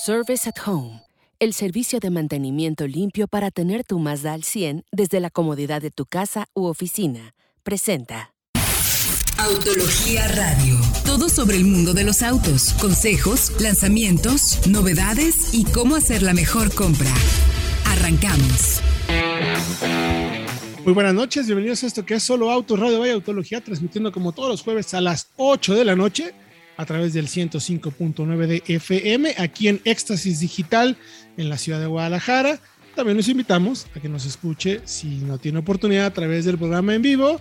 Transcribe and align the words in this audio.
Service 0.00 0.48
at 0.48 0.54
Home, 0.64 1.02
el 1.40 1.52
servicio 1.52 1.98
de 1.98 2.10
mantenimiento 2.10 2.86
limpio 2.86 3.26
para 3.26 3.50
tener 3.50 3.82
tu 3.82 3.98
Mazda 3.98 4.32
al 4.32 4.44
100 4.44 4.84
desde 4.92 5.18
la 5.18 5.28
comodidad 5.28 5.82
de 5.82 5.90
tu 5.90 6.06
casa 6.06 6.46
u 6.54 6.66
oficina, 6.66 7.34
presenta. 7.64 8.32
Autología 9.38 10.28
Radio. 10.28 10.76
Todo 11.04 11.28
sobre 11.28 11.56
el 11.56 11.64
mundo 11.64 11.94
de 11.94 12.04
los 12.04 12.22
autos, 12.22 12.74
consejos, 12.74 13.60
lanzamientos, 13.60 14.68
novedades 14.68 15.52
y 15.52 15.64
cómo 15.64 15.96
hacer 15.96 16.22
la 16.22 16.32
mejor 16.32 16.72
compra. 16.72 17.12
Arrancamos. 17.84 18.80
Muy 20.84 20.94
buenas 20.94 21.14
noches, 21.14 21.46
bienvenidos 21.46 21.82
a 21.82 21.88
esto 21.88 22.06
que 22.06 22.14
es 22.14 22.22
Solo 22.22 22.52
Autos 22.52 22.78
Radio 22.78 23.00
Vaya 23.00 23.14
Autología, 23.14 23.60
transmitiendo 23.64 24.12
como 24.12 24.30
todos 24.30 24.48
los 24.48 24.62
jueves 24.62 24.94
a 24.94 25.00
las 25.00 25.30
8 25.36 25.74
de 25.74 25.84
la 25.84 25.96
noche 25.96 26.34
a 26.78 26.86
través 26.86 27.12
del 27.12 27.26
105.9 27.26 28.46
de 28.46 28.62
FM 28.66 29.34
aquí 29.36 29.68
en 29.68 29.80
Éxtasis 29.84 30.40
Digital 30.40 30.96
en 31.36 31.48
la 31.50 31.58
ciudad 31.58 31.80
de 31.80 31.86
Guadalajara. 31.86 32.60
También 32.94 33.16
los 33.16 33.28
invitamos 33.28 33.88
a 33.94 34.00
que 34.00 34.08
nos 34.08 34.24
escuche, 34.24 34.80
si 34.84 35.16
no 35.18 35.38
tiene 35.38 35.58
oportunidad, 35.58 36.06
a 36.06 36.12
través 36.14 36.44
del 36.44 36.56
programa 36.56 36.94
en 36.94 37.02
vivo, 37.02 37.40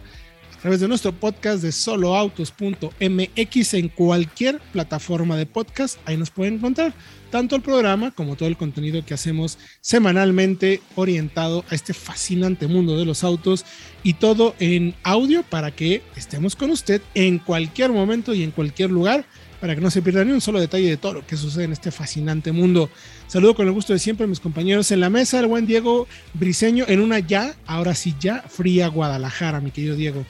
a 0.57 0.61
través 0.61 0.79
de 0.79 0.87
nuestro 0.87 1.11
podcast 1.11 1.61
de 1.61 1.71
soloautos.mx 1.71 3.73
en 3.75 3.89
cualquier 3.89 4.59
plataforma 4.71 5.37
de 5.37 5.45
podcast. 5.45 5.99
Ahí 6.05 6.17
nos 6.17 6.31
pueden 6.31 6.55
encontrar 6.55 6.93
tanto 7.29 7.55
el 7.55 7.61
programa 7.61 8.11
como 8.11 8.35
todo 8.35 8.49
el 8.49 8.57
contenido 8.57 9.05
que 9.05 9.13
hacemos 9.13 9.59
semanalmente 9.81 10.81
orientado 10.95 11.63
a 11.69 11.75
este 11.75 11.93
fascinante 11.93 12.67
mundo 12.67 12.97
de 12.97 13.05
los 13.05 13.23
autos 13.23 13.65
y 14.01 14.13
todo 14.13 14.55
en 14.59 14.95
audio 15.03 15.43
para 15.43 15.71
que 15.71 16.01
estemos 16.15 16.55
con 16.55 16.71
usted 16.71 17.01
en 17.13 17.37
cualquier 17.37 17.91
momento 17.91 18.33
y 18.33 18.41
en 18.41 18.51
cualquier 18.51 18.89
lugar 18.89 19.25
para 19.61 19.75
que 19.75 19.81
no 19.81 19.91
se 19.91 20.01
pierda 20.01 20.23
ni 20.23 20.31
un 20.31 20.41
solo 20.41 20.59
detalle 20.59 20.89
de 20.89 20.97
todo 20.97 21.13
lo 21.13 21.27
que 21.27 21.37
sucede 21.37 21.65
en 21.65 21.73
este 21.73 21.91
fascinante 21.91 22.51
mundo. 22.51 22.89
Saludo 23.27 23.55
con 23.55 23.67
el 23.67 23.73
gusto 23.73 23.93
de 23.93 23.99
siempre 23.99 24.25
a 24.25 24.27
mis 24.27 24.39
compañeros 24.39 24.91
en 24.91 25.01
la 25.01 25.09
mesa, 25.09 25.39
el 25.39 25.47
buen 25.47 25.67
Diego 25.67 26.07
Briseño, 26.33 26.85
en 26.87 26.99
una 26.99 27.19
ya, 27.19 27.55
ahora 27.65 27.95
sí 27.95 28.15
ya, 28.19 28.43
fría 28.47 28.87
Guadalajara, 28.87 29.59
mi 29.59 29.71
querido 29.71 29.95
Diego. 29.95 30.25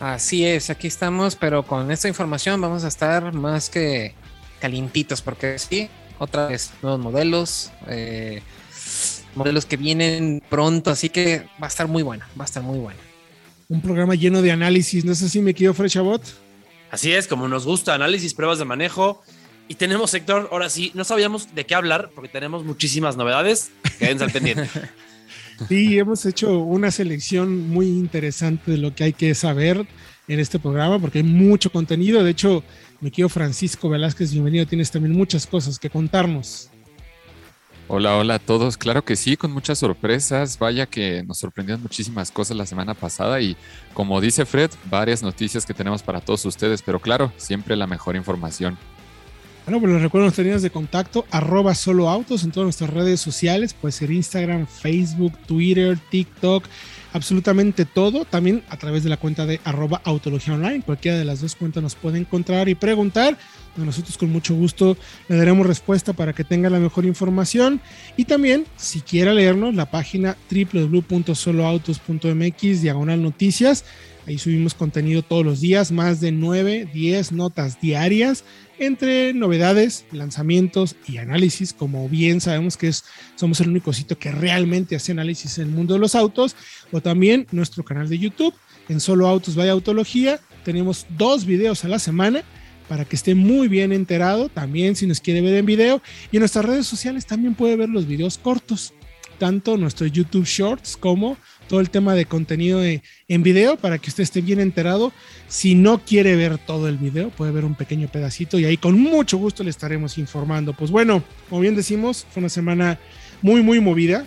Así 0.00 0.44
es, 0.46 0.70
aquí 0.70 0.86
estamos, 0.86 1.34
pero 1.34 1.64
con 1.64 1.90
esta 1.90 2.06
información 2.06 2.60
vamos 2.60 2.84
a 2.84 2.88
estar 2.88 3.32
más 3.32 3.68
que 3.68 4.14
calientitos, 4.60 5.22
porque 5.22 5.58
sí, 5.58 5.88
otra 6.18 6.46
vez, 6.46 6.70
nuevos 6.82 7.00
modelos, 7.00 7.72
eh, 7.88 8.42
modelos 9.34 9.66
que 9.66 9.76
vienen 9.76 10.40
pronto, 10.48 10.90
así 10.90 11.08
que 11.08 11.40
va 11.60 11.66
a 11.66 11.68
estar 11.68 11.88
muy 11.88 12.04
buena, 12.04 12.28
va 12.38 12.44
a 12.44 12.46
estar 12.46 12.62
muy 12.62 12.78
buena. 12.78 13.00
Un 13.68 13.82
programa 13.82 14.14
lleno 14.14 14.40
de 14.40 14.52
análisis, 14.52 15.04
¿no 15.04 15.12
es 15.12 15.22
así, 15.22 15.42
me 15.42 15.52
querido 15.52 15.74
Frechabot? 15.74 16.22
Así 16.90 17.12
es, 17.12 17.26
como 17.26 17.48
nos 17.48 17.66
gusta, 17.66 17.94
análisis, 17.94 18.34
pruebas 18.34 18.58
de 18.58 18.64
manejo. 18.64 19.22
Y 19.66 19.74
tenemos 19.74 20.10
sector, 20.10 20.48
ahora 20.50 20.70
sí, 20.70 20.92
no 20.94 21.04
sabíamos 21.04 21.54
de 21.54 21.66
qué 21.66 21.74
hablar 21.74 22.10
porque 22.14 22.30
tenemos 22.30 22.64
muchísimas 22.64 23.16
novedades. 23.18 23.70
Quédense 23.98 24.24
al 24.24 24.30
pendiente. 24.30 24.70
Sí, 25.66 25.98
hemos 25.98 26.24
hecho 26.24 26.60
una 26.60 26.90
selección 26.90 27.68
muy 27.68 27.86
interesante 27.86 28.70
de 28.70 28.78
lo 28.78 28.94
que 28.94 29.04
hay 29.04 29.12
que 29.12 29.34
saber 29.34 29.86
en 30.28 30.40
este 30.40 30.58
programa 30.58 30.98
porque 30.98 31.18
hay 31.18 31.24
mucho 31.24 31.70
contenido. 31.70 32.22
De 32.22 32.30
hecho, 32.30 32.62
mi 33.00 33.10
querido 33.10 33.28
Francisco 33.28 33.88
Velázquez, 33.88 34.32
bienvenido. 34.32 34.66
Tienes 34.66 34.90
también 34.90 35.16
muchas 35.16 35.46
cosas 35.46 35.78
que 35.78 35.90
contarnos. 35.90 36.70
Hola, 37.90 38.16
hola 38.16 38.34
a 38.34 38.38
todos. 38.38 38.76
Claro 38.76 39.02
que 39.02 39.16
sí, 39.16 39.36
con 39.36 39.50
muchas 39.50 39.78
sorpresas. 39.78 40.58
Vaya 40.58 40.86
que 40.86 41.22
nos 41.24 41.38
sorprendieron 41.38 41.82
muchísimas 41.82 42.30
cosas 42.30 42.56
la 42.56 42.66
semana 42.66 42.92
pasada 42.92 43.40
y 43.40 43.56
como 43.94 44.20
dice 44.20 44.44
Fred, 44.44 44.70
varias 44.90 45.22
noticias 45.22 45.64
que 45.64 45.74
tenemos 45.74 46.02
para 46.02 46.20
todos 46.20 46.44
ustedes, 46.44 46.82
pero 46.82 47.00
claro, 47.00 47.32
siempre 47.38 47.76
la 47.76 47.86
mejor 47.86 48.14
información. 48.14 48.76
Bueno, 49.68 49.82
pues 49.82 49.92
les 49.92 50.00
recuerdo 50.00 50.32
líneas 50.42 50.62
de 50.62 50.70
contacto, 50.70 51.26
arroba 51.30 51.74
solo 51.74 52.08
autos 52.08 52.42
en 52.42 52.52
todas 52.52 52.64
nuestras 52.64 52.88
redes 52.88 53.20
sociales, 53.20 53.74
puede 53.74 53.92
ser 53.92 54.10
Instagram, 54.10 54.66
Facebook, 54.66 55.34
Twitter, 55.46 55.98
TikTok, 56.10 56.64
absolutamente 57.12 57.84
todo, 57.84 58.24
también 58.24 58.62
a 58.70 58.78
través 58.78 59.02
de 59.02 59.10
la 59.10 59.18
cuenta 59.18 59.44
de 59.44 59.60
arroba 59.64 60.00
autología 60.04 60.54
online, 60.54 60.80
cualquiera 60.80 61.18
de 61.18 61.26
las 61.26 61.42
dos 61.42 61.54
cuentas 61.54 61.82
nos 61.82 61.96
puede 61.96 62.16
encontrar 62.16 62.70
y 62.70 62.76
preguntar, 62.76 63.36
nosotros 63.76 64.16
con 64.16 64.32
mucho 64.32 64.54
gusto 64.54 64.96
le 65.28 65.36
daremos 65.36 65.66
respuesta 65.66 66.14
para 66.14 66.32
que 66.32 66.44
tenga 66.44 66.70
la 66.70 66.78
mejor 66.78 67.04
información. 67.04 67.82
Y 68.16 68.24
también 68.24 68.64
si 68.78 69.02
quiera 69.02 69.34
leernos 69.34 69.74
la 69.74 69.90
página 69.90 70.38
www.soloautos.mx 70.50 72.80
diagonal 72.80 73.22
noticias, 73.22 73.84
Ahí 74.26 74.36
subimos 74.36 74.74
contenido 74.74 75.22
todos 75.22 75.42
los 75.42 75.62
días, 75.62 75.90
más 75.90 76.20
de 76.20 76.32
9, 76.32 76.90
10 76.92 77.32
notas 77.32 77.80
diarias 77.80 78.44
entre 78.78 79.34
novedades, 79.34 80.04
lanzamientos 80.12 80.96
y 81.06 81.18
análisis. 81.18 81.72
Como 81.72 82.08
bien 82.08 82.40
sabemos 82.40 82.76
que 82.76 82.88
es, 82.88 83.04
somos 83.34 83.60
el 83.60 83.68
único 83.68 83.92
sitio 83.92 84.18
que 84.18 84.32
realmente 84.32 84.96
hace 84.96 85.12
análisis 85.12 85.58
en 85.58 85.68
el 85.68 85.74
mundo 85.74 85.94
de 85.94 86.00
los 86.00 86.14
autos. 86.14 86.56
O 86.92 87.00
también 87.00 87.46
nuestro 87.50 87.84
canal 87.84 88.08
de 88.08 88.18
YouTube, 88.18 88.54
en 88.88 89.00
Solo 89.00 89.26
Autos 89.26 89.54
Vaya 89.54 89.72
Autología. 89.72 90.40
Tenemos 90.64 91.06
dos 91.16 91.44
videos 91.44 91.84
a 91.84 91.88
la 91.88 91.98
semana 91.98 92.42
para 92.88 93.04
que 93.04 93.16
esté 93.16 93.34
muy 93.34 93.68
bien 93.68 93.92
enterado. 93.92 94.48
También 94.48 94.96
si 94.96 95.06
nos 95.06 95.20
quiere 95.20 95.40
ver 95.40 95.54
en 95.54 95.66
video. 95.66 96.02
Y 96.32 96.36
en 96.36 96.40
nuestras 96.40 96.64
redes 96.64 96.86
sociales 96.86 97.26
también 97.26 97.54
puede 97.54 97.76
ver 97.76 97.88
los 97.88 98.06
videos 98.06 98.38
cortos. 98.38 98.94
Tanto 99.38 99.76
nuestro 99.76 100.06
YouTube 100.06 100.46
Shorts 100.46 100.96
como 100.96 101.36
todo 101.68 101.80
el 101.80 101.90
tema 101.90 102.14
de 102.14 102.26
contenido 102.26 102.82
en 102.82 103.42
video 103.42 103.76
para 103.76 103.98
que 103.98 104.10
usted 104.10 104.22
esté 104.22 104.40
bien 104.40 104.58
enterado. 104.58 105.12
Si 105.46 105.74
no 105.74 105.98
quiere 105.98 106.34
ver 106.34 106.58
todo 106.58 106.88
el 106.88 106.96
video, 106.96 107.30
puede 107.30 107.52
ver 107.52 107.64
un 107.64 107.74
pequeño 107.74 108.08
pedacito 108.08 108.58
y 108.58 108.64
ahí 108.64 108.76
con 108.76 108.98
mucho 108.98 109.38
gusto 109.38 109.62
le 109.62 109.70
estaremos 109.70 110.18
informando. 110.18 110.72
Pues 110.72 110.90
bueno, 110.90 111.22
como 111.48 111.60
bien 111.60 111.76
decimos, 111.76 112.26
fue 112.30 112.40
una 112.40 112.48
semana 112.48 112.98
muy, 113.42 113.62
muy 113.62 113.80
movida. 113.80 114.26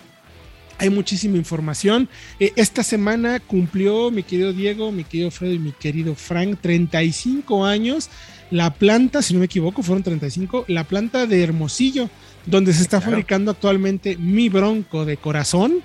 Hay 0.77 0.89
muchísima 0.89 1.37
información. 1.37 2.09
Eh, 2.39 2.53
esta 2.55 2.83
semana 2.83 3.39
cumplió 3.39 4.09
mi 4.09 4.23
querido 4.23 4.51
Diego, 4.51 4.91
mi 4.91 5.03
querido 5.03 5.29
Fredo 5.29 5.53
y 5.53 5.59
mi 5.59 5.71
querido 5.73 6.15
Frank 6.15 6.57
35 6.59 7.65
años. 7.65 8.09
La 8.49 8.73
planta, 8.73 9.21
si 9.21 9.33
no 9.33 9.39
me 9.39 9.45
equivoco, 9.45 9.81
fueron 9.81 10.03
35, 10.03 10.65
la 10.67 10.83
planta 10.83 11.25
de 11.25 11.41
Hermosillo, 11.41 12.09
donde 12.45 12.73
se 12.73 12.81
está 12.81 12.99
fabricando 12.99 13.51
actualmente 13.51 14.17
mi 14.17 14.49
bronco 14.49 15.05
de 15.05 15.15
corazón. 15.17 15.81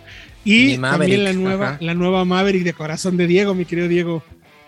Y 0.46 0.78
también 0.78 1.24
la 1.24 1.32
nueva, 1.32 1.76
la 1.80 1.94
nueva 1.94 2.24
Maverick 2.24 2.62
de 2.62 2.72
corazón 2.72 3.16
de 3.16 3.26
Diego, 3.26 3.52
mi 3.52 3.64
querido 3.64 3.88
Diego. 3.88 4.22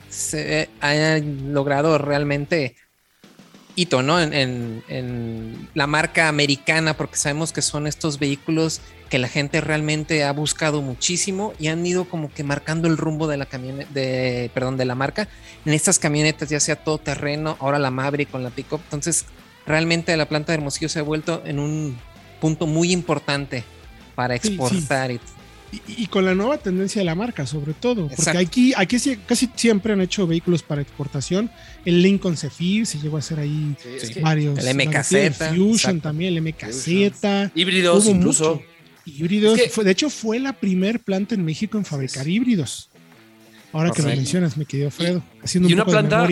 se 0.08 0.68
han 0.80 1.52
logrado 1.52 1.98
realmente 1.98 2.74
hito, 3.76 4.02
¿no? 4.02 4.20
En, 4.20 5.68
la 5.74 5.86
marca 5.86 6.28
americana, 6.28 6.96
porque 6.96 7.16
sabemos 7.16 7.52
que 7.52 7.62
son 7.62 7.86
estos 7.86 8.18
vehículos 8.18 8.80
que 9.08 9.18
la 9.18 9.28
gente 9.28 9.60
realmente 9.60 10.24
ha 10.24 10.32
buscado 10.32 10.82
muchísimo 10.82 11.52
y 11.60 11.68
han 11.68 11.86
ido 11.86 12.06
como 12.06 12.32
que 12.32 12.42
marcando 12.42 12.88
el 12.88 12.96
rumbo 12.96 13.28
de 13.28 13.36
la 13.36 13.46
camioneta, 13.46 13.88
de, 13.92 14.50
perdón, 14.52 14.76
de 14.76 14.84
la 14.84 14.96
marca. 14.96 15.28
En 15.64 15.74
estas 15.74 15.98
camionetas, 15.98 16.48
ya 16.48 16.58
sea 16.58 16.76
todo 16.76 16.98
terreno, 16.98 17.56
ahora 17.60 17.78
la 17.78 17.92
Maverick 17.92 18.30
con 18.30 18.42
la 18.42 18.50
Pickup. 18.50 18.80
Entonces, 18.84 19.26
realmente 19.66 20.16
la 20.16 20.26
planta 20.26 20.52
de 20.52 20.56
Hermosillo 20.56 20.88
se 20.88 20.98
ha 20.98 21.02
vuelto 21.02 21.42
en 21.44 21.60
un 21.60 21.96
punto 22.40 22.66
muy 22.66 22.92
importante 22.92 23.62
para 24.16 24.34
exportar 24.34 25.12
y 25.12 25.20
y, 25.70 26.06
con 26.06 26.24
la 26.24 26.34
nueva 26.34 26.58
tendencia 26.58 27.00
de 27.00 27.04
la 27.04 27.14
marca, 27.14 27.46
sobre 27.46 27.74
todo. 27.74 28.08
Porque 28.08 28.38
aquí, 28.38 28.72
aquí 28.76 28.96
casi 29.26 29.50
siempre 29.54 29.92
han 29.92 30.00
hecho 30.00 30.26
vehículos 30.26 30.62
para 30.62 30.80
exportación. 30.80 31.50
El 31.84 32.02
Lincoln 32.02 32.36
Zephyr 32.36 32.86
se 32.86 32.98
llegó 32.98 33.16
a 33.16 33.20
hacer 33.20 33.38
ahí 33.38 33.76
varios. 34.22 34.58
El 34.64 34.74
MKZ. 34.74 35.12
El 35.12 35.34
Fusion 35.34 36.00
también, 36.00 36.34
el 36.34 36.42
MKZ. 36.42 37.52
Híbridos, 37.54 38.06
incluso. 38.06 38.62
Híbridos. 39.04 39.58
de 39.58 39.90
hecho, 39.90 40.10
fue 40.10 40.38
la 40.38 40.54
primer 40.54 41.00
planta 41.00 41.34
en 41.34 41.44
México 41.44 41.76
en 41.78 41.84
fabricar 41.84 42.26
híbridos. 42.26 42.88
Ahora 43.72 43.90
que 43.90 44.02
lo 44.02 44.08
mencionas, 44.08 44.56
me 44.56 44.64
quedó 44.64 44.90
Fredo. 44.90 45.22
Haciendo 45.42 45.68
y 45.68 45.74
un 45.74 45.80
una 45.80 45.90
planta 45.90 46.26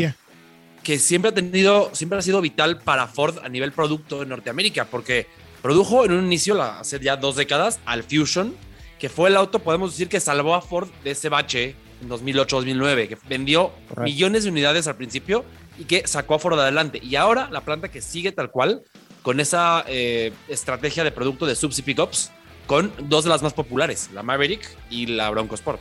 que 0.82 0.98
siempre 0.98 1.30
ha 1.30 1.34
tenido, 1.34 1.90
siempre 1.94 2.18
ha 2.18 2.22
sido 2.22 2.40
vital 2.40 2.78
para 2.78 3.06
Ford 3.06 3.38
a 3.42 3.48
nivel 3.48 3.72
producto 3.72 4.22
en 4.22 4.30
Norteamérica, 4.30 4.86
porque 4.86 5.26
produjo 5.60 6.04
en 6.04 6.12
un 6.12 6.24
inicio, 6.24 6.62
hace 6.62 7.00
ya 7.00 7.16
dos 7.16 7.36
décadas, 7.36 7.80
al 7.84 8.04
Fusion 8.04 8.54
que 8.98 9.08
fue 9.08 9.28
el 9.28 9.36
auto, 9.36 9.58
podemos 9.58 9.92
decir 9.92 10.08
que 10.08 10.20
salvó 10.20 10.54
a 10.54 10.62
Ford 10.62 10.88
de 11.04 11.10
ese 11.10 11.28
bache 11.28 11.74
en 12.02 12.08
2008-2009, 12.08 13.08
que 13.08 13.18
vendió 13.28 13.72
millones 13.98 14.44
de 14.44 14.50
unidades 14.50 14.86
al 14.86 14.96
principio 14.96 15.44
y 15.78 15.84
que 15.84 16.06
sacó 16.06 16.34
a 16.34 16.38
Ford 16.38 16.58
adelante. 16.58 17.00
Y 17.02 17.16
ahora 17.16 17.48
la 17.50 17.60
planta 17.60 17.90
que 17.90 18.00
sigue 18.00 18.32
tal 18.32 18.50
cual, 18.50 18.82
con 19.22 19.40
esa 19.40 19.84
eh, 19.88 20.32
estrategia 20.48 21.04
de 21.04 21.12
producto 21.12 21.46
de 21.46 21.56
subs 21.56 21.78
y 21.78 21.82
pickups, 21.82 22.30
con 22.66 22.92
dos 23.08 23.24
de 23.24 23.30
las 23.30 23.42
más 23.42 23.52
populares, 23.52 24.10
la 24.12 24.22
Maverick 24.22 24.68
y 24.90 25.06
la 25.06 25.30
Bronco 25.30 25.54
Sport. 25.54 25.80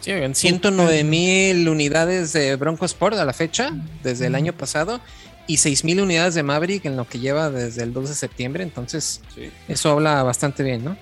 Sí, 0.00 0.12
109 0.32 1.04
mil 1.04 1.68
unidades 1.68 2.32
de 2.32 2.54
Bronco 2.56 2.84
Sport 2.84 3.16
a 3.16 3.24
la 3.24 3.32
fecha, 3.32 3.72
desde 4.02 4.26
el 4.26 4.36
año 4.36 4.52
pasado, 4.52 5.00
y 5.48 5.56
6 5.56 5.84
mil 5.84 6.00
unidades 6.00 6.34
de 6.34 6.42
Maverick 6.42 6.84
en 6.84 6.96
lo 6.96 7.08
que 7.08 7.18
lleva 7.18 7.50
desde 7.50 7.82
el 7.82 7.92
2 7.92 8.10
de 8.10 8.14
septiembre. 8.14 8.62
Entonces, 8.62 9.22
eso 9.66 9.90
habla 9.90 10.22
bastante 10.22 10.62
bien, 10.62 10.84
¿no? 10.84 10.96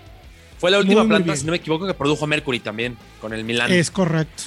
Fue 0.58 0.70
la 0.70 0.78
última 0.78 1.06
planta, 1.06 1.36
si 1.36 1.44
no 1.44 1.50
me 1.50 1.58
equivoco, 1.58 1.86
que 1.86 1.94
produjo 1.94 2.26
Mercury 2.26 2.60
también, 2.60 2.96
con 3.20 3.32
el 3.32 3.44
Milan. 3.44 3.70
Es 3.70 3.90
correcto. 3.90 4.44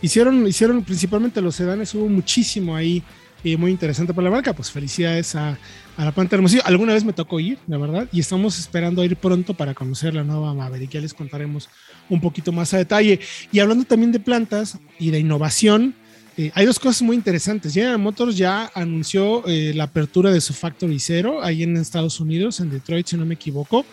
Hicieron, 0.00 0.46
hicieron 0.46 0.84
principalmente 0.84 1.40
los 1.40 1.56
sedanes, 1.56 1.92
hubo 1.94 2.08
muchísimo 2.08 2.76
ahí 2.76 3.02
y 3.42 3.56
muy 3.56 3.70
interesante 3.70 4.14
para 4.14 4.26
la 4.26 4.30
marca. 4.30 4.52
Pues 4.52 4.70
felicidades 4.70 5.34
a, 5.34 5.58
a 5.96 6.04
la 6.04 6.12
planta 6.12 6.36
Hermosillo. 6.36 6.62
Alguna 6.64 6.94
vez 6.94 7.04
me 7.04 7.12
tocó 7.12 7.40
ir, 7.40 7.58
la 7.66 7.78
verdad, 7.78 8.08
y 8.12 8.20
estamos 8.20 8.58
esperando 8.58 9.02
ir 9.04 9.16
pronto 9.16 9.54
para 9.54 9.74
conocer 9.74 10.14
la 10.14 10.22
nueva 10.22 10.54
Maverick. 10.54 10.90
Ya 10.90 11.00
les 11.00 11.14
contaremos 11.14 11.68
un 12.08 12.20
poquito 12.20 12.52
más 12.52 12.72
a 12.74 12.78
detalle. 12.78 13.18
Y 13.50 13.58
hablando 13.58 13.84
también 13.84 14.12
de 14.12 14.20
plantas 14.20 14.78
y 15.00 15.10
de 15.10 15.18
innovación, 15.18 15.96
eh, 16.36 16.52
hay 16.54 16.66
dos 16.66 16.78
cosas 16.78 17.02
muy 17.02 17.16
interesantes. 17.16 17.74
General 17.74 17.98
Motors 17.98 18.36
ya 18.36 18.70
anunció 18.74 19.44
eh, 19.48 19.72
la 19.74 19.84
apertura 19.84 20.30
de 20.30 20.40
su 20.40 20.54
Factory 20.54 21.00
Zero 21.00 21.42
ahí 21.42 21.64
en 21.64 21.76
Estados 21.76 22.20
Unidos, 22.20 22.60
en 22.60 22.70
Detroit, 22.70 23.08
si 23.08 23.16
no 23.16 23.26
me 23.26 23.34
equivoco, 23.34 23.84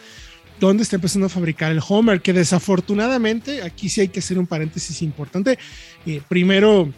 donde 0.60 0.84
está 0.84 0.96
empezando 0.96 1.28
a 1.28 1.30
fabricar 1.30 1.72
el 1.72 1.82
Homer, 1.88 2.22
que 2.22 2.34
desafortunadamente, 2.34 3.62
aquí 3.62 3.90
sí 3.90 4.02
hay 4.02 4.08
que 4.08 4.20
hacer 4.20 4.40
un 4.40 4.48
paréntesis 4.48 5.02
importante. 5.02 5.58
Eh, 6.06 6.22
primero, 6.28 6.92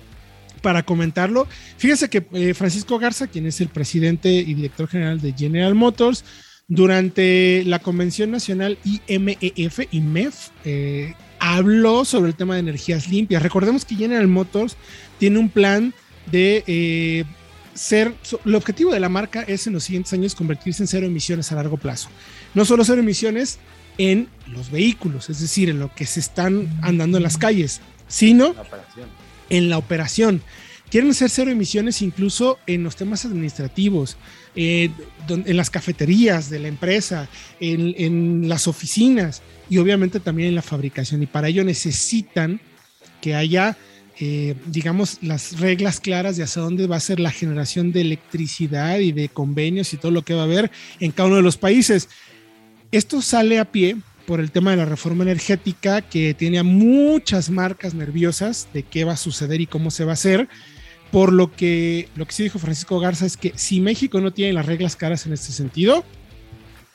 para 0.62 0.83
comentarlo. 0.83 1.48
Fíjense 1.77 2.09
que 2.09 2.25
eh, 2.33 2.54
Francisco 2.54 3.00
Garza, 3.00 3.27
quien 3.27 3.45
es 3.45 3.62
el 3.62 3.69
presidente 3.69 4.30
y 4.30 4.54
director 4.54 4.88
general 4.88 5.21
de 5.21 5.33
General 5.33 5.74
Motors, 5.75 6.24
durante 6.68 7.63
la 7.65 7.80
Convención 7.80 8.31
Nacional 8.31 8.77
IMEF, 9.07 9.80
IMEF, 9.92 10.50
eh, 10.65 11.13
habló 11.39 12.04
sobre 12.04 12.30
el 12.30 12.36
tema 12.36 12.56
de 12.56 12.62
energías 12.62 13.07
limpias. 13.07 13.42
Recordemos 13.42 13.86
que 13.86 13.95
General 13.95 14.27
Motors 14.27 14.75
tiene 15.18 15.39
un 15.39 15.50
plan 15.50 15.94
de 16.30 17.25
ser, 17.77 18.13
el 18.45 18.56
objetivo 18.56 18.91
de 18.91 19.00
la 19.00 19.09
marca 19.09 19.44
es 19.44 19.68
en 19.68 19.74
los 19.74 19.83
siguientes 19.83 20.12
años 20.13 20.35
convertirse 20.35 20.83
en 20.83 20.88
cero 20.88 21.06
emisiones 21.06 21.51
a 21.51 21.56
largo 21.56 21.77
plazo. 21.77 22.09
No 22.53 22.65
solo 22.65 22.83
cero 22.83 23.00
emisiones 23.00 23.59
en 23.97 24.29
los 24.47 24.71
vehículos, 24.71 25.29
es 25.29 25.39
decir, 25.39 25.69
en 25.69 25.79
lo 25.79 25.94
que 25.94 26.06
se 26.06 26.19
están 26.19 26.68
andando 26.81 27.18
en 27.18 27.24
las 27.24 27.38
calles, 27.38 27.81
sino 28.07 28.56
en 29.50 29.69
la 29.69 29.77
operación. 29.77 30.41
Quieren 30.89 31.09
hacer 31.09 31.29
cero 31.29 31.51
emisiones 31.51 32.01
incluso 32.01 32.59
en 32.65 32.83
los 32.83 32.95
temas 32.95 33.25
administrativos, 33.25 34.15
eh, 34.56 34.89
en 35.27 35.57
las 35.57 35.69
cafeterías 35.69 36.50
de 36.50 36.59
la 36.59 36.69
empresa, 36.69 37.27
en, 37.59 38.47
las 38.47 38.68
oficinas 38.68 39.41
y 39.69 39.80
obviamente 39.80 40.21
también 40.21 40.50
en 40.50 40.56
la 40.56 40.62
fabricación. 40.62 41.21
Y 41.21 41.25
para 41.25 41.50
ello 41.50 41.65
necesitan 41.65 42.62
que 43.19 43.35
haya, 43.35 43.75
eh, 44.19 44.56
digamos, 44.66 45.19
las 45.22 45.60
reglas 45.60 46.00
claras 46.00 46.38
de 46.38 46.44
hacia 46.44 46.62
dónde 46.62 46.88
va 46.88 46.96
a 46.96 47.02
ser 47.02 47.19
la 47.19 47.31
generación 47.31 47.92
de 47.92 48.02
electricidad 48.02 48.98
y 48.98 49.12
de 49.12 49.30
convenios 49.30 49.94
y 49.94 49.98
todo 49.98 50.12
lo 50.12 50.24
que 50.24 50.34
va 50.34 50.42
a 50.42 50.46
haber 50.46 50.72
en 51.00 51.12
cada 51.12 51.28
uno 51.28 51.36
de 51.38 51.44
los 51.44 51.58
países. 51.58 52.10
Esto 52.92 53.22
sale 53.22 53.60
a 53.60 53.66
pie 53.66 53.98
por 54.25 54.40
el 54.40 54.52
tema 54.52 54.72
de 54.72 54.78
la 54.78 54.86
reforma 54.86 55.24
energética 55.24 56.02
que 56.02 56.34
tiene 56.34 56.60
a 56.60 56.64
muchas 56.64 57.50
marcas 57.50 57.94
nerviosas 57.94 58.68
de 58.74 58.84
qué 58.84 59.06
va 59.06 59.14
a 59.14 59.18
suceder 59.18 59.62
y 59.62 59.68
cómo 59.68 59.92
se 59.92 60.04
va 60.04 60.12
a 60.12 60.14
hacer. 60.14 60.50
Por 61.12 61.31
lo 61.31 61.56
que 61.56 62.10
lo 62.16 62.25
que 62.25 62.34
sí 62.34 62.44
dijo 62.44 62.60
Francisco 62.60 63.00
Garza 63.00 63.25
es 63.25 63.38
que 63.38 63.54
si 63.56 63.80
México 63.80 64.19
no 64.19 64.31
tiene 64.31 64.52
las 64.52 64.66
reglas 64.66 64.96
caras 64.96 65.25
en 65.25 65.34
este 65.34 65.54
sentido, 65.54 66.04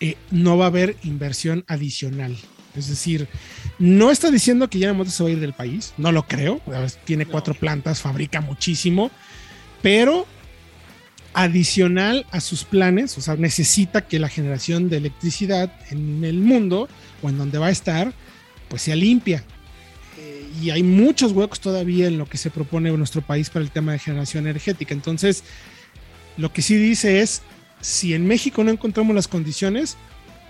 eh, 0.00 0.16
no 0.30 0.58
va 0.58 0.64
a 0.64 0.68
haber 0.68 0.96
inversión 1.04 1.64
adicional. 1.68 2.36
Es 2.74 2.88
decir, 2.88 3.28
no 3.78 4.10
está 4.10 4.30
diciendo 4.30 4.68
que 4.70 4.78
ya 4.78 4.92
Motors 4.92 5.14
se 5.14 5.22
va 5.22 5.28
a 5.28 5.32
ir 5.32 5.40
del 5.40 5.52
país, 5.52 5.92
no 5.98 6.10
lo 6.10 6.26
creo. 6.26 6.60
Tiene 7.04 7.26
cuatro 7.26 7.54
plantas, 7.54 8.00
fabrica 8.00 8.40
muchísimo, 8.40 9.10
pero 9.82 10.26
adicional 11.34 12.26
a 12.30 12.40
sus 12.40 12.64
planes, 12.64 13.16
o 13.16 13.20
sea, 13.20 13.36
necesita 13.36 14.06
que 14.06 14.18
la 14.18 14.28
generación 14.28 14.88
de 14.88 14.98
electricidad 14.98 15.72
en 15.90 16.24
el 16.24 16.38
mundo 16.40 16.88
o 17.22 17.28
en 17.28 17.38
donde 17.38 17.58
va 17.58 17.68
a 17.68 17.70
estar, 17.70 18.12
pues 18.68 18.82
sea 18.82 18.96
limpia. 18.96 19.44
Eh, 20.18 20.46
y 20.62 20.70
hay 20.70 20.82
muchos 20.82 21.32
huecos 21.32 21.60
todavía 21.60 22.06
en 22.06 22.18
lo 22.18 22.26
que 22.26 22.36
se 22.38 22.50
propone 22.50 22.90
en 22.90 22.98
nuestro 22.98 23.22
país 23.22 23.50
para 23.50 23.64
el 23.64 23.70
tema 23.70 23.92
de 23.92 23.98
generación 23.98 24.46
energética. 24.46 24.94
Entonces, 24.94 25.44
lo 26.36 26.52
que 26.52 26.62
sí 26.62 26.76
dice 26.76 27.20
es, 27.20 27.42
si 27.80 28.14
en 28.14 28.26
México 28.26 28.62
no 28.62 28.70
encontramos 28.70 29.14
las 29.14 29.28
condiciones, 29.28 29.96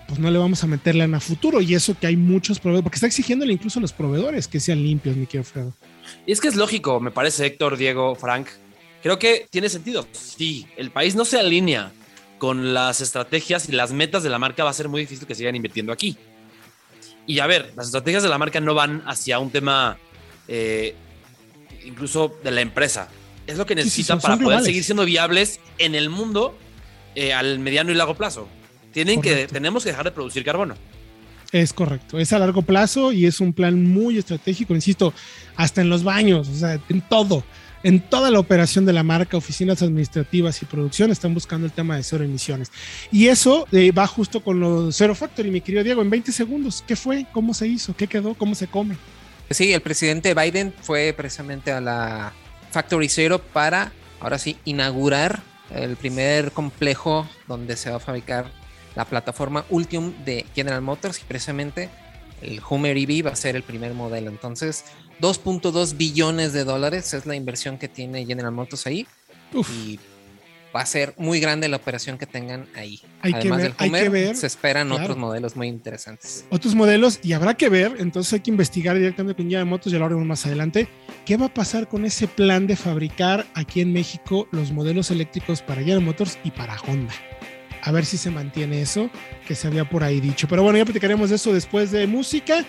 pues 0.07 0.19
no 0.19 0.29
le 0.31 0.37
vamos 0.37 0.63
a 0.63 0.67
meterla 0.67 1.03
en 1.03 1.15
a 1.15 1.19
futuro. 1.19 1.61
Y 1.61 1.75
eso 1.75 1.97
que 1.99 2.07
hay 2.07 2.17
muchos 2.17 2.59
proveedores, 2.59 2.83
porque 2.83 2.95
está 2.95 3.07
exigiéndole 3.07 3.53
incluso 3.53 3.79
a 3.79 3.81
los 3.81 3.93
proveedores 3.93 4.47
que 4.47 4.59
sean 4.59 4.83
limpios, 4.83 5.15
mi 5.15 5.25
querido 5.25 5.43
Fredo. 5.43 5.73
Y 6.25 6.31
es 6.31 6.41
que 6.41 6.47
es 6.47 6.55
lógico, 6.55 6.99
me 6.99 7.11
parece, 7.11 7.45
Héctor, 7.45 7.77
Diego, 7.77 8.15
Frank, 8.15 8.47
Creo 9.03 9.19
que 9.19 9.47
tiene 9.49 9.67
sentido. 9.67 10.07
Si 10.13 10.65
el 10.77 10.89
país 10.89 11.13
no 11.13 11.25
se 11.25 11.37
alinea 11.37 11.91
con 12.39 12.73
las 12.73 13.01
estrategias 13.01 13.67
y 13.67 13.73
las 13.73 13.91
metas 13.91 14.23
de 14.23 14.29
la 14.29 14.39
marca, 14.39 14.63
va 14.63 14.69
a 14.69 14.73
ser 14.73 14.87
muy 14.87 15.01
difícil 15.01 15.27
que 15.27 15.35
sigan 15.35 15.55
invirtiendo 15.57 15.91
aquí. 15.91 16.17
Y 17.27 17.39
a 17.39 17.47
ver, 17.47 17.73
las 17.75 17.87
estrategias 17.87 18.23
de 18.23 18.29
la 18.29 18.37
marca 18.37 18.61
no 18.61 18.73
van 18.73 19.03
hacia 19.05 19.39
un 19.39 19.51
tema 19.51 19.97
eh, 20.47 20.95
incluso 21.83 22.33
de 22.43 22.51
la 22.51 22.61
empresa. 22.61 23.09
Es 23.45 23.57
lo 23.57 23.65
que 23.65 23.75
necesitan 23.75 24.21
para 24.21 24.37
poder 24.37 24.61
seguir 24.61 24.85
siendo 24.85 25.03
viables 25.03 25.59
en 25.79 25.95
el 25.95 26.09
mundo 26.09 26.57
eh, 27.13 27.33
al 27.33 27.59
mediano 27.59 27.91
y 27.91 27.95
largo 27.95 28.15
plazo. 28.15 28.47
Tienen 28.93 29.21
que, 29.21 29.47
tenemos 29.47 29.83
que 29.83 29.89
dejar 29.89 30.05
de 30.05 30.11
producir 30.11 30.43
carbono. 30.45 30.75
Es 31.51 31.73
correcto, 31.73 32.17
es 32.17 32.31
a 32.33 32.39
largo 32.39 32.61
plazo 32.61 33.11
y 33.11 33.25
es 33.25 33.39
un 33.39 33.53
plan 33.53 33.83
muy 33.83 34.17
estratégico, 34.17 34.73
insisto, 34.73 35.13
hasta 35.55 35.81
en 35.81 35.89
los 35.89 36.03
baños, 36.03 36.47
o 36.47 36.55
sea, 36.55 36.79
en 36.89 37.01
todo 37.01 37.43
en 37.83 37.99
toda 37.99 38.31
la 38.31 38.39
operación 38.39 38.85
de 38.85 38.93
la 38.93 39.03
marca, 39.03 39.37
oficinas 39.37 39.81
administrativas 39.81 40.61
y 40.61 40.65
producción 40.65 41.11
están 41.11 41.33
buscando 41.33 41.67
el 41.67 41.73
tema 41.73 41.97
de 41.97 42.03
cero 42.03 42.23
emisiones. 42.23 42.71
Y 43.11 43.27
eso 43.27 43.67
eh, 43.71 43.91
va 43.91 44.07
justo 44.07 44.41
con 44.41 44.59
los 44.59 44.95
Zero 44.95 45.13
Factory, 45.13 45.51
mi 45.51 45.61
querido 45.61 45.83
Diego, 45.83 46.01
en 46.01 46.09
20 46.09 46.31
segundos. 46.31 46.83
¿Qué 46.87 46.95
fue? 46.95 47.25
¿Cómo 47.33 47.53
se 47.53 47.67
hizo? 47.67 47.95
¿Qué 47.95 48.07
quedó? 48.07 48.33
¿Cómo 48.35 48.55
se 48.55 48.67
come? 48.67 48.95
Sí, 49.49 49.73
el 49.73 49.81
presidente 49.81 50.33
Biden 50.33 50.73
fue 50.81 51.13
precisamente 51.15 51.71
a 51.71 51.81
la 51.81 52.33
Factory 52.71 53.09
Zero 53.09 53.39
para, 53.39 53.91
ahora 54.19 54.39
sí, 54.39 54.57
inaugurar 54.63 55.43
el 55.75 55.97
primer 55.97 56.51
complejo 56.51 57.27
donde 57.47 57.75
se 57.75 57.89
va 57.89 57.97
a 57.97 57.99
fabricar 57.99 58.51
la 58.95 59.05
plataforma 59.05 59.65
Ultium 59.69 60.13
de 60.25 60.45
General 60.55 60.81
Motors 60.81 61.21
y 61.21 61.23
precisamente 61.25 61.89
el 62.41 62.61
Hummer 62.67 62.97
EV 62.97 63.27
va 63.27 63.31
a 63.31 63.35
ser 63.35 63.55
el 63.55 63.63
primer 63.63 63.93
modelo. 63.93 64.29
Entonces, 64.29 64.85
2.2 65.21 65.97
billones 65.97 66.53
de 66.53 66.63
dólares 66.63 67.13
es 67.13 67.25
la 67.25 67.35
inversión 67.35 67.77
que 67.77 67.87
tiene 67.87 68.25
General 68.25 68.51
Motors 68.51 68.85
ahí. 68.85 69.07
Y 69.53 69.99
va 70.75 70.81
a 70.81 70.85
ser 70.85 71.13
muy 71.17 71.39
grande 71.39 71.67
la 71.67 71.77
operación 71.77 72.17
que 72.17 72.25
tengan 72.25 72.67
ahí. 72.75 72.99
Hay 73.21 73.33
Además 73.33 73.41
que 73.41 73.49
ver, 73.49 73.75
del 73.77 73.87
Hummer, 73.87 74.09
ver, 74.09 74.35
se 74.35 74.47
esperan 74.47 74.91
otros 74.91 75.15
modelos 75.17 75.55
muy 75.55 75.67
interesantes. 75.67 76.45
Otros 76.49 76.73
modelos 76.73 77.19
y 77.21 77.33
habrá 77.33 77.53
que 77.53 77.69
ver, 77.69 77.95
entonces 77.99 78.33
hay 78.33 78.39
que 78.39 78.49
investigar 78.49 78.97
directamente 78.97 79.35
con 79.35 79.45
General 79.45 79.67
Motors, 79.67 79.91
ya 79.91 79.99
lo 79.99 80.05
haremos 80.05 80.25
más 80.25 80.45
adelante, 80.45 80.87
qué 81.25 81.37
va 81.37 81.47
a 81.47 81.53
pasar 81.53 81.87
con 81.87 82.05
ese 82.05 82.27
plan 82.27 82.65
de 82.65 82.75
fabricar 82.75 83.45
aquí 83.53 83.81
en 83.81 83.93
México 83.93 84.47
los 84.51 84.71
modelos 84.71 85.11
eléctricos 85.11 85.61
para 85.61 85.81
General 85.81 86.01
Motors 86.01 86.39
y 86.43 86.51
para 86.51 86.79
Honda. 86.81 87.13
A 87.85 87.91
ver 87.91 88.05
si 88.05 88.17
se 88.17 88.31
mantiene 88.31 88.81
eso 88.81 89.09
que 89.45 89.55
se 89.55 89.67
había 89.67 89.83
por 89.83 90.05
ahí 90.05 90.21
dicho. 90.21 90.47
Pero 90.47 90.63
bueno, 90.63 90.77
ya 90.77 90.85
platicaremos 90.85 91.29
de 91.29 91.35
eso 91.35 91.53
después 91.53 91.91
de 91.91 92.07
música. 92.07 92.65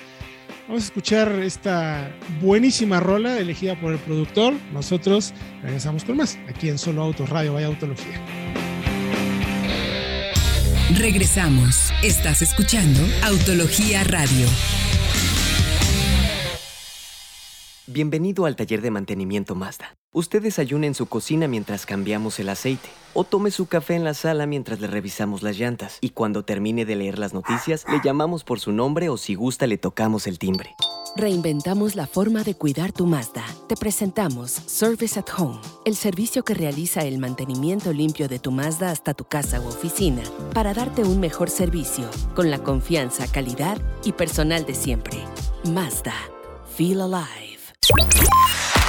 Vamos 0.67 0.83
a 0.83 0.87
escuchar 0.87 1.29
esta 1.41 2.11
buenísima 2.41 2.99
rola 2.99 3.39
elegida 3.39 3.81
por 3.81 3.93
el 3.93 3.99
productor. 4.01 4.55
Nosotros 4.73 5.33
regresamos 5.63 6.05
con 6.05 6.17
más 6.17 6.37
aquí 6.49 6.69
en 6.69 6.79
Solo 6.79 7.03
Autos 7.03 7.29
Radio, 7.29 7.55
vaya 7.55 7.69
Autología. 7.69 8.21
Regresamos. 10.99 11.93
Estás 12.03 12.43
escuchando 12.43 13.01
Autología 13.23 14.03
Radio. 14.03 14.49
Bienvenido 17.87 18.47
al 18.47 18.57
taller 18.57 18.81
de 18.81 18.91
mantenimiento 18.91 19.55
Mazda. 19.55 19.95
Usted 20.17 20.41
desayune 20.45 20.87
en 20.87 20.95
su 20.95 21.07
cocina 21.07 21.49
mientras 21.49 21.87
cambiamos 21.87 22.39
el 22.39 22.49
aceite 22.49 22.89
o 23.15 23.25
tome 23.25 23.51
su 23.51 23.67
café 23.67 23.97
en 23.97 24.05
la 24.05 24.15
sala 24.15 24.47
mientras 24.47 24.81
le 24.81 24.87
revisamos 24.87 25.43
las 25.43 25.59
llantas. 25.59 25.99
Y 26.01 26.11
cuando 26.11 26.45
termine 26.45 26.85
de 26.85 26.95
leer 26.95 27.19
las 27.19 27.35
noticias, 27.35 27.85
le 27.91 28.01
llamamos 28.03 28.45
por 28.45 28.61
su 28.61 28.71
nombre 28.71 29.09
o 29.09 29.17
si 29.17 29.35
gusta 29.35 29.67
le 29.67 29.77
tocamos 29.77 30.29
el 30.29 30.39
timbre. 30.39 30.77
Reinventamos 31.17 31.97
la 31.97 32.07
forma 32.07 32.45
de 32.45 32.55
cuidar 32.55 32.93
tu 32.93 33.07
Mazda. 33.07 33.45
Te 33.69 33.75
presentamos 33.75 34.53
Service 34.53 35.19
at 35.19 35.27
Home, 35.37 35.59
el 35.85 35.97
servicio 35.97 36.45
que 36.45 36.55
realiza 36.55 37.01
el 37.01 37.19
mantenimiento 37.19 37.93
limpio 37.93 38.29
de 38.29 38.39
tu 38.39 38.53
Mazda 38.53 38.93
hasta 38.93 39.15
tu 39.15 39.25
casa 39.25 39.61
u 39.61 39.67
oficina 39.67 40.23
para 40.55 40.75
darte 40.75 41.03
un 41.03 41.19
mejor 41.19 41.51
servicio 41.51 42.09
con 42.37 42.53
la 42.53 42.61
confianza, 42.61 43.27
calidad 43.27 43.83
y 44.05 44.13
personal 44.13 44.65
de 44.65 44.75
siempre. 44.75 45.19
Mazda. 45.65 46.15
Feel 46.77 47.01
alive. 47.01 47.59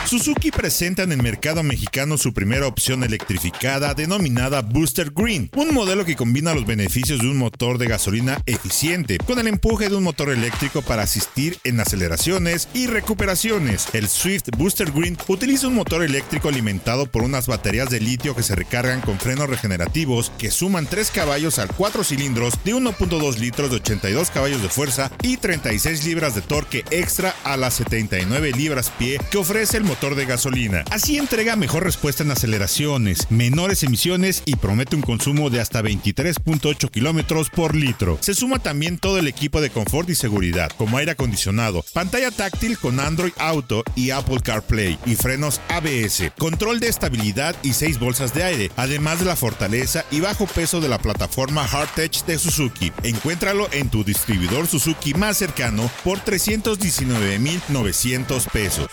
Suzuki 0.05 0.51
presenta 0.51 1.01
en 1.01 1.12
el 1.12 1.24
mercado 1.24 1.63
mexicano 1.63 2.19
su 2.19 2.31
primera 2.31 2.67
opción 2.67 3.03
electrificada 3.03 3.95
denominada 3.95 4.62
Booster 4.62 5.09
Green, 5.09 5.50
un 5.55 5.74
modelo 5.74 6.05
que 6.05 6.15
combina 6.15 6.53
los 6.53 6.67
beneficios 6.67 7.21
de 7.21 7.27
un 7.27 7.38
motor 7.38 7.79
de 7.79 7.88
gasolina 7.88 8.39
eficiente 8.45 9.17
con 9.17 9.39
el 9.39 9.47
empuje 9.47 9.89
de 9.89 9.95
un 9.95 10.03
motor 10.03 10.29
eléctrico 10.29 10.83
para 10.83 11.01
asistir 11.01 11.57
en 11.63 11.79
aceleraciones 11.79 12.67
y 12.75 12.85
recuperaciones. 12.85 13.88
El 13.93 14.07
Swift 14.07 14.50
Booster 14.55 14.91
Green 14.91 15.17
utiliza 15.27 15.69
un 15.69 15.75
motor 15.75 16.03
eléctrico 16.03 16.50
alimentado 16.50 17.07
por 17.07 17.24
unas 17.24 17.47
baterías 17.47 17.89
de 17.89 18.00
litio 18.00 18.35
que 18.35 18.43
se 18.43 18.53
recargan 18.53 19.01
con 19.01 19.19
frenos 19.19 19.50
regenerativos 19.50 20.31
que 20.38 20.51
suman 20.51 20.85
3 20.85 21.09
caballos 21.09 21.57
al 21.57 21.69
4 21.69 22.03
cilindros 22.03 22.53
de 22.63 22.75
1.2 22.75 23.38
litros 23.38 23.71
de 23.71 23.77
82 23.77 24.29
caballos 24.29 24.62
de 24.62 24.69
fuerza 24.69 25.12
y 25.24 25.38
36 25.38 26.05
libras 26.05 26.35
de 26.35 26.41
torque 26.41 26.85
extra 26.91 27.33
a 27.43 27.57
las 27.57 27.74
79 27.74 28.51
libras 28.51 28.91
pie 29.00 29.19
que 29.31 29.39
ofrece 29.39 29.77
el 29.77 29.83
motor 29.83 29.94
de 29.95 30.25
gasolina. 30.25 30.83
Así 30.91 31.17
entrega 31.17 31.55
mejor 31.55 31.83
respuesta 31.83 32.23
en 32.23 32.31
aceleraciones, 32.31 33.31
menores 33.31 33.81
emisiones 33.81 34.43
y 34.45 34.57
promete 34.57 34.97
un 34.97 35.01
consumo 35.01 35.49
de 35.49 35.61
hasta 35.61 35.81
23.8 35.81 36.91
kilómetros 36.91 37.49
por 37.49 37.75
litro. 37.75 38.17
Se 38.19 38.33
suma 38.33 38.59
también 38.59 38.97
todo 38.97 39.19
el 39.19 39.27
equipo 39.27 39.61
de 39.61 39.69
confort 39.69 40.09
y 40.09 40.15
seguridad, 40.15 40.69
como 40.77 40.97
aire 40.97 41.13
acondicionado, 41.13 41.85
pantalla 41.93 42.29
táctil 42.29 42.77
con 42.77 42.99
Android 42.99 43.31
Auto 43.37 43.85
y 43.95 44.11
Apple 44.11 44.41
CarPlay 44.43 44.99
y 45.05 45.15
frenos 45.15 45.61
ABS, 45.69 46.33
control 46.37 46.81
de 46.81 46.89
estabilidad 46.89 47.55
y 47.63 47.71
6 47.71 47.97
bolsas 47.97 48.33
de 48.33 48.43
aire, 48.43 48.71
además 48.75 49.19
de 49.19 49.25
la 49.25 49.37
fortaleza 49.37 50.03
y 50.11 50.19
bajo 50.19 50.45
peso 50.45 50.81
de 50.81 50.89
la 50.89 50.99
plataforma 50.99 51.65
Hardtech 51.65 52.25
de 52.25 52.37
Suzuki. 52.37 52.91
Encuéntralo 53.03 53.69
en 53.71 53.89
tu 53.89 54.03
distribuidor 54.03 54.67
Suzuki 54.67 55.13
más 55.13 55.37
cercano 55.37 55.89
por 56.03 56.19
319.900 56.19 58.51
pesos. 58.51 58.89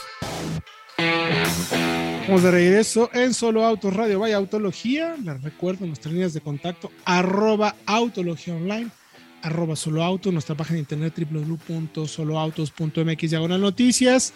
Vamos 2.26 2.42
de 2.44 2.50
regreso 2.50 3.10
en 3.12 3.34
Solo 3.34 3.66
Autos 3.66 3.94
Radio 3.94 4.20
Vaya 4.20 4.36
Autología. 4.36 5.16
Les 5.22 5.42
recuerdo 5.42 5.86
nuestras 5.86 6.14
líneas 6.14 6.32
de 6.32 6.40
contacto 6.40 6.90
arroba 7.04 7.74
autología 7.84 8.54
online, 8.54 8.88
arroba 9.42 9.76
solo 9.76 10.02
auto, 10.02 10.32
nuestra 10.32 10.54
página 10.54 10.76
de 10.76 10.80
internet 10.80 11.14
www.soloautos.mx 11.30 13.30
diagonal 13.30 13.60
noticias. 13.60 14.32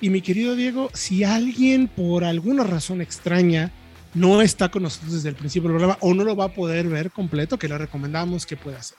Y 0.00 0.10
mi 0.10 0.22
querido 0.22 0.56
Diego, 0.56 0.90
si 0.92 1.24
alguien 1.24 1.88
por 1.88 2.24
alguna 2.24 2.64
razón 2.64 3.00
extraña 3.00 3.70
no 4.14 4.42
está 4.42 4.70
con 4.70 4.82
nosotros 4.82 5.12
desde 5.12 5.28
el 5.28 5.36
principio 5.36 5.68
del 5.68 5.78
programa 5.78 5.98
o 6.00 6.14
no 6.14 6.24
lo 6.24 6.34
va 6.34 6.46
a 6.46 6.54
poder 6.54 6.88
ver 6.88 7.10
completo, 7.10 7.58
que 7.58 7.68
le 7.68 7.78
recomendamos 7.78 8.46
que 8.46 8.56
pueda 8.56 8.78
hacer. 8.78 8.98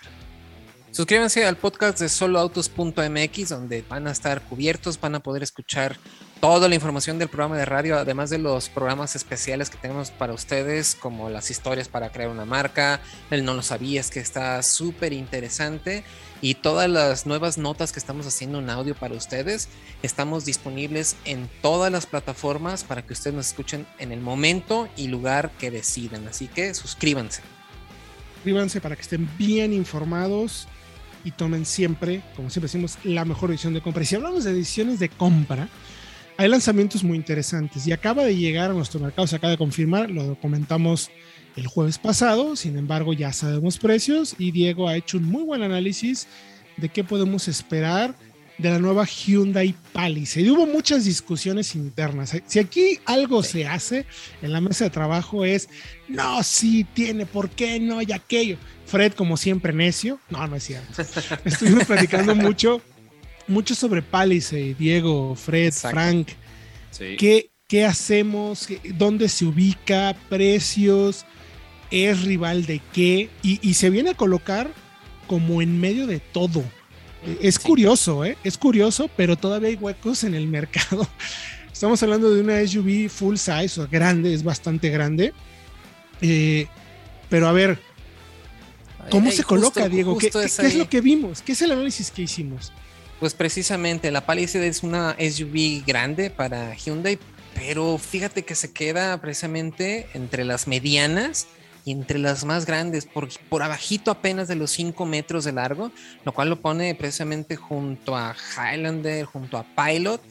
Suscríbanse 0.92 1.46
al 1.46 1.58
podcast 1.58 2.00
de 2.00 2.08
soloautos.mx 2.08 3.50
donde 3.50 3.84
van 3.90 4.08
a 4.08 4.12
estar 4.12 4.42
cubiertos, 4.44 5.00
van 5.00 5.16
a 5.16 5.20
poder 5.20 5.44
escuchar 5.44 5.98
toda 6.40 6.70
la 6.70 6.76
información 6.76 7.18
del 7.18 7.30
programa 7.30 7.58
de 7.58 7.66
radio, 7.66 7.98
además 7.98 8.30
de 8.30 8.38
los 8.38 8.70
programas 8.70 9.16
especiales 9.16 9.70
que 9.70 9.78
tenemos 9.78 10.12
para 10.12 10.34
ustedes, 10.34 10.96
como 10.96 11.30
las 11.30 11.50
historias 11.50 11.88
para 11.88 12.12
crear 12.12 12.30
una 12.30 12.46
marca, 12.46 13.02
el 13.32 13.44
no 13.44 13.54
lo 13.54 13.64
sabías 13.64 14.12
que 14.12 14.20
está 14.20 14.62
súper 14.62 15.14
interesante 15.14 16.04
y 16.42 16.56
todas 16.56 16.90
las 16.90 17.26
nuevas 17.26 17.58
notas 17.58 17.92
que 17.92 18.00
estamos 18.00 18.28
haciendo 18.28 18.60
en 18.60 18.70
audio 18.70 18.94
para 18.94 19.16
ustedes. 19.16 19.70
Estamos 20.04 20.46
disponibles 20.46 21.16
en 21.26 21.50
todas 21.62 21.92
las 21.92 22.06
plataformas 22.06 22.84
para 22.84 23.02
que 23.02 23.14
ustedes 23.14 23.36
nos 23.36 23.48
escuchen 23.48 23.88
en 23.98 24.12
el 24.12 24.22
momento 24.22 24.88
y 24.96 25.08
lugar 25.08 25.52
que 25.58 25.72
decidan. 25.72 26.28
Así 26.28 26.48
que 26.48 26.74
suscríbanse. 26.74 27.42
Suscríbanse 28.36 28.80
para 28.80 28.96
que 28.96 29.02
estén 29.02 29.28
bien 29.38 29.74
informados 29.74 30.68
y 31.24 31.32
tomen 31.32 31.66
siempre, 31.66 32.22
como 32.36 32.50
siempre 32.52 32.68
decimos, 32.68 32.98
la 33.04 33.26
mejor 33.26 33.50
decisión 33.50 33.74
de 33.74 33.82
compra. 33.82 34.04
Y 34.04 34.06
si 34.06 34.16
hablamos 34.16 34.44
de 34.44 34.54
decisiones 34.54 35.00
de 35.00 35.10
compra, 35.10 35.68
hay 36.38 36.48
lanzamientos 36.48 37.04
muy 37.04 37.18
interesantes 37.18 37.88
y 37.88 37.92
acaba 37.92 38.24
de 38.24 38.36
llegar 38.36 38.70
a 38.70 38.74
nuestro 38.74 39.00
mercado, 39.00 39.28
se 39.28 39.36
acaba 39.36 39.52
de 39.52 39.58
confirmar, 39.58 40.10
lo 40.10 40.40
comentamos 40.40 41.10
el 41.56 41.68
jueves 41.68 41.98
pasado, 41.98 42.56
sin 42.56 42.78
embargo 42.78 43.14
ya 43.14 43.34
sabemos 43.34 43.80
precios 43.80 44.36
y 44.38 44.52
Diego 44.52 44.88
ha 44.88 44.96
hecho 44.96 45.18
un 45.18 45.26
muy 45.26 45.44
buen 45.44 45.64
análisis 45.64 46.28
de 46.78 46.90
qué 46.90 47.04
podemos 47.04 47.48
esperar 47.48 48.16
de 48.58 48.70
la 48.70 48.80
nueva 48.80 49.06
Hyundai 49.06 49.76
Palisade. 49.94 50.46
Y 50.46 50.50
hubo 50.50 50.66
muchas 50.66 51.06
discusiones 51.06 51.76
internas. 51.76 52.36
Si 52.48 52.60
aquí 52.60 53.00
algo 53.06 53.44
se 53.44 53.68
hace 53.68 54.06
en 54.42 54.52
la 54.52 54.62
mesa 54.62 54.86
de 54.86 54.90
trabajo 54.90 55.46
es, 55.46 55.70
no, 56.08 56.42
sí 56.44 56.84
tiene, 56.94 57.26
¿por 57.26 57.50
qué 57.50 57.80
no? 57.80 58.02
Y 58.02 58.12
aquello. 58.12 58.58
Fred, 58.86 59.14
como 59.14 59.38
siempre, 59.38 59.74
necio. 59.74 60.20
No, 60.30 60.48
no 60.48 60.56
es 60.56 60.64
cierto. 60.64 61.04
Estuvimos 61.46 61.86
platicando 61.86 62.34
mucho 62.36 62.82
mucho 63.48 63.76
sobre 63.76 64.02
Palisade, 64.02 64.76
Diego, 64.78 65.36
Fred, 65.36 65.74
Frank. 65.74 66.30
¿Qué, 66.98 67.52
¿Qué, 67.68 67.86
hacemos? 67.86 68.68
¿Dónde 68.96 69.30
se 69.30 69.46
ubica? 69.46 70.16
¿Precios? 70.30 71.26
¿Es 71.92 72.24
rival 72.24 72.66
de 72.66 72.82
qué? 72.94 73.30
Y, 73.42 73.74
se 73.74 73.90
viene 73.90 74.12
a 74.12 74.14
colocar 74.14 74.72
como 75.28 75.62
en 75.62 75.80
medio 75.80 76.08
de 76.08 76.20
todo. 76.20 76.64
Es 77.42 77.60
curioso, 77.60 78.24
¿eh? 78.24 78.38
Es 78.44 78.58
curioso, 78.58 79.10
pero 79.16 79.36
todavía 79.36 79.70
hay 79.70 79.76
huecos 79.76 80.24
en 80.24 80.34
el 80.36 80.48
mercado. 80.48 81.08
Estamos 81.72 82.02
hablando 82.02 82.34
de 82.34 82.42
una 82.42 82.66
SUV 82.66 83.10
full 83.10 83.36
size, 83.36 83.82
o 83.82 83.88
grande, 83.88 84.34
es 84.34 84.44
bastante 84.44 84.90
grande. 84.90 85.34
Eh, 86.22 86.68
pero 87.30 87.48
a 87.48 87.52
ver, 87.52 87.80
¿cómo 89.12 89.32
se 89.32 89.44
coloca, 89.44 89.88
Diego? 89.88 90.18
¿Qué, 90.18 90.32
es 90.34 90.76
lo 90.76 90.90
que 90.90 91.02
vimos? 91.02 91.42
¿Qué 91.42 91.52
es 91.52 91.62
el 91.62 91.72
análisis 91.72 92.12
que 92.12 92.24
hicimos? 92.24 92.72
Pues 93.20 93.34
precisamente 93.34 94.12
la 94.12 94.26
Palisade 94.28 94.68
es 94.68 94.84
una 94.84 95.16
SUV 95.20 95.84
grande 95.86 96.30
para 96.30 96.76
Hyundai, 96.76 97.18
pero 97.56 97.98
fíjate 97.98 98.46
que 98.46 98.54
se 98.54 98.72
queda 98.72 99.20
precisamente 99.20 100.08
entre 100.14 100.46
las 100.46 100.68
medianas 100.68 101.48
y 101.84 101.92
entre 101.92 102.20
las 102.20 102.46
más 102.46 102.68
grandes, 102.68 103.06
por, 103.06 103.30
por 103.50 103.64
abajito 103.64 104.12
apenas 104.12 104.48
de 104.48 104.56
los 104.56 104.70
5 104.70 105.04
metros 105.08 105.46
de 105.46 105.54
largo, 105.54 105.92
lo 106.26 106.32
cual 106.32 106.50
lo 106.50 106.62
pone 106.62 106.94
precisamente 106.94 107.56
junto 107.56 108.16
a 108.16 108.36
Highlander, 108.56 109.26
junto 109.26 109.58
a 109.58 109.66
Pilot, 109.76 110.22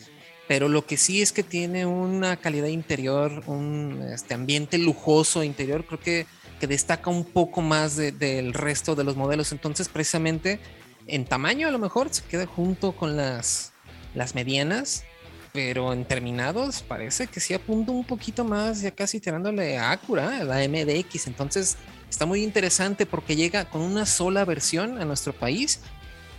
pero 0.46 0.68
lo 0.68 0.86
que 0.86 0.96
sí 0.96 1.22
es 1.22 1.32
que 1.32 1.42
tiene 1.42 1.86
una 1.86 2.36
calidad 2.36 2.68
interior, 2.68 3.42
un 3.46 4.06
este, 4.12 4.34
ambiente 4.34 4.78
lujoso 4.78 5.42
interior, 5.42 5.84
creo 5.84 5.98
que, 5.98 6.26
que 6.60 6.68
destaca 6.68 7.10
un 7.10 7.24
poco 7.24 7.62
más 7.62 7.96
del 7.96 8.54
resto 8.54 8.94
de 8.94 9.02
los 9.02 9.16
modelos, 9.16 9.50
entonces 9.50 9.88
precisamente 9.88 10.60
en 11.06 11.24
tamaño 11.24 11.68
a 11.68 11.70
lo 11.70 11.78
mejor 11.78 12.12
se 12.12 12.22
queda 12.24 12.46
junto 12.46 12.92
con 12.92 13.16
las, 13.16 13.72
las 14.14 14.34
medianas, 14.34 15.04
pero 15.52 15.92
en 15.92 16.04
terminados 16.04 16.82
parece 16.82 17.26
que 17.26 17.40
sí 17.40 17.54
apunta 17.54 17.92
un 17.92 18.04
poquito 18.04 18.44
más, 18.44 18.82
ya 18.82 18.90
casi 18.90 19.20
tirándole 19.20 19.78
a 19.78 19.92
Acura, 19.92 20.44
la 20.44 20.56
MDX. 20.68 21.28
Entonces 21.28 21.76
está 22.10 22.26
muy 22.26 22.42
interesante 22.42 23.06
porque 23.06 23.36
llega 23.36 23.64
con 23.64 23.80
una 23.80 24.04
sola 24.06 24.44
versión 24.44 25.00
a 25.00 25.04
nuestro 25.04 25.32
país. 25.32 25.80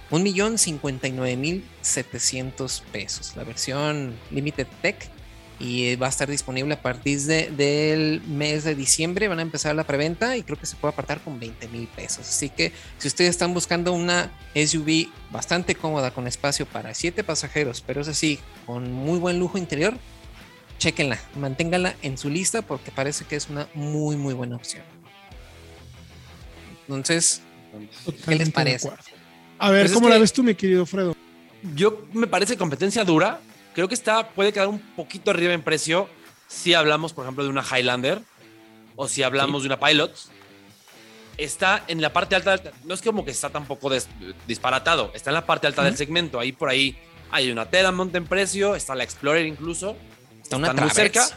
Un 0.09 0.23
millón 0.23 0.57
cincuenta 0.57 1.07
y 1.07 1.11
nueve 1.11 1.35
mil 1.35 1.65
setecientos 1.81 2.83
pesos. 2.93 3.35
La 3.35 3.43
versión 3.43 4.15
Limited 4.31 4.67
Tech 4.81 5.09
y 5.59 5.95
va 5.95 6.05
a 6.05 6.09
estar 6.09 6.29
disponible 6.29 6.75
a 6.75 6.81
partir 6.81 7.19
de, 7.21 7.49
del 7.49 8.21
mes 8.27 8.63
de 8.63 8.75
diciembre. 8.75 9.27
Van 9.27 9.39
a 9.39 9.41
empezar 9.41 9.75
la 9.75 9.85
preventa 9.85 10.37
y 10.37 10.43
creo 10.43 10.57
que 10.57 10.65
se 10.67 10.75
puede 10.75 10.93
apartar 10.93 11.19
con 11.21 11.39
20 11.39 11.67
mil 11.69 11.87
pesos. 11.87 12.27
Así 12.27 12.49
que 12.49 12.71
si 12.99 13.07
ustedes 13.07 13.31
están 13.31 13.53
buscando 13.53 13.93
una 13.93 14.31
SUV 14.55 15.07
bastante 15.31 15.73
cómoda 15.75 16.11
con 16.11 16.27
espacio 16.27 16.65
para 16.65 16.93
7 16.93 17.23
pasajeros, 17.23 17.83
pero 17.85 18.01
es 18.01 18.07
así, 18.07 18.39
con 18.65 18.91
muy 18.91 19.17
buen 19.17 19.39
lujo 19.39 19.57
interior, 19.57 19.97
chequenla, 20.77 21.19
manténganla 21.35 21.95
en 22.03 22.17
su 22.17 22.29
lista 22.29 22.61
porque 22.61 22.91
parece 22.91 23.25
que 23.25 23.35
es 23.35 23.49
una 23.49 23.67
muy, 23.73 24.15
muy 24.15 24.35
buena 24.35 24.55
opción. 24.55 24.83
Entonces, 26.87 27.41
¿qué 28.25 28.35
les 28.35 28.51
parece? 28.51 28.91
A 29.57 29.71
ver, 29.71 29.87
pues 29.87 29.93
¿cómo 29.93 30.07
la 30.07 30.19
ves 30.19 30.31
tú, 30.31 30.43
mi 30.43 30.53
querido 30.53 30.85
Fredo? 30.85 31.15
Yo 31.75 32.05
me 32.13 32.27
parece 32.27 32.55
competencia 32.55 33.03
dura 33.03 33.41
Creo 33.77 33.87
que 33.87 33.93
está, 33.93 34.29
puede 34.29 34.51
quedar 34.51 34.69
un 34.69 34.79
poquito 34.79 35.29
arriba 35.29 35.53
en 35.53 35.61
precio 35.61 36.09
si 36.47 36.73
hablamos, 36.73 37.13
por 37.13 37.25
ejemplo, 37.25 37.43
de 37.43 37.51
una 37.51 37.61
Highlander 37.63 38.19
o 38.95 39.07
si 39.07 39.21
hablamos 39.21 39.61
de 39.61 39.67
una 39.67 39.79
Pilot. 39.79 40.11
Está 41.37 41.83
en 41.87 42.01
la 42.01 42.11
parte 42.11 42.35
alta, 42.35 42.59
no 42.85 42.95
es 42.95 43.03
como 43.03 43.23
que 43.23 43.29
está 43.29 43.51
tampoco 43.51 43.91
disparatado, 44.47 45.11
está 45.13 45.29
en 45.29 45.35
la 45.35 45.45
parte 45.45 45.67
alta 45.67 45.83
del 45.83 45.95
segmento. 45.95 46.39
Ahí 46.39 46.53
por 46.53 46.69
ahí 46.69 46.97
hay 47.29 47.51
una 47.51 47.69
Teramont 47.69 48.15
en 48.15 48.25
precio, 48.25 48.75
está 48.75 48.95
la 48.95 49.03
Explorer 49.03 49.45
incluso. 49.45 49.95
Está 50.41 50.57
una 50.57 50.73
muy 50.73 50.89
cerca. 50.89 51.27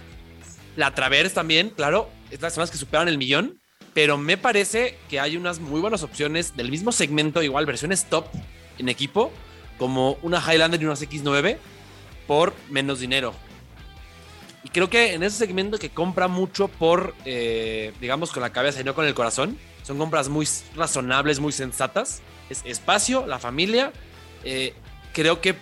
La 0.77 0.95
Traverse 0.95 1.35
también, 1.35 1.69
claro, 1.69 2.09
estas 2.31 2.55
son 2.55 2.63
las 2.63 2.71
que 2.71 2.79
superan 2.79 3.09
el 3.09 3.19
millón. 3.19 3.61
Pero 3.93 4.17
me 4.17 4.39
parece 4.39 4.97
que 5.11 5.21
hay 5.21 5.37
unas 5.37 5.59
muy 5.59 5.83
buenas 5.83 6.03
opciones 6.03 6.57
del 6.57 6.71
mismo 6.71 6.91
segmento, 6.91 7.43
igual 7.43 7.67
versiones 7.67 8.07
top 8.07 8.29
en 8.79 8.89
equipo, 8.89 9.31
como 9.77 10.13
una 10.23 10.41
Highlander 10.41 10.81
y 10.81 10.87
una 10.87 10.95
X9 10.95 11.59
por 12.27 12.55
menos 12.69 13.00
dinero. 13.00 13.35
Y 14.62 14.69
creo 14.69 14.91
que 14.91 15.15
en 15.15 15.23
ese 15.23 15.39
segmento 15.39 15.79
que 15.79 15.91
compra 15.91 16.29
mucho 16.29 16.69
por, 16.69 17.15
eh, 17.25 17.93
digamos, 18.00 18.31
con 18.31 18.43
la 18.43 18.50
cabeza 18.50 18.81
y 18.81 18.85
no 18.85 18.95
con 18.95 19.07
el 19.07 19.15
corazón, 19.15 19.59
son 19.83 19.99
compras 19.99 20.29
muy 20.29 20.47
razonables, 20.77 21.41
muy 21.41 21.53
sensatas. 21.53 22.21
Es 22.50 22.62
espacio, 22.65 23.27
la 23.27 23.39
familia. 23.39 23.93
Eh, 24.45 24.75
creo 25.12 25.41
que 25.41 25.55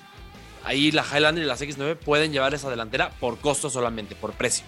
ahí 0.65 0.91
la 0.91 1.05
Highlander 1.05 1.45
y 1.45 1.47
las 1.47 1.63
X9 1.63 1.97
pueden 1.97 2.33
llevar 2.33 2.55
esa 2.55 2.69
delantera 2.71 3.11
por 3.21 3.39
costo 3.39 3.71
solamente, 3.71 4.15
por 4.17 4.33
precio. 4.33 4.65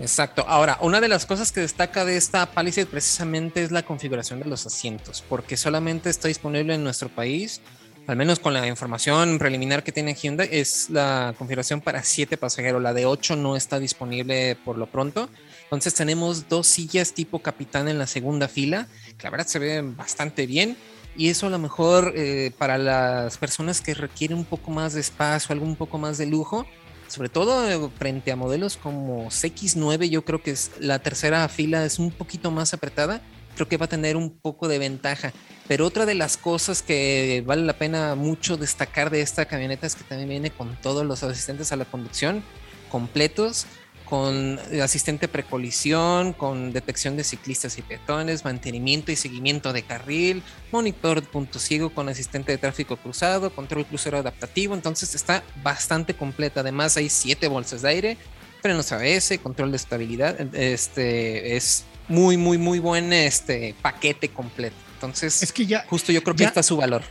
Exacto. 0.00 0.44
Ahora, 0.48 0.78
una 0.80 1.00
de 1.00 1.08
las 1.08 1.24
cosas 1.24 1.52
que 1.52 1.60
destaca 1.60 2.04
de 2.04 2.16
esta 2.16 2.46
Palisade 2.46 2.86
precisamente 2.86 3.62
es 3.62 3.70
la 3.70 3.84
configuración 3.84 4.40
de 4.40 4.46
los 4.46 4.66
asientos, 4.66 5.24
porque 5.28 5.56
solamente 5.56 6.10
está 6.10 6.28
disponible 6.28 6.74
en 6.74 6.82
nuestro 6.82 7.08
país, 7.08 7.60
al 8.06 8.16
menos 8.16 8.38
con 8.38 8.52
la 8.52 8.66
información 8.66 9.38
preliminar 9.38 9.82
que 9.82 9.92
tiene 9.92 10.14
Hyundai, 10.14 10.48
es 10.52 10.90
la 10.90 11.34
configuración 11.38 11.80
para 11.80 12.02
7 12.02 12.36
pasajeros. 12.36 12.82
La 12.82 12.92
de 12.92 13.06
8 13.06 13.36
no 13.36 13.56
está 13.56 13.78
disponible 13.78 14.56
por 14.64 14.76
lo 14.76 14.86
pronto. 14.86 15.28
Entonces 15.62 15.94
tenemos 15.94 16.48
dos 16.48 16.66
sillas 16.66 17.14
tipo 17.14 17.38
capitán 17.38 17.88
en 17.88 17.98
la 17.98 18.06
segunda 18.06 18.48
fila, 18.48 18.88
que 19.16 19.24
la 19.24 19.30
verdad 19.30 19.46
se 19.46 19.58
ven 19.58 19.96
bastante 19.96 20.46
bien. 20.46 20.76
Y 21.16 21.28
eso 21.28 21.46
a 21.46 21.50
lo 21.50 21.58
mejor 21.58 22.12
eh, 22.16 22.52
para 22.58 22.76
las 22.76 23.38
personas 23.38 23.80
que 23.80 23.94
requieren 23.94 24.36
un 24.36 24.44
poco 24.44 24.70
más 24.70 24.94
de 24.94 25.00
espacio, 25.00 25.52
algo 25.52 25.64
un 25.64 25.76
poco 25.76 25.96
más 25.96 26.18
de 26.18 26.26
lujo, 26.26 26.66
sobre 27.08 27.28
todo 27.28 27.70
eh, 27.70 27.90
frente 27.96 28.32
a 28.32 28.36
modelos 28.36 28.76
como 28.76 29.26
CX9, 29.30 30.08
yo 30.08 30.24
creo 30.24 30.42
que 30.42 30.50
es 30.50 30.72
la 30.80 30.98
tercera 30.98 31.48
fila 31.48 31.84
es 31.84 31.98
un 31.98 32.10
poquito 32.10 32.50
más 32.50 32.74
apretada, 32.74 33.22
creo 33.54 33.68
que 33.68 33.76
va 33.76 33.86
a 33.86 33.88
tener 33.88 34.16
un 34.16 34.38
poco 34.38 34.68
de 34.68 34.78
ventaja. 34.78 35.32
Pero 35.66 35.86
otra 35.86 36.06
de 36.06 36.14
las 36.14 36.36
cosas 36.36 36.82
que 36.82 37.42
vale 37.46 37.62
la 37.62 37.78
pena 37.78 38.14
mucho 38.14 38.56
destacar 38.56 39.10
de 39.10 39.22
esta 39.22 39.46
camioneta 39.46 39.86
es 39.86 39.94
que 39.94 40.04
también 40.04 40.28
viene 40.28 40.50
con 40.50 40.76
todos 40.80 41.06
los 41.06 41.22
asistentes 41.22 41.72
a 41.72 41.76
la 41.76 41.84
conducción 41.84 42.42
completos 42.90 43.66
con 44.04 44.60
asistente 44.82 45.28
precolisión, 45.28 46.34
con 46.34 46.72
detección 46.72 47.16
de 47.16 47.24
ciclistas 47.24 47.78
y 47.78 47.82
peatones, 47.82 48.44
mantenimiento 48.44 49.10
y 49.10 49.16
seguimiento 49.16 49.72
de 49.72 49.82
carril, 49.82 50.42
monitor 50.70 51.20
de 51.20 51.26
punto 51.26 51.58
ciego 51.58 51.90
con 51.90 52.08
asistente 52.08 52.52
de 52.52 52.58
tráfico 52.58 52.96
cruzado, 52.96 53.50
control 53.54 53.86
crucero 53.86 54.18
adaptativo, 54.18 54.74
entonces 54.74 55.14
está 55.14 55.42
bastante 55.62 56.14
completa. 56.14 56.60
Además 56.60 56.96
hay 56.96 57.08
siete 57.08 57.48
bolsas 57.48 57.82
de 57.82 57.88
aire, 57.88 58.18
frenos 58.60 58.92
ABS, 58.92 59.38
control 59.42 59.70
de 59.70 59.78
estabilidad, 59.78 60.54
este 60.54 61.56
es 61.56 61.84
muy 62.08 62.36
muy 62.36 62.58
muy 62.58 62.78
buen 62.78 63.12
este 63.12 63.74
paquete 63.82 64.28
completo. 64.28 64.76
Entonces, 64.94 65.42
es 65.42 65.52
que 65.52 65.66
ya 65.66 65.84
justo 65.88 66.12
yo 66.12 66.22
creo 66.22 66.36
que 66.36 66.44
está 66.44 66.62
su 66.62 66.76
valor 66.76 67.02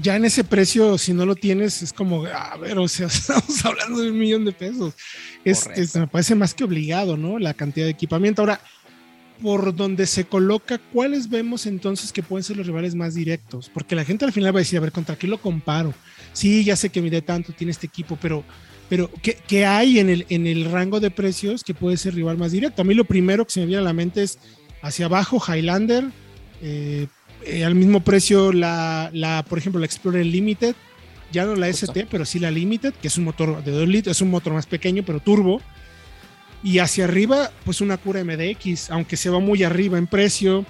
ya 0.00 0.16
en 0.16 0.24
ese 0.24 0.44
precio, 0.44 0.96
si 0.96 1.12
no 1.12 1.26
lo 1.26 1.34
tienes, 1.34 1.82
es 1.82 1.92
como, 1.92 2.24
a 2.24 2.56
ver, 2.56 2.78
o 2.78 2.86
sea, 2.88 3.06
estamos 3.08 3.64
hablando 3.64 4.00
de 4.00 4.10
un 4.10 4.18
millón 4.18 4.44
de 4.44 4.52
pesos. 4.52 4.94
Es, 5.44 5.66
me 5.96 6.06
parece 6.06 6.34
más 6.34 6.54
que 6.54 6.64
obligado, 6.64 7.16
¿no? 7.16 7.38
La 7.38 7.54
cantidad 7.54 7.86
de 7.86 7.92
equipamiento. 7.92 8.42
Ahora, 8.42 8.60
por 9.42 9.74
donde 9.74 10.06
se 10.06 10.24
coloca, 10.24 10.78
¿cuáles 10.92 11.28
vemos 11.28 11.66
entonces 11.66 12.12
que 12.12 12.22
pueden 12.22 12.44
ser 12.44 12.56
los 12.56 12.66
rivales 12.66 12.94
más 12.94 13.14
directos? 13.14 13.70
Porque 13.72 13.96
la 13.96 14.04
gente 14.04 14.24
al 14.24 14.32
final 14.32 14.54
va 14.54 14.58
a 14.58 14.62
decir, 14.62 14.78
a 14.78 14.82
ver, 14.82 14.92
¿contra 14.92 15.16
qué 15.16 15.26
lo 15.26 15.38
comparo? 15.38 15.92
Sí, 16.32 16.64
ya 16.64 16.76
sé 16.76 16.90
que 16.90 17.02
mide 17.02 17.22
tanto, 17.22 17.52
tiene 17.52 17.72
este 17.72 17.86
equipo, 17.86 18.16
pero, 18.20 18.44
pero 18.88 19.10
¿qué, 19.22 19.38
¿qué, 19.46 19.66
hay 19.66 19.98
en 19.98 20.08
el, 20.08 20.26
en 20.28 20.46
el 20.46 20.64
rango 20.64 21.00
de 21.00 21.10
precios 21.10 21.62
que 21.62 21.74
puede 21.74 21.96
ser 21.96 22.14
rival 22.14 22.38
más 22.38 22.52
directo? 22.52 22.82
A 22.82 22.84
mí 22.84 22.94
lo 22.94 23.04
primero 23.04 23.44
que 23.44 23.52
se 23.52 23.60
me 23.60 23.66
viene 23.66 23.80
a 23.80 23.84
la 23.84 23.92
mente 23.92 24.22
es 24.22 24.38
hacia 24.82 25.06
abajo, 25.06 25.42
Highlander, 25.46 26.04
eh, 26.62 27.06
eh, 27.44 27.64
al 27.64 27.74
mismo 27.74 28.00
precio 28.00 28.52
la, 28.52 29.10
la, 29.12 29.44
por 29.48 29.58
ejemplo, 29.58 29.78
la 29.78 29.86
Explorer 29.86 30.24
Limited, 30.24 30.74
ya 31.32 31.44
no 31.44 31.54
la 31.54 31.68
ST, 31.68 32.06
pero 32.10 32.24
sí 32.24 32.38
la 32.38 32.50
Limited, 32.50 32.94
que 32.94 33.08
es 33.08 33.18
un 33.18 33.24
motor 33.24 33.62
de 33.62 33.70
2 33.70 33.88
litros, 33.88 34.16
es 34.16 34.22
un 34.22 34.30
motor 34.30 34.52
más 34.52 34.66
pequeño, 34.66 35.02
pero 35.04 35.20
turbo. 35.20 35.60
Y 36.62 36.78
hacia 36.78 37.04
arriba, 37.04 37.52
pues 37.64 37.80
una 37.80 37.98
Cura 37.98 38.24
MDX, 38.24 38.90
aunque 38.90 39.16
se 39.16 39.30
va 39.30 39.38
muy 39.38 39.62
arriba 39.62 39.98
en 39.98 40.06
precio, 40.06 40.64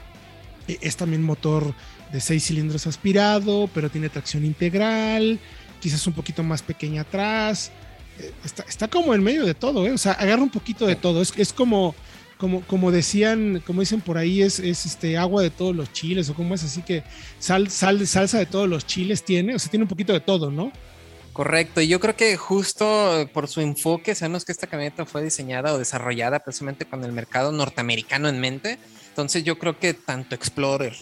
e, 0.67 0.79
es 0.83 0.97
también 0.97 1.23
motor 1.23 1.75
de 2.13 2.21
6 2.21 2.45
cilindros 2.45 2.87
aspirado, 2.87 3.71
pero 3.73 3.89
tiene 3.89 4.09
tracción 4.09 4.45
integral, 4.45 5.39
quizás 5.81 6.07
un 6.07 6.13
poquito 6.13 6.43
más 6.43 6.63
pequeña 6.63 7.03
atrás. 7.03 7.71
Eh, 8.19 8.33
está, 8.45 8.65
está 8.65 8.89
como 8.89 9.15
en 9.15 9.23
medio 9.23 9.45
de 9.45 9.55
todo, 9.55 9.87
¿eh? 9.87 9.93
o 9.93 9.99
sea, 9.99 10.13
agarra 10.13 10.43
un 10.43 10.51
poquito 10.51 10.87
de 10.87 10.97
todo. 10.97 11.23
Es, 11.23 11.33
es 11.37 11.53
como 11.53 11.95
como, 12.39 12.63
como 12.63 12.91
decían, 12.91 13.63
como 13.67 13.81
dicen 13.81 14.01
por 14.01 14.17
ahí, 14.17 14.43
es, 14.43 14.61
es 14.61 14.87
este 14.87 15.19
agua 15.19 15.43
de 15.43 15.51
todos 15.51 15.75
los 15.75 15.93
chiles, 15.93 16.31
o 16.31 16.35
como 16.35 16.55
es 16.55 16.63
así 16.63 16.83
que 16.83 17.03
sal, 17.41 17.69
sal, 17.69 18.07
salsa 18.07 18.39
de 18.39 18.47
todos 18.47 18.69
los 18.69 18.87
chiles 18.87 19.25
tiene, 19.25 19.55
o 19.55 19.59
sea, 19.59 19.71
tiene 19.71 19.85
un 19.85 19.89
poquito 19.89 20.13
de 20.13 20.21
todo, 20.21 20.51
¿no? 20.51 20.73
Correcto, 21.33 21.81
y 21.81 21.89
yo 21.89 22.01
creo 22.01 22.17
que 22.17 22.37
justo 22.37 23.29
por 23.33 23.49
su 23.49 23.61
enfoque, 23.61 24.15
sabemos 24.15 24.45
que 24.45 24.53
esta 24.53 24.67
camioneta 24.67 25.05
fue 25.05 25.23
diseñada 25.23 25.73
o 25.73 25.79
desarrollada 25.79 26.41
precisamente 26.41 26.85
con 26.85 27.05
el 27.05 27.13
mercado 27.13 27.53
norteamericano 27.53 28.29
en 28.29 28.41
mente. 28.41 28.79
Entonces 29.09 29.45
yo 29.45 29.59
creo 29.59 29.79
que 29.79 29.95
tanto 29.95 30.35
Explorer 30.35 30.95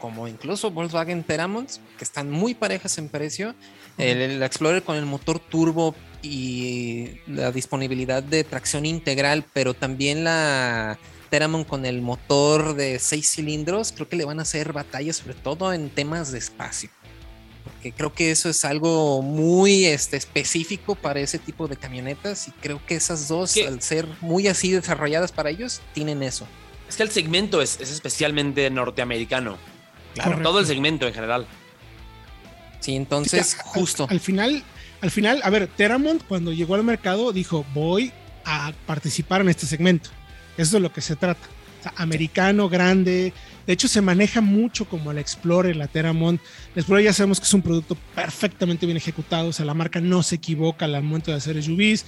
como 0.00 0.26
incluso 0.26 0.70
Volkswagen 0.70 1.22
Teramont, 1.22 1.70
que 1.98 2.04
están 2.04 2.30
muy 2.30 2.54
parejas 2.54 2.98
en 2.98 3.08
precio, 3.08 3.54
el, 3.98 4.42
Explorer 4.42 4.82
con 4.82 4.96
el 4.96 5.06
motor 5.06 5.38
turbo 5.38 5.94
y 6.22 7.10
la 7.26 7.52
disponibilidad 7.52 8.22
de 8.22 8.44
tracción 8.44 8.86
integral, 8.86 9.44
pero 9.52 9.74
también 9.74 10.24
la 10.24 10.98
Teramon 11.28 11.64
con 11.64 11.86
el 11.86 12.02
motor 12.02 12.74
de 12.74 12.98
seis 12.98 13.30
cilindros, 13.30 13.92
creo 13.92 14.08
que 14.08 14.16
le 14.16 14.24
van 14.24 14.40
a 14.40 14.42
hacer 14.42 14.72
batalla, 14.72 15.12
sobre 15.12 15.34
todo 15.34 15.72
en 15.72 15.90
temas 15.90 16.32
de 16.32 16.38
espacio. 16.38 16.90
Porque 17.62 17.92
creo 17.92 18.12
que 18.12 18.30
eso 18.30 18.48
es 18.48 18.64
algo 18.64 19.22
muy 19.22 19.84
este, 19.84 20.16
específico 20.16 20.94
para 20.94 21.20
ese 21.20 21.38
tipo 21.38 21.68
de 21.68 21.76
camionetas 21.76 22.48
y 22.48 22.50
creo 22.52 22.80
que 22.84 22.96
esas 22.96 23.28
dos, 23.28 23.56
al 23.56 23.80
ser 23.82 24.06
muy 24.20 24.48
así 24.48 24.72
desarrolladas 24.72 25.30
para 25.30 25.50
ellos, 25.50 25.80
tienen 25.94 26.22
eso. 26.22 26.46
Es 26.88 26.96
que 26.96 27.04
el 27.04 27.10
segmento 27.10 27.62
es, 27.62 27.80
especialmente 27.80 28.68
norteamericano. 28.68 29.56
Claro, 30.14 30.42
todo 30.42 30.60
el 30.60 30.66
segmento 30.66 31.06
en 31.06 31.14
general. 31.14 31.46
Sí, 32.80 32.96
entonces, 32.96 33.56
justo. 33.62 34.06
al 34.08 34.20
final, 34.20 34.62
al 35.00 35.10
final, 35.10 35.40
a 35.44 35.50
ver, 35.50 35.66
Teramont 35.66 36.22
cuando 36.26 36.52
llegó 36.52 36.74
al 36.74 36.84
mercado 36.84 37.32
dijo, 37.32 37.64
voy 37.74 38.12
a 38.44 38.72
participar 38.86 39.40
en 39.42 39.50
este 39.50 39.66
segmento. 39.66 40.10
Eso 40.54 40.62
es 40.62 40.70
de 40.72 40.80
lo 40.80 40.92
que 40.92 41.00
se 41.00 41.16
trata. 41.16 41.46
O 41.78 41.82
sea, 41.82 41.92
americano, 41.96 42.68
grande. 42.68 43.32
De 43.66 43.72
hecho, 43.72 43.88
se 43.88 44.00
maneja 44.00 44.40
mucho 44.40 44.86
como 44.86 45.12
la 45.12 45.20
Explorer, 45.20 45.76
la 45.76 45.86
Teramont. 45.86 46.40
La 46.74 46.80
Explorer 46.80 47.04
ya 47.04 47.12
sabemos 47.12 47.40
que 47.40 47.46
es 47.46 47.54
un 47.54 47.62
producto 47.62 47.96
perfectamente 48.14 48.84
bien 48.86 48.96
ejecutado. 48.96 49.48
O 49.48 49.52
sea, 49.52 49.64
la 49.64 49.74
marca 49.74 50.00
no 50.00 50.22
se 50.22 50.36
equivoca 50.36 50.84
al 50.84 51.02
momento 51.02 51.30
de 51.30 51.38
hacer 51.38 51.62
SUVs. 51.62 52.04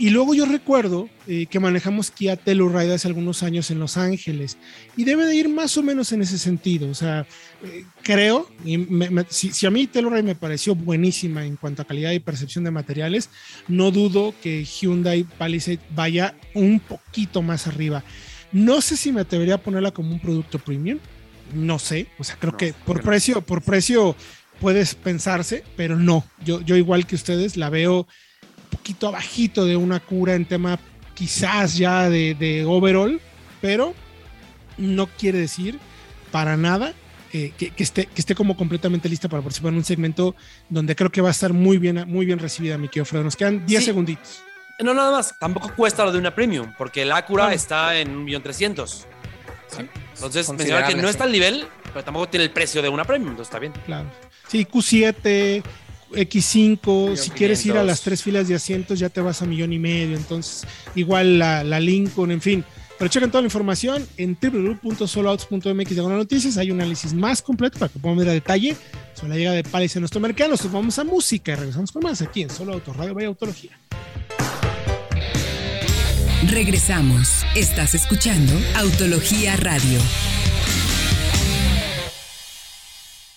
Y 0.00 0.08
luego 0.08 0.32
yo 0.32 0.46
recuerdo 0.46 1.10
eh, 1.26 1.44
que 1.44 1.60
manejamos 1.60 2.10
Kia 2.10 2.34
Telluride 2.34 2.94
hace 2.94 3.06
algunos 3.06 3.42
años 3.42 3.70
en 3.70 3.78
Los 3.78 3.98
Ángeles 3.98 4.56
y 4.96 5.04
debe 5.04 5.26
de 5.26 5.34
ir 5.34 5.50
más 5.50 5.76
o 5.76 5.82
menos 5.82 6.10
en 6.12 6.22
ese 6.22 6.38
sentido. 6.38 6.88
O 6.88 6.94
sea, 6.94 7.26
eh, 7.62 7.84
creo, 8.02 8.48
y 8.64 8.78
si, 9.28 9.66
a 9.66 9.70
mí 9.70 9.86
Telluride 9.86 10.22
me 10.22 10.34
pareció 10.34 10.74
buenísima 10.74 11.44
en 11.44 11.56
cuanto 11.56 11.82
a 11.82 11.84
calidad 11.84 12.12
y 12.12 12.18
percepción 12.18 12.64
de 12.64 12.70
materiales, 12.70 13.28
no 13.68 13.90
dudo 13.90 14.32
que 14.42 14.64
Hyundai 14.64 15.24
Palisade 15.24 15.80
vaya 15.94 16.34
un 16.54 16.80
poquito 16.80 17.42
más 17.42 17.66
arriba. 17.66 18.02
No 18.52 18.80
sé 18.80 18.96
si 18.96 19.12
me 19.12 19.20
atrevería 19.20 19.56
a 19.56 19.62
ponerla 19.62 19.90
como 19.90 20.12
un 20.12 20.20
producto 20.20 20.58
premium, 20.58 20.98
no 21.52 21.78
sé, 21.78 22.06
o 22.18 22.24
sea, 22.24 22.36
creo 22.36 22.56
que 22.56 22.72
por 22.86 23.02
precio, 23.02 23.42
por 23.42 23.60
precio 23.60 24.16
puedes 24.60 24.94
pensarse, 24.94 25.62
pero 25.76 25.98
no, 25.98 26.24
yo, 26.42 26.62
yo 26.62 26.76
igual 26.76 27.06
que 27.06 27.16
ustedes 27.16 27.58
la 27.58 27.68
veo 27.68 28.06
poquito 28.80 29.08
abajito 29.08 29.66
de 29.66 29.76
una 29.76 30.00
cura 30.00 30.34
en 30.34 30.46
tema 30.46 30.78
quizás 31.14 31.76
ya 31.76 32.08
de, 32.08 32.64
overall, 32.66 33.20
pero 33.60 33.94
no 34.78 35.06
quiere 35.06 35.38
decir 35.38 35.78
para 36.32 36.56
nada 36.56 36.94
eh, 37.32 37.52
que, 37.58 37.72
esté, 37.76 38.06
que 38.06 38.20
esté 38.20 38.34
como 38.34 38.56
completamente 38.56 39.08
lista 39.08 39.28
para 39.28 39.42
participar 39.42 39.72
en 39.72 39.78
un 39.78 39.84
segmento 39.84 40.34
donde 40.70 40.96
creo 40.96 41.10
que 41.10 41.20
va 41.20 41.28
a 41.28 41.32
estar 41.32 41.52
muy 41.52 41.76
bien, 41.76 42.08
muy 42.08 42.24
bien 42.24 42.38
recibida, 42.38 42.78
mi 42.78 42.88
querido 42.88 43.04
Fredo. 43.04 43.24
Nos 43.24 43.36
quedan 43.36 43.66
10 43.66 43.84
segunditos. 43.84 44.42
No, 44.80 44.94
nada 44.94 45.12
más. 45.12 45.38
Tampoco 45.38 45.74
cuesta 45.76 46.04
lo 46.04 46.10
de 46.10 46.18
una 46.18 46.34
premium, 46.34 46.72
porque 46.78 47.02
el 47.02 47.12
Acura 47.12 47.52
está 47.52 47.98
en 47.98 48.26
1.300.000. 48.26 48.86
Sí. 48.86 49.06
Entonces, 50.14 50.48
mencionar 50.48 50.88
que 50.88 50.94
no 50.94 51.08
está 51.08 51.24
al 51.24 51.32
nivel, 51.32 51.68
pero 51.92 52.02
tampoco 52.02 52.30
tiene 52.30 52.44
el 52.44 52.50
precio 52.50 52.80
de 52.80 52.88
una 52.88 53.04
premium, 53.04 53.32
entonces 53.32 53.50
está 53.50 53.58
bien. 53.58 53.74
Claro. 53.84 54.10
Sí, 54.48 54.66
Q7, 54.66 55.62
X5, 56.12 57.16
si 57.16 57.30
quieres 57.30 57.64
ir 57.66 57.76
a 57.76 57.84
las 57.84 58.02
tres 58.02 58.22
filas 58.22 58.48
de 58.48 58.54
asientos 58.54 58.98
ya 58.98 59.08
te 59.08 59.20
vas 59.20 59.42
a 59.42 59.46
millón 59.46 59.72
y 59.72 59.78
medio, 59.78 60.16
entonces 60.16 60.66
igual 60.94 61.38
la, 61.38 61.80
Lincoln, 61.80 62.30
en 62.30 62.40
fin. 62.40 62.64
Pero 62.98 63.10
chequen 63.10 63.30
toda 63.30 63.40
la 63.40 63.46
información 63.46 64.06
en 64.18 64.36
www.soloautos.mx 64.40 65.96
de 65.96 66.02
noticias. 66.02 66.58
Hay 66.58 66.70
un 66.70 66.80
análisis 66.80 67.14
más 67.14 67.40
completo 67.40 67.78
para 67.78 67.90
que 67.90 67.98
puedan 67.98 68.18
ver 68.18 68.28
a 68.28 68.32
detalle 68.32 68.76
sobre 69.14 69.30
la 69.30 69.36
llegada 69.36 69.56
de 69.56 69.64
Palace 69.64 69.98
en 69.98 70.02
nuestro 70.02 70.20
mercado. 70.20 70.50
Nosotros 70.50 70.74
vamos 70.74 70.98
a 70.98 71.04
música 71.04 71.52
y 71.52 71.54
regresamos 71.54 71.92
con 71.92 72.02
más 72.02 72.20
aquí 72.20 72.42
en 72.42 72.50
Solo 72.50 72.74
Autos 72.74 72.94
Radio 72.94 73.14
Vaya 73.14 73.28
Autología. 73.28 73.78
Regresamos. 76.50 77.44
Estás 77.54 77.94
escuchando 77.94 78.52
Autología 78.76 79.56
Radio. 79.56 80.00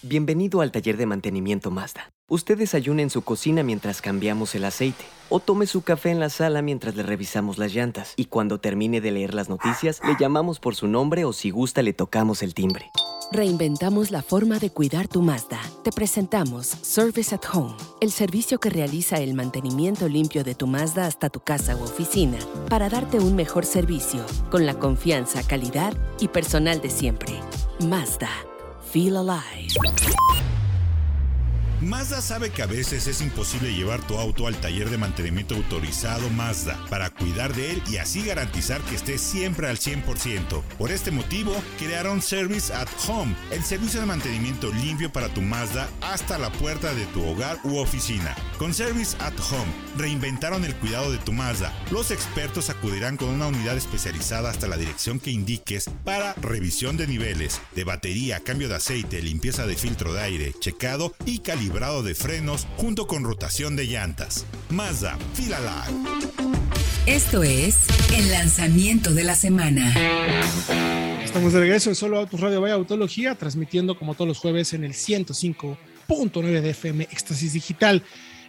Bienvenido 0.05 0.59
al 0.59 0.73
taller 0.73 0.97
de 0.97 1.05
mantenimiento 1.05 1.71
Mazda. 1.71 2.11
Usted 2.27 2.57
desayuna 2.57 3.03
en 3.03 3.09
su 3.09 3.21
cocina 3.21 3.63
mientras 3.63 4.01
cambiamos 4.01 4.53
el 4.53 4.65
aceite 4.65 5.05
o 5.29 5.39
tome 5.39 5.65
su 5.65 5.81
café 5.81 6.09
en 6.09 6.19
la 6.19 6.29
sala 6.29 6.61
mientras 6.61 6.97
le 6.97 7.03
revisamos 7.03 7.57
las 7.57 7.73
llantas 7.73 8.13
y 8.17 8.25
cuando 8.25 8.59
termine 8.59 8.99
de 8.99 9.11
leer 9.11 9.33
las 9.33 9.47
noticias 9.47 10.01
le 10.05 10.17
llamamos 10.19 10.59
por 10.59 10.75
su 10.75 10.87
nombre 10.87 11.23
o 11.23 11.31
si 11.31 11.51
gusta 11.51 11.81
le 11.81 11.93
tocamos 11.93 12.43
el 12.43 12.53
timbre. 12.53 12.91
Reinventamos 13.31 14.11
la 14.11 14.21
forma 14.21 14.59
de 14.59 14.71
cuidar 14.71 15.07
tu 15.07 15.21
Mazda. 15.21 15.61
Te 15.85 15.91
presentamos 15.93 16.67
Service 16.67 17.33
at 17.33 17.45
Home, 17.53 17.73
el 18.01 18.11
servicio 18.11 18.59
que 18.59 18.69
realiza 18.69 19.21
el 19.21 19.33
mantenimiento 19.35 20.09
limpio 20.09 20.43
de 20.43 20.53
tu 20.53 20.67
Mazda 20.67 21.07
hasta 21.07 21.29
tu 21.29 21.39
casa 21.39 21.77
u 21.77 21.83
oficina 21.83 22.39
para 22.69 22.89
darte 22.89 23.19
un 23.19 23.37
mejor 23.37 23.65
servicio 23.65 24.25
con 24.51 24.65
la 24.65 24.73
confianza, 24.73 25.47
calidad 25.47 25.93
y 26.19 26.27
personal 26.27 26.81
de 26.81 26.89
siempre. 26.89 27.39
Mazda. 27.79 28.29
Feel 28.93 29.17
alive. 29.17 30.52
Mazda 31.83 32.21
sabe 32.21 32.49
que 32.49 32.61
a 32.61 32.65
veces 32.65 33.07
es 33.07 33.19
imposible 33.19 33.73
llevar 33.73 34.05
tu 34.07 34.17
auto 34.17 34.47
al 34.47 34.55
taller 34.55 34.89
de 34.89 34.97
mantenimiento 34.97 35.53
autorizado 35.55 36.29
Mazda 36.29 36.79
para 36.89 37.09
cuidar 37.09 37.53
de 37.53 37.71
él 37.71 37.83
y 37.91 37.97
así 37.97 38.23
garantizar 38.23 38.79
que 38.81 38.95
esté 38.95 39.17
siempre 39.17 39.67
al 39.67 39.77
100%. 39.77 40.63
Por 40.77 40.91
este 40.91 41.11
motivo, 41.11 41.53
crearon 41.77 42.21
Service 42.21 42.73
at 42.73 42.87
Home, 43.07 43.35
el 43.51 43.63
servicio 43.63 43.99
de 43.99 44.05
mantenimiento 44.05 44.71
limpio 44.71 45.11
para 45.11 45.27
tu 45.27 45.41
Mazda 45.41 45.89
hasta 46.01 46.37
la 46.37 46.51
puerta 46.53 46.93
de 46.93 47.05
tu 47.07 47.21
hogar 47.25 47.57
u 47.65 47.77
oficina. 47.77 48.33
Con 48.57 48.73
Service 48.73 49.17
at 49.19 49.37
Home, 49.51 49.73
reinventaron 49.97 50.63
el 50.63 50.75
cuidado 50.75 51.11
de 51.11 51.17
tu 51.17 51.33
Mazda. 51.33 51.73
Los 51.91 52.11
expertos 52.11 52.69
acudirán 52.69 53.17
con 53.17 53.27
una 53.27 53.47
unidad 53.47 53.75
especializada 53.75 54.49
hasta 54.49 54.67
la 54.67 54.77
dirección 54.77 55.19
que 55.19 55.31
indiques 55.31 55.89
para 56.05 56.33
revisión 56.35 56.95
de 56.95 57.07
niveles, 57.07 57.59
de 57.75 57.83
batería, 57.83 58.39
cambio 58.39 58.69
de 58.69 58.75
aceite, 58.75 59.21
limpieza 59.21 59.67
de 59.67 59.75
filtro 59.75 60.13
de 60.13 60.21
aire, 60.21 60.53
checado 60.61 61.13
y 61.25 61.39
calibración 61.39 61.72
de 61.73 62.13
frenos 62.13 62.67
junto 62.77 63.07
con 63.07 63.23
rotación 63.23 63.75
de 63.75 63.88
llantas. 63.88 64.45
Mazda, 64.69 65.17
fila 65.33 65.57
Esto 67.07 67.41
es 67.41 67.88
el 68.15 68.29
lanzamiento 68.29 69.12
de 69.12 69.23
la 69.23 69.33
semana. 69.33 69.91
Estamos 71.23 71.51
de 71.51 71.59
regreso 71.59 71.89
en 71.89 71.95
Solo 71.95 72.19
Autos 72.19 72.39
Radio 72.39 72.62
Vaya 72.62 72.75
Autología, 72.75 73.33
transmitiendo 73.33 73.97
como 73.97 74.13
todos 74.13 74.27
los 74.27 74.38
jueves 74.38 74.73
en 74.73 74.83
el 74.83 74.93
105.9 74.93 76.62
de 76.62 76.69
FM 76.69 77.05
Éxtasis 77.12 77.53
Digital. 77.53 78.03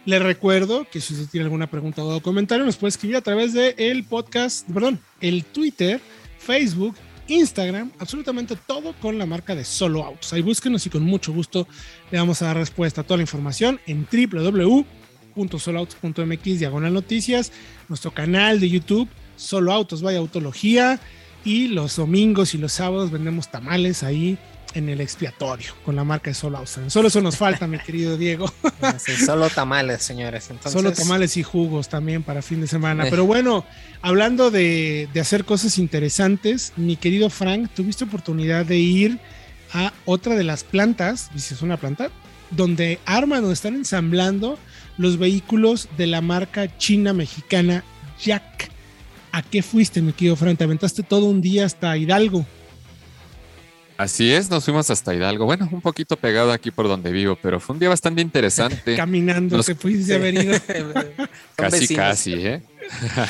Le 0.05 0.19
recuerdo 0.19 0.87
que 0.89 1.01
si 1.01 1.15
usted 1.15 1.27
tiene 1.27 1.45
alguna 1.45 1.65
pregunta 1.65 2.03
o 2.03 2.21
comentario, 2.21 2.63
nos 2.63 2.77
puede 2.77 2.89
escribir 2.89 3.17
a 3.17 3.21
través 3.21 3.53
del 3.53 3.73
el 3.79 4.03
podcast, 4.03 4.69
perdón, 4.69 4.99
el 5.19 5.43
Twitter, 5.45 5.99
Facebook 6.37 6.95
Instagram, 7.27 7.91
absolutamente 7.99 8.55
todo 8.55 8.93
con 9.01 9.17
la 9.17 9.25
marca 9.25 9.53
de 9.55 9.65
Solo 9.65 10.03
Autos. 10.03 10.31
Ahí 10.33 10.41
búsquenos 10.41 10.85
y 10.85 10.89
con 10.89 11.03
mucho 11.03 11.31
gusto 11.33 11.67
le 12.11 12.17
vamos 12.17 12.41
a 12.41 12.47
dar 12.47 12.57
respuesta 12.57 13.01
a 13.01 13.03
toda 13.03 13.17
la 13.17 13.23
información 13.23 13.79
en 13.87 14.07
www.soloautos.mx 14.11 16.59
diagonal 16.59 16.93
noticias, 16.93 17.51
nuestro 17.89 18.11
canal 18.11 18.59
de 18.59 18.69
YouTube, 18.69 19.09
Solo 19.35 19.73
Autos, 19.73 20.01
vaya 20.01 20.19
autología, 20.19 20.99
y 21.43 21.67
los 21.67 21.95
domingos 21.95 22.55
y 22.55 22.57
los 22.57 22.73
sábados 22.73 23.11
vendemos 23.11 23.51
tamales 23.51 24.01
ahí 24.03 24.37
en 24.75 24.89
el 24.89 25.01
expiatorio 25.01 25.71
con 25.83 25.95
la 25.95 26.03
marca 26.03 26.29
de 26.29 26.35
Solo 26.35 26.57
Australia. 26.59 26.89
Solo 26.89 27.07
eso 27.07 27.21
nos 27.21 27.37
falta, 27.37 27.65
mi 27.65 27.79
querido 27.79 28.17
Diego. 28.17 28.53
solo 29.25 29.49
tamales, 29.49 30.03
señores. 30.03 30.49
Solo 30.69 30.91
tamales 30.91 31.37
y 31.37 31.43
jugos 31.43 31.89
también 31.89 32.21
para 32.21 32.41
fin 32.41 32.61
de 32.61 32.67
semana. 32.67 33.05
Pero 33.09 33.25
bueno, 33.25 33.65
hablando 34.01 34.51
de, 34.51 35.09
hacer 35.19 35.45
cosas 35.45 35.77
interesantes, 35.77 36.73
mi 36.75 36.97
querido 36.97 37.29
Frank, 37.29 37.69
tuviste 37.73 38.03
oportunidad 38.03 38.65
de 38.65 38.77
ir 38.77 39.19
a 39.73 39.93
otra 40.05 40.35
de 40.35 40.43
las 40.43 40.63
plantas, 40.63 41.31
es 41.35 41.61
una 41.61 41.77
planta, 41.77 42.11
donde 42.51 42.99
arman, 43.05 43.41
donde 43.41 43.55
están 43.55 43.75
ensamblando 43.75 44.59
los 44.97 45.17
vehículos 45.17 45.89
de 45.97 46.07
la 46.07 46.21
marca 46.21 46.77
china 46.77 47.13
mexicana 47.13 47.83
Jack. 48.21 48.69
¿A 49.31 49.41
qué 49.41 49.61
fuiste, 49.61 50.01
mi 50.01 50.13
querido 50.13 50.35
Frank? 50.35 50.57
Te 50.57 50.63
aventaste 50.63 51.03
todo 51.03 51.25
un 51.25 51.41
día 51.41 51.65
hasta 51.65 51.97
Hidalgo. 51.97 52.45
Así 53.97 54.33
es, 54.33 54.49
nos 54.49 54.65
fuimos 54.65 54.89
hasta 54.89 55.15
Hidalgo. 55.15 55.45
Bueno, 55.45 55.69
un 55.71 55.81
poquito 55.81 56.17
pegado 56.17 56.51
aquí 56.51 56.69
por 56.69 56.87
donde 56.87 57.11
vivo, 57.11 57.37
pero 57.41 57.61
fue 57.61 57.73
un 57.75 57.79
día 57.79 57.89
bastante 57.89 58.21
interesante. 58.21 58.95
Caminando, 58.97 59.57
nos... 59.57 59.65
te 59.65 59.75
fuiste 59.75 60.15
haber 60.15 60.33
ido. 60.33 60.57
casi, 61.55 61.95
casi, 61.95 62.33
¿eh? 62.33 62.63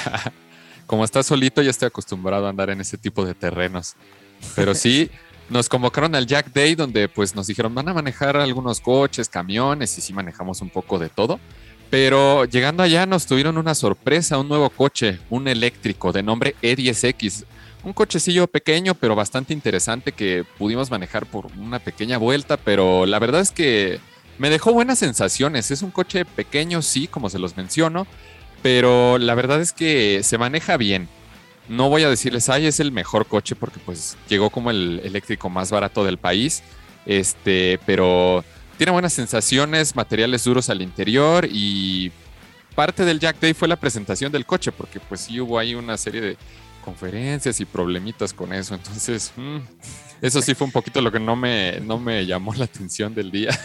Como 0.87 1.05
estás 1.05 1.27
solito, 1.27 1.61
ya 1.61 1.69
estoy 1.69 1.87
acostumbrado 1.87 2.47
a 2.47 2.49
andar 2.49 2.71
en 2.71 2.81
ese 2.81 2.97
tipo 2.97 3.25
de 3.25 3.35
terrenos. 3.35 3.95
Pero 4.55 4.73
sí, 4.73 5.09
nos 5.49 5.69
convocaron 5.69 6.15
al 6.15 6.25
Jack 6.25 6.51
Day, 6.51 6.75
donde 6.75 7.09
pues 7.09 7.35
nos 7.35 7.47
dijeron 7.47 7.73
van 7.73 7.89
a 7.89 7.93
manejar 7.93 8.35
algunos 8.37 8.79
coches, 8.79 9.29
camiones, 9.29 9.97
y 9.97 10.01
sí 10.01 10.13
manejamos 10.13 10.61
un 10.61 10.69
poco 10.69 10.97
de 10.97 11.09
todo. 11.09 11.39
Pero 11.91 12.45
llegando 12.45 12.81
allá 12.81 13.05
nos 13.05 13.27
tuvieron 13.27 13.57
una 13.57 13.75
sorpresa, 13.75 14.39
un 14.39 14.47
nuevo 14.47 14.69
coche, 14.71 15.19
un 15.29 15.47
eléctrico 15.47 16.11
de 16.11 16.23
nombre 16.23 16.55
E10X 16.61 17.45
un 17.85 17.93
cochecillo 17.93 18.47
pequeño, 18.47 18.95
pero 18.95 19.15
bastante 19.15 19.53
interesante 19.53 20.11
que 20.11 20.43
pudimos 20.57 20.89
manejar 20.89 21.27
por 21.27 21.45
una 21.57 21.77
pequeña 21.77 22.17
vuelta, 22.17 22.57
pero 22.57 23.05
la 23.05 23.19
verdad 23.19 23.41
es 23.41 23.51
que 23.51 23.99
me 24.39 24.49
dejó 24.49 24.73
buenas 24.73 24.99
sensaciones. 24.99 25.69
Es 25.69 25.83
un 25.83 25.91
coche 25.91 26.25
pequeño, 26.25 26.81
sí, 26.81 27.07
como 27.07 27.29
se 27.29 27.37
los 27.37 27.55
menciono, 27.55 28.07
pero 28.63 29.19
la 29.19 29.35
verdad 29.35 29.61
es 29.61 29.71
que 29.71 30.21
se 30.23 30.39
maneja 30.39 30.77
bien. 30.77 31.07
No 31.69 31.89
voy 31.89 32.03
a 32.03 32.09
decirles, 32.09 32.49
ay, 32.49 32.65
es 32.65 32.79
el 32.79 32.91
mejor 32.91 33.27
coche 33.27 33.55
porque 33.55 33.79
pues 33.79 34.17
llegó 34.27 34.49
como 34.49 34.71
el 34.71 35.01
eléctrico 35.03 35.49
más 35.49 35.69
barato 35.69 36.03
del 36.03 36.17
país, 36.17 36.63
este, 37.05 37.79
pero 37.85 38.43
tiene 38.77 38.91
buenas 38.91 39.13
sensaciones, 39.13 39.95
materiales 39.95 40.43
duros 40.43 40.71
al 40.71 40.81
interior 40.81 41.47
y 41.51 42.11
parte 42.73 43.05
del 43.05 43.19
Jack 43.19 43.39
Day 43.39 43.53
fue 43.53 43.67
la 43.67 43.77
presentación 43.77 44.31
del 44.31 44.45
coche 44.45 44.71
porque 44.71 44.99
pues 44.99 45.21
sí 45.21 45.39
hubo 45.39 45.57
ahí 45.57 45.75
una 45.75 45.97
serie 45.97 46.21
de 46.21 46.37
conferencias 46.85 47.59
y 47.59 47.65
problemitas 47.65 48.33
con 48.33 48.53
eso. 48.53 48.75
Entonces, 48.75 49.33
mm, 49.35 49.57
eso 50.21 50.41
sí 50.41 50.53
fue 50.53 50.65
un 50.65 50.71
poquito 50.71 51.01
lo 51.01 51.11
que 51.11 51.19
no 51.19 51.35
me, 51.35 51.79
no 51.81 51.99
me 51.99 52.25
llamó 52.25 52.53
la 52.53 52.65
atención 52.65 53.13
del 53.13 53.31
día. 53.31 53.49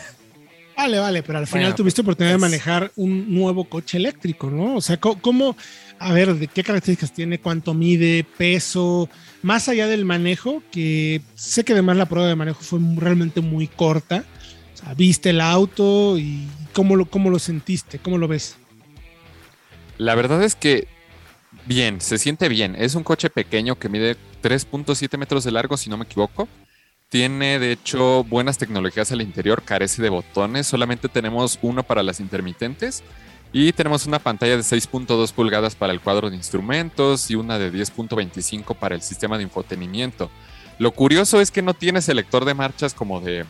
Vale, 0.77 0.99
vale, 0.99 1.23
pero 1.23 1.39
al 1.39 1.47
final 1.47 1.75
tuviste 1.75 2.01
oportunidad 2.01 2.37
de 2.37 2.39
manejar 2.39 2.91
un 2.97 3.35
nuevo 3.35 3.65
coche 3.65 3.99
eléctrico, 3.99 4.49
¿no? 4.49 4.77
O 4.77 4.81
sea, 4.81 4.97
¿cómo, 4.99 5.55
a 5.99 6.15
ver, 6.15 6.35
de 6.35 6.47
qué 6.47 6.65
características 6.65 7.13
tiene, 7.13 7.39
cuánto 7.39 7.75
mide, 7.75 8.25
peso, 8.39 9.11
más 9.43 9.69
allá 9.69 9.89
del 9.89 10.07
manejo, 10.07 10.63
que 10.73 11.21
sé 11.35 11.65
que 11.65 11.75
además 11.75 11.99
la 11.99 12.07
prueba 12.07 12.31
de 12.31 12.35
manejo 12.35 12.63
fue 12.63 12.79
realmente 12.97 13.43
muy 13.43 13.67
corta. 13.67 14.25
O 14.73 14.77
sea, 14.79 14.95
viste 14.95 15.31
el 15.31 15.43
auto 15.43 16.17
y 16.17 16.49
cómo 16.73 16.97
lo, 16.97 17.05
cómo 17.05 17.29
lo 17.29 17.39
sentiste, 17.39 17.99
cómo 17.99 18.17
lo 18.17 18.27
ves. 18.27 18.57
La 19.99 20.15
verdad 20.15 20.43
es 20.43 20.55
que 20.55 20.89
Bien, 21.71 22.01
se 22.01 22.19
siente 22.19 22.49
bien. 22.49 22.75
Es 22.77 22.97
un 22.97 23.05
coche 23.05 23.31
pequeño 23.31 23.79
que 23.79 23.89
mide 23.89 24.17
3.7 24.43 25.17
metros 25.17 25.45
de 25.45 25.53
largo, 25.53 25.77
si 25.77 25.89
no 25.89 25.97
me 25.97 26.03
equivoco. 26.03 26.49
Tiene, 27.09 27.61
de 27.61 27.71
hecho, 27.71 28.25
buenas 28.25 28.59
tecnologías 28.59 29.13
al 29.13 29.23
interior, 29.23 29.63
carece 29.63 30.03
de 30.03 30.09
botones. 30.09 30.67
Solamente 30.67 31.09
tenemos 31.09 31.61
uno 31.63 31.85
para 31.85 32.03
las 32.03 32.19
intermitentes. 32.19 33.05
Y 33.53 33.73
tenemos 33.73 34.05
una 34.07 34.19
pantalla 34.19 34.57
de 34.57 34.65
6.2 34.65 35.33
pulgadas 35.33 35.77
para 35.77 35.93
el 35.93 36.01
cuadro 36.01 36.29
de 36.29 36.35
instrumentos 36.35 37.31
y 37.31 37.37
una 37.37 37.57
de 37.57 37.73
10.25 37.73 38.75
para 38.75 38.97
el 38.97 39.03
sistema 39.03 39.37
de 39.37 39.45
infotenimiento. 39.45 40.29
Lo 40.81 40.91
curioso 40.91 41.41
es 41.41 41.53
que 41.53 41.63
no 41.63 41.75
tiene 41.75 42.03
selector 42.03 42.47
de 42.47 42.55
marchas 42.55 42.95
como 42.95 43.21
de 43.21 43.45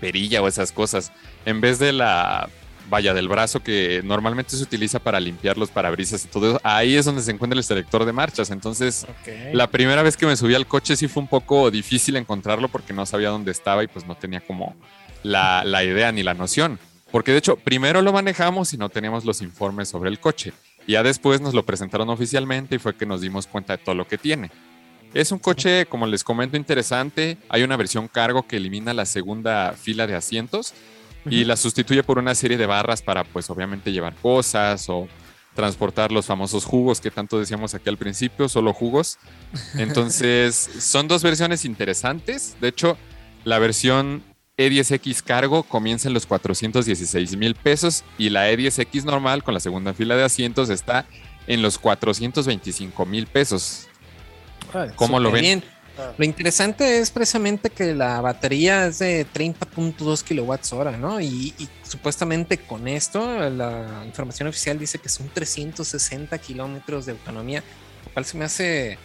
perilla 0.00 0.42
o 0.42 0.48
esas 0.48 0.72
cosas. 0.72 1.12
En 1.44 1.60
vez 1.60 1.78
de 1.78 1.92
la 1.92 2.50
vaya, 2.88 3.14
del 3.14 3.28
brazo 3.28 3.60
que 3.60 4.00
normalmente 4.04 4.56
se 4.56 4.62
utiliza 4.62 4.98
para 4.98 5.20
limpiar 5.20 5.58
los 5.58 5.70
parabrisas 5.70 6.24
y 6.24 6.28
todo 6.28 6.50
eso, 6.50 6.60
ahí 6.62 6.96
es 6.96 7.04
donde 7.04 7.22
se 7.22 7.30
encuentra 7.30 7.58
el 7.58 7.64
selector 7.64 8.04
de 8.04 8.12
marchas. 8.12 8.50
Entonces, 8.50 9.06
la 9.52 9.68
primera 9.70 10.02
vez 10.02 10.16
que 10.16 10.26
me 10.26 10.36
subí 10.36 10.54
al 10.54 10.66
coche 10.66 10.96
sí 10.96 11.08
fue 11.08 11.22
un 11.22 11.28
poco 11.28 11.70
difícil 11.70 12.16
encontrarlo 12.16 12.68
porque 12.68 12.92
no 12.92 13.06
sabía 13.06 13.30
dónde 13.30 13.50
estaba 13.50 13.84
y 13.84 13.88
pues 13.88 14.06
no 14.06 14.16
tenía 14.16 14.40
como 14.40 14.74
la, 15.22 15.64
la 15.64 15.84
idea 15.84 16.12
ni 16.12 16.22
la 16.22 16.34
noción. 16.34 16.78
Porque 17.10 17.32
de 17.32 17.38
hecho, 17.38 17.56
primero 17.56 18.02
lo 18.02 18.12
manejamos 18.12 18.72
y 18.74 18.76
no 18.76 18.88
teníamos 18.88 19.24
los 19.24 19.40
informes 19.40 19.88
sobre 19.88 20.10
el 20.10 20.18
coche. 20.18 20.52
Y 20.86 20.92
ya 20.92 21.02
después 21.02 21.40
nos 21.40 21.54
lo 21.54 21.64
presentaron 21.64 22.08
oficialmente 22.10 22.76
y 22.76 22.78
fue 22.78 22.94
que 22.94 23.06
nos 23.06 23.20
dimos 23.20 23.46
cuenta 23.46 23.76
de 23.76 23.82
todo 23.82 23.94
lo 23.94 24.06
que 24.06 24.18
tiene. 24.18 24.50
Es 25.14 25.32
un 25.32 25.38
coche, 25.38 25.86
como 25.86 26.06
les 26.06 26.22
comento, 26.22 26.56
interesante. 26.56 27.38
Hay 27.48 27.62
una 27.62 27.76
versión 27.76 28.08
cargo 28.08 28.46
que 28.46 28.56
elimina 28.56 28.92
la 28.92 29.06
segunda 29.06 29.72
fila 29.72 30.06
de 30.06 30.14
asientos 30.14 30.74
y 31.26 31.44
la 31.44 31.56
sustituye 31.56 32.02
por 32.02 32.18
una 32.18 32.34
serie 32.34 32.56
de 32.56 32.66
barras 32.66 33.02
para, 33.02 33.24
pues, 33.24 33.50
obviamente 33.50 33.92
llevar 33.92 34.14
cosas 34.16 34.88
o 34.88 35.08
transportar 35.54 36.12
los 36.12 36.26
famosos 36.26 36.64
jugos 36.64 37.00
que 37.00 37.10
tanto 37.10 37.38
decíamos 37.38 37.74
aquí 37.74 37.88
al 37.88 37.96
principio, 37.96 38.48
solo 38.48 38.72
jugos. 38.72 39.18
Entonces, 39.74 40.54
son 40.78 41.08
dos 41.08 41.22
versiones 41.22 41.64
interesantes. 41.64 42.56
De 42.60 42.68
hecho, 42.68 42.96
la 43.44 43.58
versión 43.58 44.22
E10X 44.56 45.22
cargo 45.22 45.62
comienza 45.62 46.08
en 46.08 46.14
los 46.14 46.26
416 46.26 47.36
mil 47.36 47.54
pesos 47.54 48.04
y 48.18 48.30
la 48.30 48.50
E10X 48.50 49.04
normal 49.04 49.44
con 49.44 49.54
la 49.54 49.60
segunda 49.60 49.94
fila 49.94 50.16
de 50.16 50.24
asientos 50.24 50.68
está 50.68 51.06
en 51.46 51.62
los 51.62 51.78
425 51.78 53.06
mil 53.06 53.26
pesos. 53.26 53.88
¿Cómo 54.96 55.18
lo 55.18 55.30
ven? 55.30 55.62
Lo 56.16 56.24
interesante 56.24 56.98
es 56.98 57.10
precisamente 57.10 57.70
que 57.70 57.94
la 57.94 58.20
batería 58.20 58.86
es 58.86 59.00
de 59.00 59.26
30.2 59.26 60.22
kilowatts 60.22 60.72
hora, 60.72 60.96
¿no? 60.96 61.20
Y, 61.20 61.54
supuestamente 61.82 62.58
con 62.58 62.86
esto, 62.86 63.50
la 63.50 64.02
información 64.04 64.48
oficial 64.48 64.78
dice 64.78 64.98
que 64.98 65.08
son 65.08 65.28
360 65.28 66.38
kilómetros 66.38 67.06
de 67.06 67.12
autonomía, 67.12 67.62
lo 68.04 68.12
cual 68.12 68.24
se 68.24 68.36
me 68.36 68.44
hace 68.44 68.98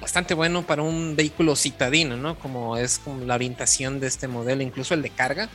bastante 0.00 0.34
bueno 0.34 0.66
para 0.66 0.82
un 0.82 1.16
vehículo 1.16 1.56
citadino, 1.56 2.16
¿no? 2.16 2.38
Como 2.38 2.76
es 2.76 3.00
la 3.24 3.34
orientación 3.34 4.00
de 4.00 4.08
este 4.08 4.28
modelo, 4.28 4.62
incluso 4.62 4.94
el 4.94 5.02
de 5.02 5.10
carga. 5.10 5.48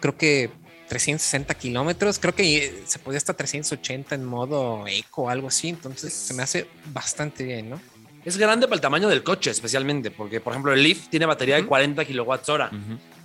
Creo 0.00 0.16
que 0.16 0.50
360 0.88 1.54
kilómetros, 1.54 2.18
creo 2.18 2.34
que 2.34 2.82
se 2.86 2.98
podía 2.98 3.18
hasta 3.18 3.34
380 3.34 4.14
en 4.14 4.24
modo 4.24 4.86
eco 4.86 5.24
o 5.24 5.28
algo 5.28 5.48
así, 5.48 5.68
entonces 5.68 6.12
se 6.12 6.34
me 6.34 6.42
hace 6.42 6.66
bastante 6.92 7.44
bien, 7.44 7.70
¿no? 7.70 7.80
Es 8.28 8.36
grande 8.36 8.66
para 8.66 8.74
el 8.74 8.82
tamaño 8.82 9.08
del 9.08 9.22
coche, 9.22 9.50
especialmente, 9.50 10.10
porque, 10.10 10.38
por 10.38 10.52
ejemplo, 10.52 10.74
el 10.74 10.82
Leaf 10.82 11.08
tiene 11.08 11.24
batería 11.24 11.56
de 11.56 11.64
40 11.64 12.04
kilowatts 12.04 12.50
hora. 12.50 12.70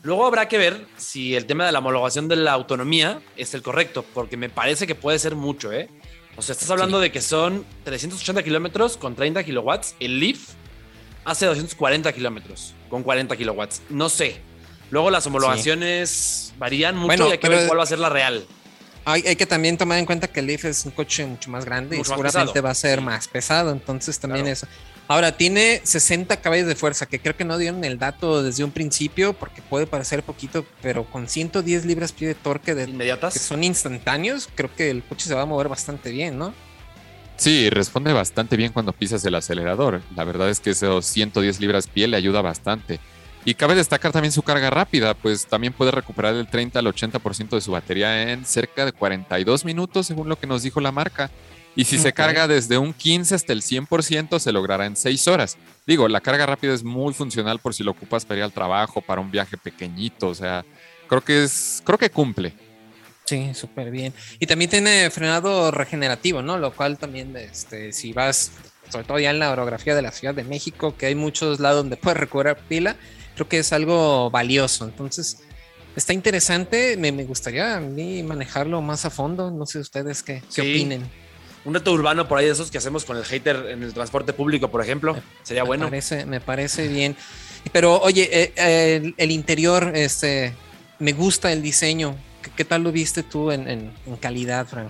Luego 0.01 0.25
habrá 0.25 0.47
que 0.47 0.57
ver 0.57 0.85
si 0.95 1.35
el 1.35 1.45
tema 1.45 1.65
de 1.65 1.73
la 1.73 1.79
homologación 1.79 2.29
de 2.29 2.37
la 2.37 2.53
autonomía 2.53 3.21
es 3.35 3.53
el 3.53 3.61
correcto, 3.61 4.05
porque 4.13 4.37
me 4.37 4.47
parece 4.47 4.87
que 4.87 4.95
puede 4.95 5.19
ser 5.19 5.35
mucho, 5.35 5.73
¿eh? 5.73 5.89
O 6.37 6.41
sea, 6.41 6.53
estás 6.53 6.71
hablando 6.71 7.01
de 7.01 7.11
que 7.11 7.19
son 7.19 7.65
380 7.83 8.43
kilómetros 8.43 8.95
con 8.95 9.13
30 9.13 9.43
kilowatts. 9.43 9.93
El 9.99 10.21
Leaf 10.21 10.51
hace 11.25 11.47
240 11.47 12.13
kilómetros 12.13 12.73
con 12.87 13.03
40 13.03 13.35
kilowatts. 13.35 13.81
No 13.89 14.07
sé. 14.07 14.39
Luego 14.89 15.11
las 15.11 15.27
homologaciones 15.27 16.53
varían 16.57 16.95
mucho 16.95 17.27
y 17.27 17.31
hay 17.33 17.39
que 17.39 17.49
ver 17.49 17.67
cuál 17.67 17.79
va 17.79 17.83
a 17.83 17.87
ser 17.87 17.99
la 17.99 18.07
real. 18.07 18.45
Hay, 19.05 19.35
que 19.35 19.45
también 19.45 19.77
tomar 19.77 19.99
en 19.99 20.05
cuenta 20.05 20.27
que 20.27 20.39
el 20.39 20.47
Leaf 20.47 20.65
es 20.65 20.85
un 20.85 20.91
coche 20.91 21.25
mucho 21.25 21.51
más 21.51 21.65
grande 21.65 21.97
y 21.97 22.03
seguramente 22.03 22.61
va 22.61 22.69
a 22.71 22.75
ser 22.75 23.01
más 23.01 23.27
pesado. 23.27 23.71
Entonces 23.71 24.19
también 24.19 24.47
eso. 24.47 24.67
Ahora 25.07 25.35
tiene 25.35 25.81
60 25.83 26.37
caballos 26.37 26.65
de 26.65 26.75
fuerza, 26.75 27.05
que 27.05 27.19
creo 27.19 27.35
que 27.35 27.43
no 27.43 27.57
dieron 27.57 27.83
el 27.83 27.99
dato 27.99 28.41
desde 28.41 28.63
un 28.63 28.71
principio 28.71 29.33
porque 29.33 29.61
puede 29.61 29.85
parecer 29.85 30.23
poquito, 30.23 30.65
pero 30.81 31.03
con 31.03 31.27
110 31.27 31.85
libras-pie 31.85 32.29
de 32.29 32.35
torque 32.35 32.73
de 32.73 32.85
inmediatas 32.85 33.33
que 33.33 33.39
son 33.39 33.63
instantáneos, 33.65 34.47
creo 34.55 34.73
que 34.73 34.89
el 34.89 35.03
coche 35.03 35.27
se 35.27 35.33
va 35.33 35.41
a 35.41 35.45
mover 35.45 35.67
bastante 35.67 36.09
bien, 36.09 36.37
¿no? 36.37 36.53
Sí, 37.35 37.69
responde 37.69 38.13
bastante 38.13 38.55
bien 38.55 38.71
cuando 38.71 38.93
pisas 38.93 39.25
el 39.25 39.35
acelerador. 39.35 40.01
La 40.15 40.23
verdad 40.23 40.49
es 40.49 40.61
que 40.61 40.69
esos 40.69 41.05
110 41.05 41.59
libras-pie 41.59 42.07
le 42.07 42.15
ayuda 42.15 42.41
bastante. 42.41 43.01
Y 43.45 43.55
cabe 43.55 43.75
destacar 43.75 44.11
también 44.11 44.31
su 44.31 44.41
carga 44.41 44.69
rápida, 44.69 45.13
pues 45.13 45.45
también 45.45 45.73
puede 45.73 45.91
recuperar 45.91 46.33
el 46.35 46.47
30 46.47 46.79
al 46.79 46.85
80% 46.85 47.49
de 47.49 47.61
su 47.61 47.71
batería 47.71 48.31
en 48.31 48.45
cerca 48.45 48.85
de 48.85 48.93
42 48.93 49.65
minutos, 49.65 50.07
según 50.07 50.29
lo 50.29 50.39
que 50.39 50.47
nos 50.47 50.63
dijo 50.63 50.79
la 50.79 50.91
marca. 50.91 51.29
Y 51.75 51.85
si 51.85 51.97
se 51.97 52.13
carga 52.13 52.47
desde 52.47 52.77
un 52.77 52.93
15 52.93 53.35
hasta 53.35 53.51
el 53.51 53.61
100%, 53.61 54.39
se 54.39 54.51
logrará 54.51 54.85
en 54.85 54.95
6 54.95 55.27
horas. 55.27 55.57
Digo, 55.87 56.07
la 56.07 56.21
carga 56.21 56.45
rápida 56.45 56.73
es 56.73 56.83
muy 56.83 57.13
funcional 57.13 57.59
por 57.59 57.73
si 57.73 57.83
lo 57.83 57.91
ocupas 57.91 58.25
para 58.25 58.37
ir 58.37 58.43
al 58.43 58.53
trabajo, 58.53 59.01
para 59.01 59.19
un 59.19 59.31
viaje 59.31 59.57
pequeñito, 59.57 60.27
o 60.27 60.35
sea, 60.35 60.63
creo 61.07 61.21
que 61.21 61.43
es, 61.43 61.81
creo 61.83 61.97
que 61.97 62.09
cumple. 62.11 62.53
Sí, 63.25 63.53
súper 63.53 63.89
bien. 63.89 64.13
Y 64.39 64.45
también 64.45 64.69
tiene 64.69 65.09
frenado 65.09 65.71
regenerativo, 65.71 66.41
¿no? 66.41 66.57
Lo 66.57 66.73
cual 66.73 66.97
también, 66.97 67.35
este, 67.35 67.91
si 67.91 68.13
vas, 68.13 68.51
sobre 68.89 69.05
todo 69.05 69.19
ya 69.19 69.31
en 69.31 69.39
la 69.39 69.51
orografía 69.51 69.95
de 69.95 70.01
la 70.01 70.11
Ciudad 70.11 70.35
de 70.35 70.43
México, 70.43 70.95
que 70.97 71.07
hay 71.07 71.15
muchos 71.15 71.59
lados 71.59 71.79
donde 71.79 71.97
puedes 71.97 72.19
recuperar 72.19 72.57
pila, 72.67 72.97
creo 73.35 73.47
que 73.47 73.59
es 73.59 73.73
algo 73.73 74.29
valioso. 74.29 74.85
Entonces, 74.85 75.39
está 75.95 76.13
interesante. 76.13 76.97
Me, 76.97 77.11
gustaría 77.23 77.77
a 77.77 77.79
mí 77.79 78.23
manejarlo 78.23 78.81
más 78.81 79.05
a 79.05 79.09
fondo. 79.09 79.51
No 79.51 79.65
sé 79.65 79.79
ustedes 79.79 80.23
qué, 80.23 80.41
qué 80.53 80.61
opinen 80.61 81.09
un 81.65 81.73
reto 81.73 81.93
urbano 81.93 82.27
por 82.27 82.37
ahí 82.37 82.45
de 82.45 82.51
esos 82.51 82.69
que 82.71 82.77
hacemos 82.77 83.05
con 83.05 83.17
el 83.17 83.23
hater 83.23 83.67
en 83.69 83.83
el 83.83 83.93
transporte 83.93 84.33
público, 84.33 84.69
por 84.69 84.81
ejemplo. 84.81 85.15
Sería 85.43 85.63
bueno. 85.63 85.85
Parece, 85.85 86.25
me 86.25 86.41
parece 86.41 86.87
bien. 86.87 87.15
Pero 87.71 88.01
oye, 88.01 88.29
eh, 88.55 89.13
el, 89.15 89.31
interior, 89.31 89.91
este, 89.95 90.53
me 90.99 91.13
gusta 91.13 91.51
el 91.51 91.61
diseño. 91.61 92.15
¿Qué, 92.57 92.65
tal 92.65 92.83
lo 92.83 92.91
viste 92.91 93.23
tú 93.23 93.51
en, 93.51 93.93
calidad, 94.19 94.67
Frank? 94.67 94.89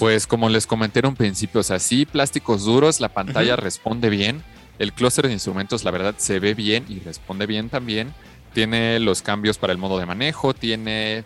Pues 0.00 0.26
como 0.26 0.48
les 0.48 0.66
comenté 0.66 0.98
en 0.98 1.06
un 1.06 1.14
principio, 1.14 1.60
o 1.60 1.64
sea, 1.64 1.78
sí, 1.78 2.04
plásticos 2.04 2.64
duros, 2.64 2.98
la 2.98 3.10
pantalla 3.10 3.54
responde 3.54 4.10
bien, 4.10 4.42
el 4.80 4.94
clúster 4.94 5.26
de 5.26 5.34
instrumentos, 5.34 5.84
la 5.84 5.90
verdad, 5.90 6.14
se 6.16 6.40
ve 6.40 6.54
bien 6.54 6.86
y 6.88 7.00
responde 7.00 7.44
bien 7.44 7.68
también. 7.68 8.14
Tiene 8.54 8.98
los 8.98 9.20
cambios 9.20 9.58
para 9.58 9.74
el 9.74 9.78
modo 9.78 9.98
de 9.98 10.06
manejo, 10.06 10.54
tiene 10.54 11.24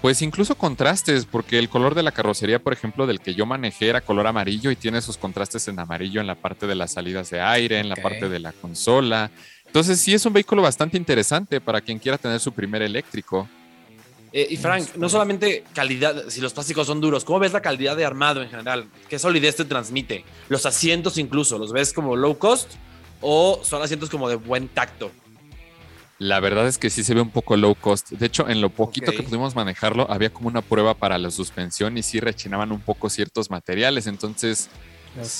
pues 0.00 0.22
incluso 0.22 0.54
contrastes, 0.54 1.26
porque 1.26 1.58
el 1.58 1.68
color 1.68 1.94
de 1.94 2.02
la 2.02 2.10
carrocería, 2.10 2.58
por 2.58 2.72
ejemplo, 2.72 3.06
del 3.06 3.20
que 3.20 3.34
yo 3.34 3.44
manejé 3.44 3.90
era 3.90 4.00
color 4.00 4.26
amarillo 4.26 4.70
y 4.70 4.76
tiene 4.76 4.96
esos 4.96 5.18
contrastes 5.18 5.68
en 5.68 5.78
amarillo 5.78 6.22
en 6.22 6.26
la 6.26 6.36
parte 6.36 6.66
de 6.66 6.74
las 6.74 6.92
salidas 6.92 7.28
de 7.28 7.42
aire, 7.42 7.80
en 7.80 7.90
la 7.90 7.96
parte 7.96 8.30
de 8.30 8.38
la 8.38 8.52
consola. 8.52 9.30
Entonces 9.66 10.00
sí 10.00 10.14
es 10.14 10.24
un 10.24 10.32
vehículo 10.32 10.62
bastante 10.62 10.96
interesante 10.96 11.60
para 11.60 11.82
quien 11.82 11.98
quiera 11.98 12.16
tener 12.16 12.40
su 12.40 12.52
primer 12.52 12.80
eléctrico. 12.80 13.46
Eh, 14.32 14.46
y 14.50 14.56
Frank, 14.56 14.94
no 14.96 15.08
solamente 15.08 15.64
calidad, 15.74 16.28
si 16.28 16.40
los 16.40 16.52
plásticos 16.52 16.86
son 16.86 17.00
duros, 17.00 17.24
¿cómo 17.24 17.40
ves 17.40 17.52
la 17.52 17.62
calidad 17.62 17.96
de 17.96 18.04
armado 18.04 18.42
en 18.42 18.48
general? 18.48 18.86
¿Qué 19.08 19.18
solidez 19.18 19.56
te 19.56 19.64
transmite? 19.64 20.24
Los 20.48 20.66
asientos 20.66 21.18
incluso, 21.18 21.58
¿los 21.58 21.72
ves 21.72 21.92
como 21.92 22.14
low 22.14 22.38
cost 22.38 22.70
o 23.20 23.60
son 23.64 23.82
asientos 23.82 24.08
como 24.08 24.28
de 24.28 24.36
buen 24.36 24.68
tacto? 24.68 25.10
La 26.18 26.38
verdad 26.38 26.68
es 26.68 26.76
que 26.76 26.90
sí 26.90 27.02
se 27.02 27.14
ve 27.14 27.22
un 27.22 27.30
poco 27.30 27.56
low 27.56 27.74
cost. 27.74 28.10
De 28.10 28.26
hecho, 28.26 28.46
en 28.46 28.60
lo 28.60 28.68
poquito 28.68 29.10
que 29.10 29.22
pudimos 29.22 29.56
manejarlo, 29.56 30.06
había 30.10 30.30
como 30.30 30.48
una 30.48 30.60
prueba 30.60 30.94
para 30.94 31.16
la 31.16 31.30
suspensión 31.30 31.96
y 31.96 32.02
sí 32.02 32.20
rechinaban 32.20 32.72
un 32.72 32.80
poco 32.80 33.08
ciertos 33.08 33.50
materiales. 33.50 34.06
Entonces, 34.06 34.68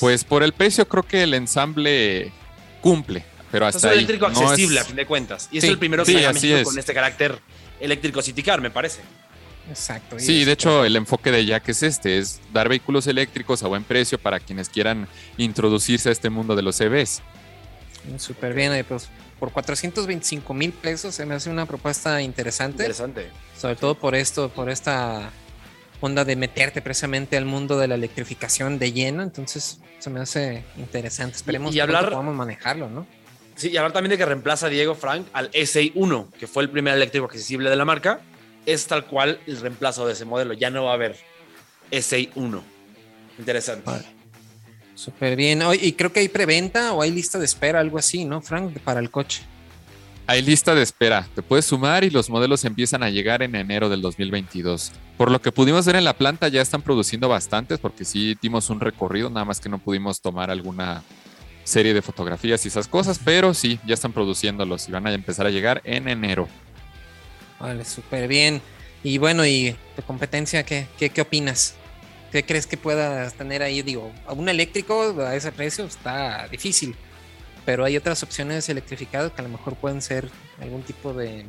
pues 0.01 0.25
por 0.25 0.43
el 0.43 0.53
precio 0.53 0.89
creo 0.89 1.03
que 1.03 1.23
el 1.23 1.35
ensamble 1.35 2.33
cumple. 2.81 3.27
Pero 3.53 3.67
hasta 3.67 3.79
es 3.79 3.85
un 3.85 3.91
eléctrico 3.91 4.27
accesible 4.27 4.81
a 4.81 4.85
fin 4.85 4.97
de 4.97 5.07
cuentas. 5.07 5.51
Y 5.53 5.59
es 5.59 5.65
el 5.65 5.79
primero 5.79 6.03
que 6.05 6.33
sí, 6.35 6.55
con 6.65 6.79
este 6.79 6.95
carácter 6.95 7.39
eléctrico 7.81 8.23
City 8.23 8.43
Car, 8.43 8.61
me 8.61 8.71
parece. 8.71 9.01
Exacto. 9.69 10.19
Sí, 10.19 10.45
de 10.45 10.53
hecho, 10.53 10.85
el 10.85 10.97
enfoque 10.97 11.31
de 11.31 11.45
Jack 11.47 11.69
es 11.69 11.83
este, 11.83 12.19
es 12.19 12.41
dar 12.53 12.69
vehículos 12.69 13.07
eléctricos 13.07 13.63
a 13.63 13.69
buen 13.69 13.85
precio 13.85 14.19
para 14.19 14.41
quienes 14.41 14.69
quieran 14.69 15.07
introducirse 15.37 16.09
a 16.09 16.13
este 16.13 16.31
mundo 16.31 16.57
de 16.57 16.63
los 16.63 16.81
EVs. 16.81 17.23
Súper 18.17 18.55
bien, 18.55 18.85
pues 18.89 19.09
por 19.39 19.53
425 19.53 20.55
mil 20.55 20.73
pesos 20.73 21.15
se 21.15 21.25
me 21.25 21.35
hace 21.35 21.51
una 21.51 21.67
propuesta 21.67 22.21
interesante. 22.21 22.83
Interesante. 22.83 23.31
Sobre 23.57 23.77
todo 23.77 23.95
por 23.95 24.15
esto, 24.15 24.49
por 24.49 24.71
esta 24.71 25.31
onda 26.01 26.25
de 26.25 26.37
meterte 26.37 26.83
precisamente 26.83 27.37
al 27.37 27.45
mundo 27.45 27.79
de 27.79 27.89
la 27.89 27.95
electrificación 27.95 28.79
de 28.79 28.93
lleno. 28.93 29.23
Entonces 29.23 29.81
se 29.99 30.11
me 30.11 30.21
hace 30.21 30.65
interesante. 30.77 31.37
Esperemos 31.37 31.75
que 31.75 31.87
podamos 31.87 32.35
manejarlo, 32.35 32.89
¿no? 32.89 33.07
Sí, 33.61 33.69
y 33.69 33.77
hablar 33.77 33.93
también 33.93 34.09
de 34.09 34.17
que 34.17 34.25
reemplaza 34.25 34.69
a 34.69 34.69
Diego 34.71 34.95
Frank 34.95 35.27
al 35.35 35.51
SI1, 35.51 36.31
que 36.31 36.47
fue 36.47 36.63
el 36.63 36.71
primer 36.71 36.95
eléctrico 36.95 37.27
accesible 37.27 37.69
de 37.69 37.77
la 37.77 37.85
marca. 37.85 38.23
Es 38.65 38.87
tal 38.87 39.05
cual 39.05 39.39
el 39.47 39.61
reemplazo 39.61 40.07
de 40.07 40.15
ese 40.15 40.25
modelo. 40.25 40.55
Ya 40.55 40.71
no 40.71 40.85
va 40.85 40.93
a 40.93 40.95
haber 40.95 41.15
SI1. 41.91 42.63
Interesante. 43.39 43.91
Súper 44.95 45.37
bien. 45.37 45.63
Y 45.79 45.93
creo 45.93 46.11
que 46.11 46.21
hay 46.21 46.31
preventa 46.31 46.95
o 46.95 47.03
hay 47.03 47.11
lista 47.11 47.39
de 47.39 47.45
espera, 47.45 47.81
algo 47.81 47.99
así, 47.99 48.25
¿no, 48.25 48.41
Frank? 48.41 48.79
Para 48.79 48.99
el 48.99 49.11
coche. 49.11 49.43
Hay 50.27 50.41
lista 50.41 50.75
de 50.75 50.81
espera. 50.81 51.29
Te 51.35 51.43
puedes 51.43 51.67
sumar 51.67 52.03
y 52.03 52.09
los 52.09 52.31
modelos 52.31 52.65
empiezan 52.65 53.03
a 53.03 53.11
llegar 53.11 53.43
en 53.43 53.55
enero 53.55 53.91
del 53.91 54.01
2022. 54.01 54.91
Por 55.19 55.31
lo 55.31 55.43
que 55.43 55.53
pudimos 55.53 55.85
ver 55.85 55.97
en 55.97 56.05
la 56.05 56.17
planta, 56.17 56.49
ya 56.49 56.63
están 56.63 56.81
produciendo 56.81 57.29
bastantes 57.29 57.79
porque 57.79 58.07
sí 58.07 58.39
dimos 58.41 58.71
un 58.71 58.81
recorrido, 58.81 59.29
nada 59.29 59.45
más 59.45 59.61
que 59.61 59.69
no 59.69 59.77
pudimos 59.79 60.23
tomar 60.23 60.51
alguna 60.51 61.03
serie 61.65 61.95
de 61.95 62.03
fotografías 62.03 62.65
y 62.65 62.69
esas 62.69 62.89
cosas, 62.89 63.21
pero 63.25 63.55
sí, 63.55 63.79
ya 63.87 63.95
están 63.95 64.13
produciéndolos 64.13 64.89
y 64.89 64.93
van 64.93 65.07
a 65.07 65.13
empezar 65.13 65.47
a 65.47 65.51
llegar 65.51 65.81
en 65.85 66.09
enero. 66.09 66.49
Vale, 67.59 67.85
súper 67.85 68.29
bien. 68.29 68.61
Y 69.03 69.19
bueno, 69.19 69.47
¿y 69.47 69.77
de 69.97 70.03
competencia 70.07 70.65
qué, 70.65 70.87
qué, 70.99 71.11
qué 71.11 71.21
opinas? 71.21 71.75
¿Qué 72.33 72.45
crees 72.45 72.67
que 72.67 72.77
puedas 72.77 73.35
tener 73.35 73.63
ahí? 73.63 73.83
Digo, 73.83 74.13
un 74.29 74.49
eléctrico 74.49 75.15
a 75.21 75.35
ese 75.35 75.53
precio 75.53 75.85
está 75.85 76.47
difícil, 76.49 76.95
pero 77.65 77.85
hay 77.85 77.97
otras 77.97 78.23
opciones 78.23 78.69
electrificadas 78.69 79.33
que 79.33 79.41
a 79.41 79.45
lo 79.45 79.51
mejor 79.51 79.75
pueden 79.77 80.01
ser 80.01 80.31
algún 80.61 80.83
tipo 80.83 81.13
de... 81.13 81.47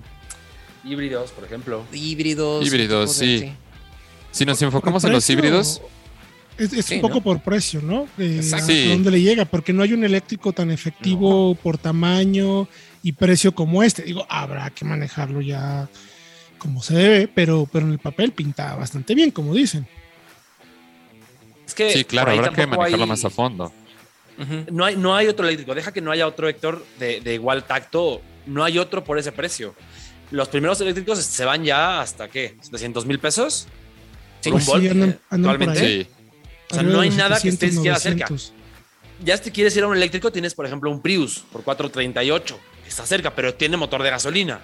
Híbridos, 0.83 1.31
por 1.31 1.43
ejemplo. 1.43 1.85
Híbridos. 1.93 2.65
Híbridos, 2.65 3.13
sí. 3.13 3.53
Si 4.31 4.45
nos 4.45 4.61
enfocamos 4.61 5.03
en 5.03 5.11
los 5.11 5.29
híbridos... 5.29 5.81
Es, 6.57 6.91
un 6.91 7.01
poco 7.01 7.21
por 7.21 7.41
precio, 7.41 7.81
¿no? 7.81 8.07
Exacto. 8.17 8.73
dónde 8.89 9.11
le 9.11 9.21
llega, 9.21 9.45
porque 9.45 9.73
no 9.73 9.83
hay 9.83 9.93
un 9.93 10.03
eléctrico 10.03 10.53
tan 10.53 10.69
efectivo 10.69 11.55
por 11.55 11.77
tamaño 11.77 12.67
y 13.01 13.13
precio 13.13 13.53
como 13.55 13.81
este. 13.81 14.03
Digo, 14.03 14.25
habrá 14.29 14.69
que 14.69 14.85
manejarlo 14.85 15.41
ya 15.41 15.89
como 16.59 16.83
se 16.83 16.93
debe, 16.93 17.27
pero, 17.27 17.67
pero 17.71 17.87
en 17.87 17.93
el 17.93 17.99
papel 17.99 18.31
pinta 18.31 18.75
bastante 18.75 19.15
bien, 19.15 19.31
como 19.31 19.55
dicen 19.55 19.87
sí, 21.75 22.03
claro, 22.05 22.31
habrá 22.31 22.49
que 22.49 22.67
manejarlo 22.67 23.07
más 23.07 23.25
a 23.25 23.29
fondo. 23.29 23.71
no, 24.71 24.85
hay, 24.85 24.95
no 24.95 25.15
hay 25.15 25.27
otro 25.27 25.45
eléctrico. 25.45 25.75
Deja 25.75 25.91
que 25.91 26.01
no 26.01 26.11
haya 26.11 26.27
otro 26.27 26.47
Héctor 26.49 26.85
de, 26.99 27.33
igual 27.33 27.63
tacto. 27.65 28.21
No 28.45 28.63
hay 28.63 28.79
otro 28.79 29.03
por 29.03 29.17
ese 29.19 29.31
precio. 29.31 29.75
Los 30.31 30.49
primeros 30.49 30.79
eléctricos 30.81 31.19
se 31.19 31.45
van 31.45 31.63
ya 31.63 32.01
hasta 32.01 32.29
qué? 32.29 32.57
¿700 32.61 33.05
mil 33.05 33.19
pesos? 33.19 33.67
¿Por 34.43 34.53
un 34.55 34.65
Volt, 34.65 34.83
eh, 34.83 35.19
actualmente. 35.29 36.07
O 36.71 36.73
sea, 36.73 36.83
no 36.83 37.01
hay 37.01 37.09
nada 37.09 37.39
que 37.39 37.49
esté 37.49 37.71
siquiera 37.71 37.99
cerca. 37.99 38.27
Ya 39.23 39.37
si 39.37 39.51
quieres 39.51 39.75
ir 39.77 39.83
a 39.83 39.87
un 39.87 39.95
eléctrico, 39.95 40.31
tienes, 40.31 40.55
por 40.55 40.65
ejemplo, 40.65 40.89
un 40.89 41.01
Prius 41.01 41.43
por 41.51 41.63
438, 41.63 42.59
que 42.83 42.89
está 42.89 43.05
cerca, 43.05 43.35
pero 43.35 43.53
tiene 43.53 43.77
motor 43.77 44.01
de 44.01 44.09
gasolina. 44.09 44.61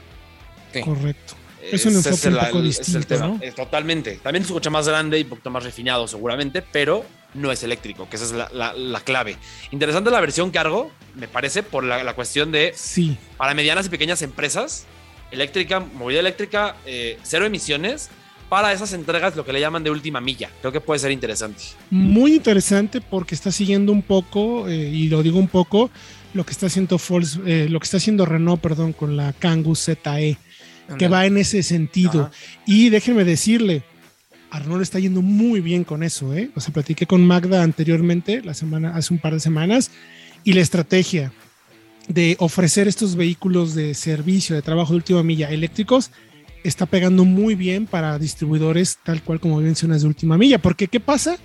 Correcto. 0.83 1.35
Es 1.61 1.85
un 1.85 1.95
enfoque 1.95 2.29
un 2.29 2.37
poco 2.37 2.61
distinto, 2.61 3.17
¿no? 3.19 3.39
totalmente. 3.55 4.19
También 4.23 4.43
es 4.43 4.49
un 4.49 4.55
coche 4.55 4.69
más 4.69 4.87
grande 4.87 5.19
y 5.19 5.23
un 5.23 5.29
poquito 5.29 5.49
más 5.49 5.63
refinado 5.63 6.07
seguramente, 6.07 6.61
pero 6.61 7.05
no 7.33 7.51
es 7.51 7.61
eléctrico, 7.63 8.09
que 8.09 8.15
esa 8.15 8.25
es 8.25 8.53
la, 8.53 9.01
clave. 9.01 9.37
Interesante 9.71 10.09
la 10.09 10.21
versión 10.21 10.51
cargo, 10.51 10.91
me 11.15 11.27
parece, 11.27 11.63
por 11.63 11.83
la, 11.83 12.13
cuestión 12.13 12.51
de, 12.51 12.73
sí. 12.75 13.17
para 13.37 13.53
medianas 13.53 13.87
y 13.87 13.89
pequeñas 13.89 14.21
empresas, 14.21 14.85
eléctrica, 15.31 15.79
movilidad 15.79 16.21
eléctrica, 16.21 16.77
eh, 16.85 17.19
cero 17.23 17.45
emisiones, 17.45 18.09
para 18.49 18.71
esas 18.71 18.93
entregas, 18.93 19.35
lo 19.35 19.45
que 19.45 19.53
le 19.53 19.59
llaman 19.59 19.83
de 19.83 19.91
última 19.91 20.21
milla. 20.21 20.49
Creo 20.61 20.71
que 20.71 20.81
puede 20.81 20.99
ser 20.99 21.11
interesante. 21.11 21.63
Muy 21.89 22.35
interesante 22.35 23.01
porque 23.01 23.35
está 23.35 23.51
siguiendo 23.51 23.91
un 23.91 24.01
poco, 24.01 24.67
eh, 24.67 24.89
y 24.89 25.09
lo 25.09 25.21
digo 25.23 25.39
un 25.39 25.47
poco, 25.47 25.89
lo 26.33 26.45
que 26.45 26.51
está 26.51 26.67
haciendo 26.67 26.97
eh, 27.45 27.67
lo 27.69 27.79
que 27.79 27.83
está 27.83 27.97
haciendo 27.97 28.25
Renault, 28.25 28.61
perdón, 28.61 28.93
con 28.93 29.17
la 29.17 29.33
Kangoo 29.33 29.75
ZE, 29.75 30.37
que 30.97 31.07
va 31.07 31.25
en 31.25 31.37
ese 31.37 31.63
sentido. 31.63 32.31
Y 32.65 32.89
déjenme 32.89 33.25
decirle, 33.25 33.83
a 34.49 34.59
Renault 34.59 34.81
está 34.81 34.99
yendo 34.99 35.21
muy 35.21 35.59
bien 35.59 35.83
con 35.83 36.03
eso, 36.03 36.33
¿eh? 36.33 36.49
O 36.55 36.61
sea, 36.61 36.73
platiqué 36.73 37.05
con 37.05 37.25
Magda 37.25 37.63
anteriormente, 37.63 38.41
la 38.41 38.53
semana, 38.53 38.95
hace 38.95 39.13
un 39.13 39.19
par 39.19 39.33
de 39.33 39.39
semanas, 39.39 39.91
y 40.43 40.53
la 40.53 40.61
estrategia 40.61 41.33
de 42.07 42.37
ofrecer 42.39 42.87
estos 42.87 43.15
vehículos 43.15 43.75
de 43.75 43.93
servicio, 43.93 44.55
de 44.55 44.61
trabajo 44.61 44.93
de 44.93 44.97
última 44.97 45.23
milla 45.23 45.49
eléctricos, 45.49 46.11
está 46.69 46.85
pegando 46.85 47.25
muy 47.25 47.55
bien 47.55 47.85
para 47.85 48.19
distribuidores 48.19 48.97
tal 49.03 49.21
cual 49.21 49.39
como 49.39 49.59
mencionas 49.61 50.01
de 50.01 50.07
última 50.07 50.37
milla. 50.37 50.59
Porque 50.59 50.87
¿qué 50.87 50.99
pasa? 50.99 51.37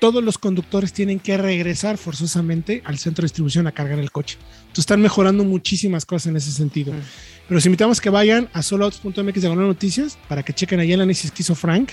Todos 0.00 0.22
los 0.22 0.38
conductores 0.38 0.92
tienen 0.92 1.18
que 1.18 1.36
regresar 1.36 1.96
forzosamente 1.96 2.82
al 2.84 2.98
centro 2.98 3.22
de 3.22 3.26
distribución 3.26 3.66
a 3.66 3.72
cargar 3.72 3.98
el 3.98 4.10
coche. 4.10 4.36
Entonces 4.60 4.80
están 4.80 5.00
mejorando 5.00 5.44
muchísimas 5.44 6.04
cosas 6.04 6.26
en 6.26 6.36
ese 6.36 6.52
sentido. 6.52 6.92
Pero 7.48 7.58
os 7.58 7.66
invitamos 7.66 8.00
que 8.00 8.10
vayan 8.10 8.48
a 8.52 8.62
soloautos.mx 8.62 9.42
de 9.42 9.54
noticias 9.54 10.18
para 10.28 10.42
que 10.42 10.52
chequen 10.52 10.80
ahí 10.80 10.92
el 10.92 11.00
análisis 11.00 11.30
que 11.30 11.42
hizo 11.42 11.54
Frank, 11.54 11.90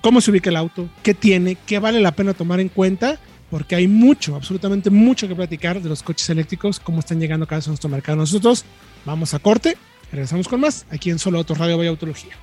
cómo 0.00 0.20
se 0.20 0.30
ubica 0.30 0.50
el 0.50 0.56
auto, 0.56 0.88
qué 1.02 1.14
tiene, 1.14 1.56
qué 1.66 1.78
vale 1.78 2.00
la 2.00 2.12
pena 2.12 2.34
tomar 2.34 2.60
en 2.60 2.68
cuenta 2.68 3.20
porque 3.50 3.74
hay 3.74 3.88
mucho, 3.88 4.34
absolutamente 4.36 4.90
mucho 4.90 5.26
que 5.26 5.34
platicar 5.34 5.80
de 5.80 5.88
los 5.88 6.02
coches 6.02 6.28
eléctricos, 6.30 6.80
cómo 6.80 7.00
están 7.00 7.20
llegando 7.20 7.46
cada 7.46 7.58
vez 7.58 7.68
a 7.68 7.70
nuestro 7.70 7.88
mercado. 7.88 8.18
Nosotros 8.18 8.64
vamos 9.04 9.32
a 9.34 9.38
corte 9.38 9.76
Regresamos 10.10 10.48
con 10.48 10.60
más 10.60 10.86
aquí 10.90 11.10
en 11.10 11.18
Solo 11.18 11.38
Autos 11.38 11.58
Radio 11.58 11.76
Vaya 11.76 11.90
Autología. 11.90 12.34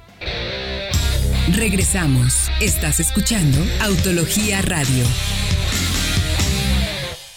Regresamos. 1.56 2.50
Estás 2.62 3.00
escuchando 3.00 3.58
Autología 3.82 4.62
Radio. 4.62 5.04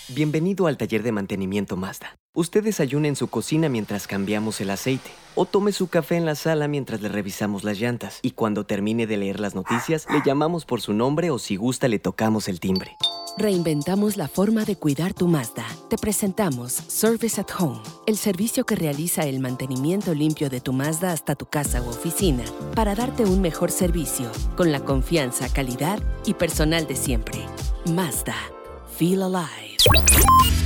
Bienvenido 0.09 0.67
al 0.67 0.77
taller 0.77 1.03
de 1.03 1.13
mantenimiento 1.13 1.77
Mazda. 1.77 2.19
Usted 2.35 2.65
desayuna 2.65 3.09
en 3.09 3.17
su 3.17 3.29
cocina 3.29 3.69
mientras 3.69 4.07
cambiamos 4.07 4.61
el 4.61 4.71
aceite 4.71 5.11
o 5.35 5.45
tome 5.45 5.73
su 5.73 5.89
café 5.89 6.17
en 6.17 6.27
la 6.27 6.35
sala 6.35 6.69
mientras 6.69 7.01
le 7.01 7.09
revisamos 7.09 7.65
las 7.65 7.79
llantas 7.79 8.19
y 8.23 8.33
cuando 8.33 8.65
termine 8.65 9.07
de 9.07 9.17
leer 9.17 9.41
las 9.41 9.55
noticias 9.55 10.07
le 10.11 10.21
llamamos 10.25 10.65
por 10.65 10.81
su 10.81 10.93
nombre 10.93 11.31
o 11.31 11.39
si 11.39 11.57
gusta 11.57 11.89
le 11.89 11.99
tocamos 11.99 12.49
el 12.49 12.61
timbre. 12.61 12.97
Reinventamos 13.37 14.17
la 14.17 14.29
forma 14.29 14.65
de 14.65 14.77
cuidar 14.77 15.13
tu 15.13 15.29
Mazda. 15.29 15.67
Te 15.91 15.99
presentamos 15.99 16.73
Service 16.73 17.41
at 17.41 17.49
Home, 17.59 17.81
el 18.07 18.17
servicio 18.17 18.65
que 18.65 18.75
realiza 18.75 19.23
el 19.23 19.41
mantenimiento 19.41 20.15
limpio 20.15 20.49
de 20.49 20.61
tu 20.61 20.73
Mazda 20.73 21.13
hasta 21.13 21.35
tu 21.35 21.47
casa 21.47 21.83
u 21.83 21.89
oficina 21.89 22.45
para 22.75 22.95
darte 22.95 23.25
un 23.25 23.41
mejor 23.41 23.71
servicio 23.71 24.31
con 24.57 24.73
la 24.73 24.81
confianza, 24.81 25.53
calidad 25.53 26.01
y 26.25 26.35
personal 26.35 26.87
de 26.87 26.97
siempre. 26.97 27.45
Mazda. 27.87 28.37
Feel 28.97 29.23
alive. 29.23 29.77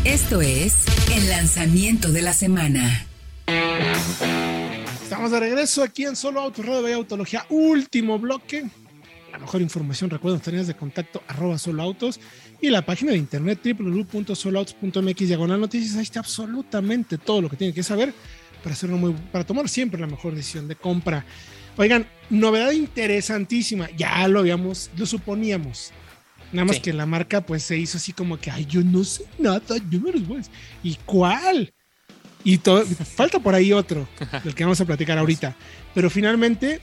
Esto 0.05 0.40
es 0.40 0.87
el 1.14 1.29
lanzamiento 1.29 2.11
de 2.11 2.22
la 2.22 2.33
semana. 2.33 3.07
Estamos 5.03 5.31
de 5.31 5.40
regreso 5.40 5.83
aquí 5.83 6.05
en 6.05 6.16
Solo 6.16 6.40
Autos 6.40 6.64
Radio 6.64 6.83
Vaya 6.83 6.96
Autología. 6.96 7.44
Último 7.51 8.18
bloque. 8.18 8.64
La 9.31 9.38
mejor 9.38 9.62
información, 9.62 10.11
recuerden, 10.11 10.40
tenías 10.40 10.66
de 10.66 10.75
contacto 10.75 11.22
arroba 11.27 11.57
solo 11.57 11.83
autos 11.83 12.20
y 12.62 12.70
la 12.70 12.87
página 12.87 13.11
de 13.11 13.18
internet 13.18 13.59
www.soloautos.mx 13.64 15.18
diagonal 15.18 15.61
noticias. 15.61 15.96
Ahí 15.96 16.05
está 16.05 16.20
absolutamente 16.20 17.18
todo 17.18 17.42
lo 17.42 17.51
que 17.51 17.57
tienen 17.57 17.75
que 17.75 17.83
saber 17.83 18.14
para, 18.62 18.72
hacer 18.72 18.88
muy, 18.90 19.12
para 19.33 19.44
tomar 19.44 19.68
siempre 19.68 20.01
la 20.01 20.07
mejor 20.07 20.37
decisión 20.37 20.68
de 20.68 20.77
compra. 20.77 21.27
Oigan, 21.77 22.07
novedad 22.31 22.70
interesantísima. 22.70 23.90
Ya 23.96 24.29
lo 24.29 24.38
habíamos, 24.38 24.90
lo 24.96 25.07
suponíamos. 25.07 25.90
Nada 26.53 26.66
más 26.66 26.79
que 26.79 26.92
la 26.92 27.05
marca 27.05 27.40
pues 27.40 27.64
se 27.64 27.77
hizo 27.77 27.98
así 27.98 28.12
como 28.12 28.38
que, 28.38 28.53
ay, 28.53 28.64
yo 28.66 28.83
no 28.83 29.03
sé 29.03 29.25
nada, 29.38 29.61
yo 29.90 29.98
no 29.98 30.12
los 30.12 30.29
voy 30.29 30.38
a 30.38 30.42
¿Y 30.85 30.94
cuál? 31.05 31.75
Y 32.44 32.59
todo, 32.59 32.85
falta 32.85 33.40
por 33.40 33.57
ahí 33.57 33.72
otro, 33.72 34.07
del 34.44 34.55
que 34.55 34.62
vamos 34.62 34.81
a 34.81 34.85
platicar 34.85 35.18
ahorita. 35.18 35.57
Pero 35.94 36.11
finalmente 36.11 36.81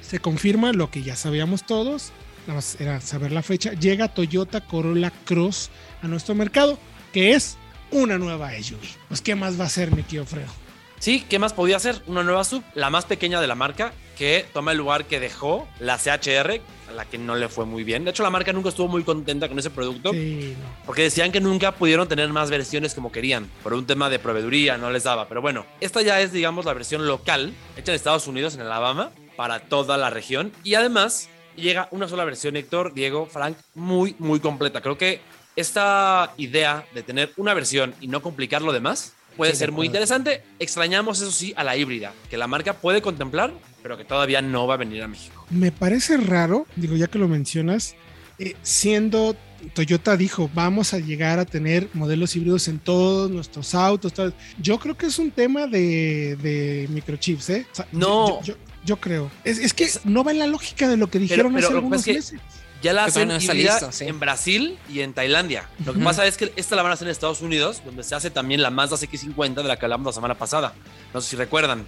se 0.00 0.18
confirma 0.18 0.72
lo 0.72 0.90
que 0.90 1.04
ya 1.04 1.14
sabíamos 1.14 1.64
todos 1.64 2.12
nada 2.46 2.58
más 2.58 2.80
era 2.80 3.00
saber 3.00 3.32
la 3.32 3.42
fecha, 3.42 3.72
llega 3.72 4.08
Toyota 4.08 4.60
Corolla 4.60 5.12
Cross 5.24 5.70
a 6.02 6.08
nuestro 6.08 6.34
mercado, 6.34 6.78
que 7.12 7.32
es 7.32 7.56
una 7.90 8.18
nueva 8.18 8.50
SUV. 8.52 8.78
Pues, 9.08 9.20
¿qué 9.20 9.34
más 9.34 9.58
va 9.60 9.64
a 9.64 9.68
ser, 9.68 9.92
mi 9.92 10.02
tío 10.02 10.24
Fredo? 10.24 10.50
Sí, 10.98 11.24
¿qué 11.28 11.38
más 11.38 11.52
podía 11.52 11.78
ser? 11.78 12.02
Una 12.06 12.22
nueva 12.22 12.44
sub, 12.44 12.62
la 12.74 12.90
más 12.90 13.04
pequeña 13.04 13.40
de 13.40 13.46
la 13.46 13.54
marca, 13.54 13.92
que 14.16 14.46
toma 14.52 14.72
el 14.72 14.78
lugar 14.78 15.04
que 15.04 15.20
dejó 15.20 15.68
la 15.78 15.98
CHR, 15.98 16.60
a 16.88 16.92
la 16.92 17.04
que 17.04 17.18
no 17.18 17.36
le 17.36 17.48
fue 17.48 17.66
muy 17.66 17.84
bien. 17.84 18.04
De 18.04 18.10
hecho, 18.10 18.22
la 18.22 18.30
marca 18.30 18.52
nunca 18.52 18.70
estuvo 18.70 18.88
muy 18.88 19.02
contenta 19.02 19.48
con 19.48 19.58
ese 19.58 19.68
producto, 19.68 20.12
sí, 20.12 20.54
porque 20.86 21.02
decían 21.02 21.32
que 21.32 21.40
nunca 21.40 21.72
pudieron 21.72 22.08
tener 22.08 22.30
más 22.30 22.48
versiones 22.48 22.94
como 22.94 23.12
querían, 23.12 23.50
por 23.62 23.74
un 23.74 23.86
tema 23.86 24.08
de 24.08 24.18
proveeduría, 24.18 24.78
no 24.78 24.90
les 24.90 25.04
daba. 25.04 25.28
Pero 25.28 25.42
bueno, 25.42 25.66
esta 25.80 26.00
ya 26.00 26.20
es, 26.20 26.32
digamos, 26.32 26.64
la 26.64 26.72
versión 26.72 27.06
local, 27.06 27.52
hecha 27.76 27.92
en 27.92 27.96
Estados 27.96 28.26
Unidos, 28.26 28.54
en 28.54 28.62
Alabama, 28.62 29.10
para 29.36 29.60
toda 29.60 29.98
la 29.98 30.08
región. 30.08 30.50
Y 30.64 30.74
además, 30.74 31.28
llega 31.56 31.88
una 31.90 32.08
sola 32.08 32.24
versión, 32.24 32.56
Héctor, 32.56 32.94
Diego, 32.94 33.26
Frank, 33.26 33.56
muy, 33.74 34.14
muy 34.18 34.40
completa. 34.40 34.80
Creo 34.80 34.96
que 34.98 35.20
esta 35.56 36.34
idea 36.36 36.86
de 36.94 37.02
tener 37.02 37.32
una 37.36 37.54
versión 37.54 37.94
y 38.00 38.08
no 38.08 38.22
complicar 38.22 38.62
lo 38.62 38.72
demás 38.72 39.14
puede 39.36 39.54
ser 39.54 39.72
muy 39.72 39.86
interesante. 39.86 40.42
Extrañamos, 40.58 41.20
eso 41.20 41.30
sí, 41.30 41.52
a 41.56 41.64
la 41.64 41.76
híbrida, 41.76 42.12
que 42.30 42.36
la 42.36 42.46
marca 42.46 42.74
puede 42.74 43.02
contemplar, 43.02 43.52
pero 43.82 43.96
que 43.96 44.04
todavía 44.04 44.42
no 44.42 44.66
va 44.66 44.74
a 44.74 44.78
venir 44.78 45.02
a 45.02 45.08
México. 45.08 45.44
Me 45.50 45.72
parece 45.72 46.16
raro, 46.16 46.66
digo, 46.76 46.96
ya 46.96 47.06
que 47.06 47.18
lo 47.18 47.28
mencionas, 47.28 47.96
eh, 48.38 48.54
siendo 48.62 49.36
Toyota 49.74 50.16
dijo, 50.16 50.50
vamos 50.54 50.94
a 50.94 50.98
llegar 50.98 51.38
a 51.38 51.44
tener 51.44 51.88
modelos 51.94 52.36
híbridos 52.36 52.68
en 52.68 52.78
todos 52.78 53.30
nuestros 53.30 53.74
autos. 53.74 54.12
Yo 54.60 54.78
creo 54.78 54.96
que 54.96 55.06
es 55.06 55.18
un 55.18 55.30
tema 55.30 55.66
de, 55.66 56.86
microchips, 56.90 57.50
¿eh? 57.50 57.66
no. 57.92 58.42
Yo 58.42 58.54
creo. 58.94 59.28
Es, 59.42 59.74
que 59.74 59.90
no 60.04 60.22
va 60.22 60.30
en 60.30 60.38
la 60.38 60.46
lógica 60.46 60.88
de 60.88 60.96
lo 60.96 61.10
que 61.10 61.18
dijeron 61.18 61.56
hace 61.56 61.66
algunos 61.66 62.06
meses. 62.06 62.34
Ya 62.82 62.92
la 62.92 63.06
hacen 63.06 63.30
en 63.32 64.20
Brasil 64.20 64.78
y 64.88 65.00
en 65.00 65.12
Tailandia. 65.12 65.68
Lo 65.84 65.92
que 65.92 65.98
pasa 66.00 66.24
es 66.26 66.36
que 66.36 66.52
esta 66.54 66.76
la 66.76 66.82
van 66.82 66.92
a 66.92 66.94
hacer 66.94 67.08
en 67.08 67.12
Estados 67.12 67.40
Unidos, 67.40 67.82
donde 67.84 68.04
se 68.04 68.14
hace 68.14 68.30
también 68.30 68.62
la 68.62 68.70
Mazda 68.70 68.96
CX50 68.96 69.54
de 69.54 69.64
la 69.64 69.76
que 69.76 69.86
hablamos 69.86 70.06
la 70.06 70.12
semana 70.12 70.34
pasada. 70.36 70.72
No 71.12 71.20
sé 71.20 71.30
si 71.30 71.36
recuerdan. 71.36 71.84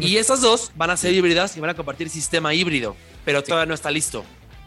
y 0.00 0.16
esas 0.16 0.40
dos 0.40 0.72
van 0.76 0.90
a 0.90 0.96
ser 0.96 1.12
híbridas 1.12 1.56
y 1.58 1.60
van 1.60 1.70
a 1.70 1.74
compartir 1.74 2.08
sistema 2.08 2.54
híbrido, 2.54 2.96
pero 3.24 3.42
todavía 3.42 3.66
no 3.66 3.74
está 3.74 3.90
listo 3.90 4.24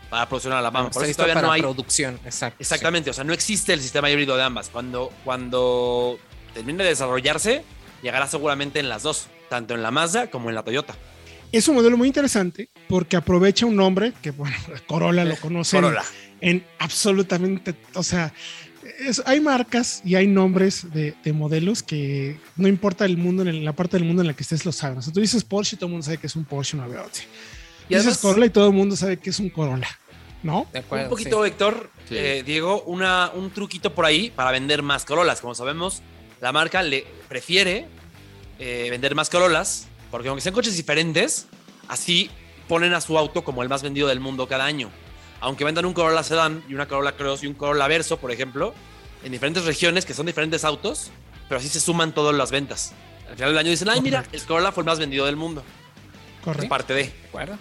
para 0.10 0.28
producción 0.28 0.54
a 0.54 0.62
la 0.62 0.72
Por 0.72 1.04
eso 1.04 1.14
todavía 1.16 1.42
no 1.42 1.52
hay 1.52 1.62
producción. 1.62 2.20
Exactamente, 2.60 3.10
o 3.10 3.14
sea, 3.14 3.24
no 3.24 3.34
existe 3.34 3.74
el 3.74 3.82
sistema 3.82 4.10
híbrido 4.10 4.36
de 4.38 4.44
ambas. 4.44 4.70
Cuando, 4.70 5.12
cuando 5.24 6.20
termine 6.54 6.84
de 6.84 6.90
desarrollarse, 6.90 7.64
llegará 8.02 8.28
seguramente 8.28 8.80
en 8.80 8.90
las 8.90 9.04
dos, 9.04 9.28
tanto 9.50 9.74
en 9.74 9.82
la 9.82 9.92
Mazda 9.92 10.30
como 10.30 10.50
en 10.50 10.56
la 10.56 10.64
Toyota. 10.64 10.96
Es 11.52 11.68
un 11.68 11.76
modelo 11.76 11.98
muy 11.98 12.08
interesante 12.08 12.70
porque 12.88 13.16
aprovecha 13.16 13.66
un 13.66 13.76
nombre 13.76 14.14
que, 14.22 14.32
bueno, 14.32 14.56
Corolla 14.88 15.24
lo 15.26 15.36
conocen 15.38 15.86
en 16.42 16.66
absolutamente, 16.78 17.74
o 17.96 18.04
sea, 18.04 18.32
hay 19.26 19.40
marcas 19.40 20.02
y 20.06 20.16
hay 20.16 20.28
nombres 20.28 20.88
de, 20.94 21.16
modelos 21.34 21.84
que 21.84 22.40
no 22.56 22.68
importa 22.68 23.06
el 23.06 23.18
mundo, 23.18 23.44
en 23.44 23.66
la 23.66 23.74
parte 23.74 23.98
del 23.98 24.06
mundo 24.06 24.22
en 24.22 24.28
la 24.28 24.34
que 24.34 24.44
estés, 24.44 24.66
lo 24.66 24.72
saben. 24.72 25.00
O 25.00 25.02
sea, 25.02 25.12
tú 25.12 25.20
dices 25.20 25.44
Porsche 25.44 25.76
y 25.76 25.80
todo 25.80 25.88
el 25.88 25.92
mundo 25.92 26.06
sabe 26.06 26.18
que 26.18 26.28
es 26.28 26.36
un 26.36 26.46
Porsche 26.46 26.78
911. 26.78 27.28
Y 27.90 27.96
dices 27.96 28.18
Corolla 28.18 28.46
y 28.46 28.50
todo 28.50 28.68
el 28.68 28.74
mundo 28.74 28.96
sabe 28.96 29.18
que 29.18 29.30
es 29.30 29.40
un 29.40 29.50
Corolla, 29.50 29.90
¿no? 30.44 30.68
un 30.74 31.10
poquito, 31.10 31.46
Héctor, 31.46 31.90
eh, 32.10 32.44
Diego, 32.46 32.84
una, 32.84 33.32
un 33.34 33.52
truquito 33.52 33.94
por 33.94 34.06
ahí 34.06 34.30
para 34.30 34.52
vender 34.52 34.84
más 34.84 35.06
Corollas. 35.06 35.42
Como 35.42 35.56
sabemos, 35.56 36.02
la 36.42 36.52
marca 36.52 36.84
le 36.84 37.06
prefiere 37.28 37.88
eh, 38.60 38.88
vender 38.92 39.16
más 39.16 39.30
Corollas 39.30 39.88
porque 40.12 40.30
aunque 40.30 40.42
sean 40.42 40.56
coches 40.56 40.76
diferentes, 40.76 41.48
así 41.88 42.30
ponen 42.68 42.94
a 42.94 43.02
su 43.02 43.18
auto 43.18 43.44
como 43.44 43.64
el 43.64 43.70
más 43.70 43.84
vendido 43.84 44.08
del 44.08 44.20
mundo 44.20 44.48
cada 44.48 44.66
año. 44.66 44.90
Aunque 45.40 45.64
vendan 45.64 45.86
un 45.86 45.94
Corolla 45.94 46.24
Sedan 46.24 46.64
y 46.68 46.74
una 46.74 46.88
Corolla 46.88 47.14
Cross 47.14 47.44
y 47.44 47.48
un 47.48 47.54
Corolla 47.54 47.88
Verso, 47.88 48.18
por 48.18 48.32
ejemplo, 48.32 48.74
en 49.24 49.32
diferentes 49.32 49.66
regiones 49.66 50.06
que 50.06 50.14
son 50.14 50.26
diferentes 50.26 50.64
autos, 50.66 51.12
pero 51.48 51.60
así 51.60 51.70
se 51.70 51.80
suman 51.80 52.14
todas 52.14 52.36
las 52.36 52.52
ventas. 52.52 52.94
Al 53.30 53.36
final 53.36 53.52
del 53.52 53.58
año 53.60 53.70
dicen, 53.70 53.90
ay, 53.90 54.02
mira, 54.02 54.24
el 54.32 54.42
Corolla 54.42 54.72
fue 54.72 54.82
el 54.82 54.86
más 54.86 55.00
vendido 55.00 55.26
del 55.26 55.36
mundo. 55.36 55.64
Correcto. 56.44 56.64
Es 56.64 56.70
parte 56.70 56.94
de. 56.94 57.12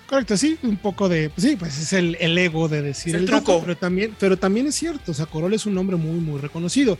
Correcto, 0.06 0.36
sí, 0.36 0.56
un 0.62 0.76
poco 0.76 1.08
de. 1.08 1.28
Pues 1.28 1.44
sí, 1.44 1.56
pues 1.56 1.76
es 1.76 1.92
el, 1.92 2.38
ego 2.38 2.68
de 2.68 2.82
decir 2.82 3.16
el, 3.16 3.26
truco. 3.26 3.60
pero, 3.60 3.76
también, 3.76 4.16
pero 4.18 4.38
también 4.38 4.68
es 4.68 4.76
cierto, 4.76 5.10
o 5.10 5.14
sea, 5.14 5.26
Corolla 5.26 5.56
es 5.56 5.66
un 5.66 5.74
nombre 5.74 5.96
muy, 5.96 6.20
muy 6.20 6.40
reconocido. 6.40 6.96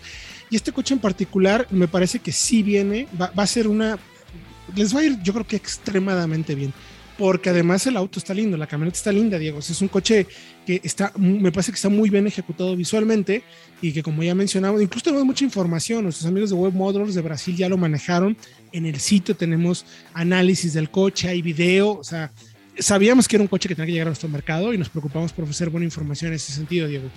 Y 0.50 0.56
este 0.56 0.72
coche 0.72 0.94
en 0.94 1.00
particular 1.00 1.66
me 1.70 1.86
parece 1.86 2.18
que 2.18 2.32
sí 2.32 2.62
viene, 2.62 3.06
va 3.18 3.30
a 3.36 3.46
ser 3.46 3.68
una 3.68 3.98
les 4.74 4.94
va 4.94 5.00
a 5.00 5.04
ir 5.04 5.22
yo 5.22 5.32
creo 5.32 5.46
que 5.46 5.56
extremadamente 5.56 6.54
bien. 6.54 6.72
porque 7.18 7.48
además 7.48 7.86
el 7.86 7.96
auto 7.96 8.18
está 8.18 8.34
lindo, 8.34 8.56
la 8.56 8.66
camioneta 8.66 8.98
está 8.98 9.10
linda, 9.10 9.38
Diego. 9.38 9.58
es 9.58 9.80
un 9.80 9.88
coche 9.88 10.26
que 10.66 10.80
está, 10.84 11.12
me 11.16 11.50
parece 11.50 11.72
que 11.72 11.76
está 11.76 11.88
muy 11.88 12.10
bien 12.10 12.26
ejecutado 12.26 12.76
visualmente 12.76 13.42
y 13.80 13.92
que 13.92 14.02
como 14.02 14.22
ya 14.22 14.34
mencionamos, 14.34 14.82
incluso 14.82 15.04
tenemos 15.04 15.24
mucha 15.24 15.44
información, 15.44 16.04
nuestros 16.04 16.26
amigos 16.26 16.50
de 16.50 16.56
Web 16.56 16.74
Motors 16.74 17.14
de 17.14 17.22
Brasil 17.22 17.56
ya 17.56 17.68
lo 17.68 17.78
manejaron, 17.78 18.36
en 18.72 18.84
el 18.84 19.00
sitio 19.00 19.34
tenemos 19.34 19.86
análisis 20.12 20.74
del 20.74 20.90
coche, 20.90 21.28
hay 21.28 21.40
video, 21.40 21.92
o 21.92 22.04
sea, 22.04 22.32
sabíamos 22.78 23.26
que 23.26 23.36
era 23.36 23.42
un 23.42 23.48
coche 23.48 23.68
que 23.68 23.74
tenía 23.74 23.86
que 23.86 23.92
llegar 23.92 24.08
a 24.08 24.10
nuestro 24.10 24.28
mercado 24.28 24.74
y 24.74 24.78
nos 24.78 24.88
preocupamos 24.88 25.32
por 25.32 25.44
ofrecer 25.44 25.70
buena 25.70 25.84
información 25.84 26.32
en 26.32 26.36
ese 26.36 26.52
sentido, 26.52 26.86
Diego. 26.86 27.08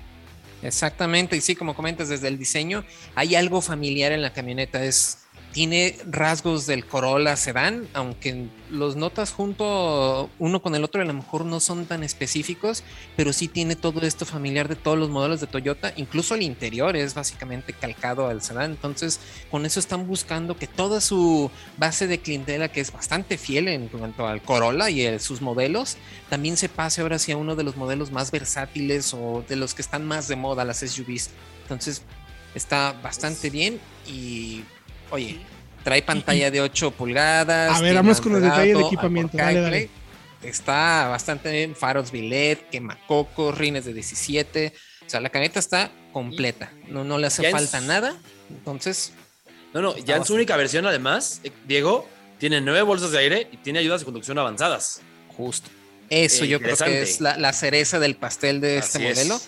Exactamente, 0.61 1.37
y 1.37 1.41
sí, 1.41 1.55
como 1.55 1.73
comentas, 1.73 2.09
desde 2.09 2.27
el 2.27 2.37
diseño 2.37 2.83
hay 3.15 3.35
algo 3.35 3.61
familiar 3.61 4.11
en 4.11 4.21
la 4.21 4.33
camioneta, 4.33 4.83
es 4.83 5.19
tiene 5.51 5.97
rasgos 6.05 6.67
del 6.67 6.85
Corolla 6.85 7.35
Sedan, 7.35 7.87
aunque 7.93 8.47
los 8.69 8.95
notas 8.95 9.31
junto 9.31 10.29
uno 10.37 10.61
con 10.61 10.75
el 10.75 10.83
otro 10.83 11.01
a 11.01 11.05
lo 11.05 11.13
mejor 11.13 11.43
no 11.45 11.59
son 11.59 11.85
tan 11.85 12.03
específicos, 12.03 12.83
pero 13.17 13.33
sí 13.33 13.47
tiene 13.47 13.75
todo 13.75 14.01
esto 14.01 14.25
familiar 14.25 14.67
de 14.67 14.75
todos 14.75 14.97
los 14.97 15.09
modelos 15.09 15.41
de 15.41 15.47
Toyota, 15.47 15.91
incluso 15.95 16.35
el 16.35 16.43
interior 16.43 16.95
es 16.95 17.15
básicamente 17.15 17.73
calcado 17.73 18.27
al 18.27 18.41
Sedan, 18.43 18.71
entonces 18.71 19.19
con 19.49 19.65
eso 19.65 19.79
están 19.79 20.07
buscando 20.07 20.55
que 20.55 20.67
toda 20.67 21.01
su 21.01 21.49
base 21.77 22.05
de 22.05 22.19
clientela, 22.19 22.71
que 22.71 22.81
es 22.81 22.91
bastante 22.91 23.37
fiel 23.37 23.69
en 23.69 23.87
cuanto 23.87 24.27
al 24.27 24.43
Corolla 24.43 24.89
y 24.89 25.19
sus 25.19 25.41
modelos, 25.41 25.97
también 26.29 26.57
se 26.57 26.69
pase 26.69 27.01
ahora 27.01 27.15
hacia 27.15 27.37
uno 27.37 27.55
de 27.55 27.63
los 27.63 27.75
modelos 27.75 28.11
más 28.11 28.29
versátiles 28.29 29.13
o 29.15 29.43
de 29.47 29.55
los 29.55 29.73
que 29.73 29.81
están 29.81 30.05
más 30.05 30.27
de 30.27 30.35
moda, 30.35 30.63
las 30.63 30.79
SUVs. 30.79 31.31
Entonces 31.63 32.03
está 32.55 32.93
bastante 33.03 33.49
bien 33.49 33.79
y 34.07 34.63
Oye, 35.11 35.39
trae 35.83 36.01
pantalla 36.01 36.51
de 36.51 36.61
8 36.61 36.91
pulgadas. 36.91 37.77
A 37.77 37.81
ver, 37.81 37.95
vamos 37.95 38.21
con 38.21 38.33
los 38.33 38.41
detalles 38.41 38.77
de 38.77 38.83
equipamiento. 38.83 39.37
Dale, 39.37 39.89
Está 40.41 41.07
bastante 41.09 41.51
bien. 41.51 41.75
Faros 41.75 42.11
billet, 42.11 42.69
quemacocos, 42.69 43.57
rines 43.57 43.85
de 43.85 43.93
17. 43.93 44.73
O 45.05 45.09
sea, 45.09 45.19
la 45.19 45.29
camioneta 45.29 45.59
está 45.59 45.91
completa. 46.13 46.71
No, 46.87 47.03
no 47.03 47.17
le 47.17 47.27
hace 47.27 47.49
falta 47.51 47.81
nada. 47.81 48.15
Entonces. 48.49 49.13
No, 49.73 49.81
no, 49.81 49.97
ya 49.97 50.15
en 50.15 50.25
su 50.25 50.33
única 50.33 50.55
versión, 50.57 50.85
además, 50.87 51.41
eh, 51.43 51.51
Diego, 51.67 52.07
tiene 52.39 52.61
nueve 52.61 52.81
bolsas 52.81 53.11
de 53.11 53.19
aire 53.19 53.47
y 53.51 53.57
tiene 53.57 53.79
ayudas 53.79 54.01
de 54.01 54.05
conducción 54.05 54.39
avanzadas. 54.39 55.01
Justo. 55.35 55.69
Eso 56.09 56.43
yo 56.45 56.59
creo 56.59 56.75
que 56.75 57.03
es 57.03 57.21
la, 57.21 57.53
cereza 57.53 57.99
del 57.99 58.15
pastel 58.15 58.61
de 58.61 58.77
este 58.79 58.99
modelo. 58.99 59.39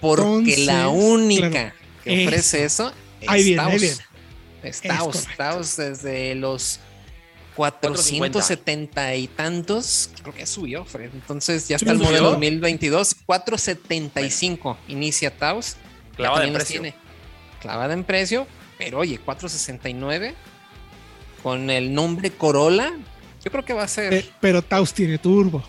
porque 0.00 0.64
la 0.64 0.88
única 0.88 1.74
que 2.02 2.24
ofrece 2.24 2.64
eso 2.64 2.92
es 3.20 3.28
ahí 3.28 3.44
viene, 3.44 3.62
ahí 3.62 3.78
viene. 3.78 3.96
Taos, 5.36 5.76
desde 5.76 6.34
los 6.34 6.80
470 7.56 9.14
y 9.16 9.28
tantos, 9.28 10.10
creo 10.22 10.34
que 10.34 10.46
subió, 10.46 10.84
Fred. 10.84 11.10
Entonces 11.12 11.68
ya 11.68 11.76
está 11.76 11.92
el 11.92 11.98
modelo 11.98 12.30
2022, 12.30 13.16
475 13.26 14.78
inicia 14.88 15.36
Taos. 15.36 15.76
Clavada 16.16 16.46
en 16.46 16.52
precio. 16.52 16.80
Tiene 16.80 16.96
clavada 17.60 17.94
en 17.94 18.04
precio, 18.04 18.46
pero 18.78 18.98
oye, 18.98 19.18
469 19.18 20.34
con 21.42 21.70
el 21.70 21.94
nombre 21.94 22.30
Corolla, 22.30 22.92
yo 23.44 23.50
creo 23.50 23.64
que 23.64 23.72
va 23.72 23.84
a 23.84 23.88
ser. 23.88 24.24
pero 24.40 24.62
Taos 24.62 24.92
tiene 24.92 25.18
turbo. 25.18 25.62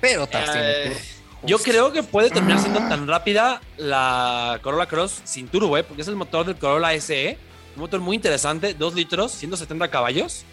Pero 0.00 0.26
Taos 0.26 0.50
tiene 0.52 0.70
eh, 0.70 0.84
turbo. 0.88 1.00
Yo 1.46 1.58
creo 1.58 1.92
que 1.92 2.02
puede 2.02 2.30
terminar 2.30 2.60
siendo 2.60 2.80
tan 2.80 3.06
rápida 3.06 3.60
la 3.76 4.58
Corolla 4.62 4.86
Cross 4.86 5.20
sin 5.24 5.48
turbo, 5.48 5.76
¿eh? 5.76 5.84
porque 5.84 6.02
es 6.02 6.08
el 6.08 6.16
motor 6.16 6.46
del 6.46 6.56
Corolla 6.56 6.98
SE 7.00 7.36
un 7.74 7.82
motor 7.82 8.00
muy 8.00 8.16
interesante, 8.16 8.74
2 8.74 8.94
litros, 8.94 9.32
170 9.32 9.88
caballos, 9.90 10.44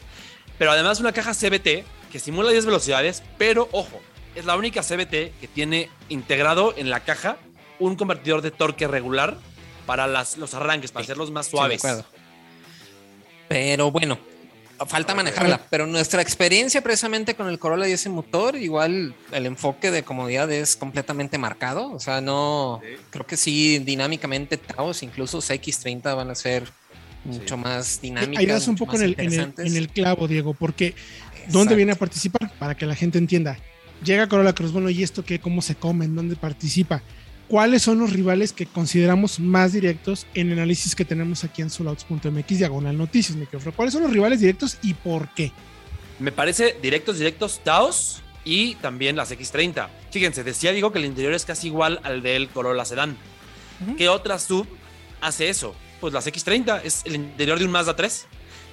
pero 0.58 0.72
además 0.72 1.00
una 1.00 1.12
caja 1.12 1.34
CBT 1.34 1.86
que 2.12 2.20
simula 2.20 2.52
10 2.52 2.66
velocidades, 2.66 3.24
pero 3.38 3.70
ojo, 3.72 4.02
es 4.36 4.46
la 4.46 4.56
única 4.56 4.82
CBT 4.82 5.40
que 5.40 5.50
tiene 5.54 5.90
integrado 6.10 6.74
en 6.78 6.90
la 6.90 7.02
caja 7.02 7.38
un 7.80 7.96
convertidor 7.96 8.42
de 8.42 8.52
torque 8.52 8.88
regular 8.88 9.38
para 9.86 10.08
las, 10.08 10.38
los 10.38 10.54
arranques, 10.54 10.92
para 10.92 11.04
hacerlos 11.04 11.32
más 11.32 11.48
suaves. 11.48 11.82
pero 13.48 13.92
bueno, 13.92 14.18
falta 14.86 15.16
manejarla. 15.16 15.62
Pero 15.70 15.88
nuestra 15.88 16.22
experiencia 16.22 16.82
precisamente 16.82 17.36
con 17.36 17.48
el 17.48 17.60
Corolla 17.60 17.88
y 17.88 17.94
ese 17.94 18.10
motor, 18.10 18.56
igual 18.56 19.16
el 19.32 19.46
enfoque 19.46 19.92
de 19.92 20.04
comodidad 20.04 20.52
es 20.52 20.76
completamente 20.76 21.38
marcado. 21.38 21.92
O 21.92 22.00
sea, 22.00 22.22
no, 22.22 22.82
creo 23.10 23.26
que 23.26 23.38
sí, 23.38 23.80
dinámicamente 23.80 24.58
Taos, 24.58 25.04
incluso 25.04 25.40
CX30 25.40 26.16
van 26.16 26.30
a 26.30 26.36
ser 26.36 26.72
mucho 27.26 27.58
más 27.58 28.02
dinámica. 28.02 28.40
Ahí 28.40 28.46
das 28.46 28.68
un 28.68 28.76
poco 28.76 28.96
en 28.96 29.04
el, 29.04 29.16
en 29.18 29.76
el, 29.76 29.90
clavo, 29.90 30.28
Diego, 30.28 30.54
porque 30.54 30.96
¿dónde 31.50 31.76
viene 31.76 31.94
a 31.94 31.96
participar? 31.96 32.52
Para 32.58 32.76
que 32.76 32.86
la 32.86 32.96
gente 32.96 33.18
entienda. 33.18 33.58
Llega 34.04 34.28
Corolla 34.28 34.54
Cross, 34.54 34.72
bueno, 34.72 34.90
¿y 34.90 35.04
esto 35.04 35.24
qué? 35.24 35.40
¿Cómo 35.40 35.62
se 35.62 35.76
come? 35.76 36.08
¿Dónde 36.08 36.36
participa? 36.36 37.04
¿Cuáles 37.48 37.82
son 37.84 38.00
los 38.00 38.14
rivales 38.14 38.54
que 38.54 38.66
consideramos 38.66 39.40
más 39.40 39.74
directos 39.74 40.26
en 40.34 40.48
el 40.48 40.54
análisis 40.54 40.96
que 40.96 41.06
tenemos 41.06 41.44
aquí 41.44 41.62
en 41.62 41.70
solouts.mx 41.70 42.58
diagonal 42.58 42.98
noticias, 42.98 43.38
micrófono? 43.38 43.76
¿Cuáles 43.76 43.94
son 43.94 44.04
los 44.04 44.12
rivales 44.14 44.40
directos 44.40 44.78
y 44.82 44.94
por 44.94 45.30
qué? 45.34 45.52
Me 46.20 46.32
parece 46.32 46.78
directos, 46.82 47.18
directos, 47.18 47.60
Taos 47.64 48.22
y 48.46 48.76
también 48.76 49.16
las 49.16 49.32
X30. 49.32 49.90
Fíjense, 50.12 50.44
decía 50.44 50.72
digo 50.72 50.92
que 50.92 51.00
el 51.00 51.06
interior 51.06 51.34
es 51.34 51.46
casi 51.46 51.68
igual 51.68 52.00
al 52.04 52.22
del 52.22 52.48
Corolla 52.50 52.86
Sedan. 52.86 53.18
¿Qué 53.98 54.10
otra 54.10 54.40
sub 54.40 54.68
hace 55.20 55.50
eso? 55.50 55.76
Pues 56.02 56.14
las 56.14 56.28
X30 56.28 56.82
es 56.84 57.04
el 57.06 57.16
interior 57.16 57.58
de 57.60 57.66
un 57.66 57.72
Mazda 57.72 57.96
3. 57.96 58.26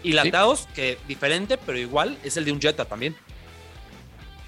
Y 0.03 0.13
la 0.13 0.29
Taos, 0.31 0.69
que 0.75 0.99
diferente, 1.07 1.59
pero 1.59 1.79
igual, 1.79 2.19
es 2.25 2.37
el 2.37 2.45
de 2.45 2.53
un 2.53 2.61
Jetta 2.61 2.85
también. 2.85 3.17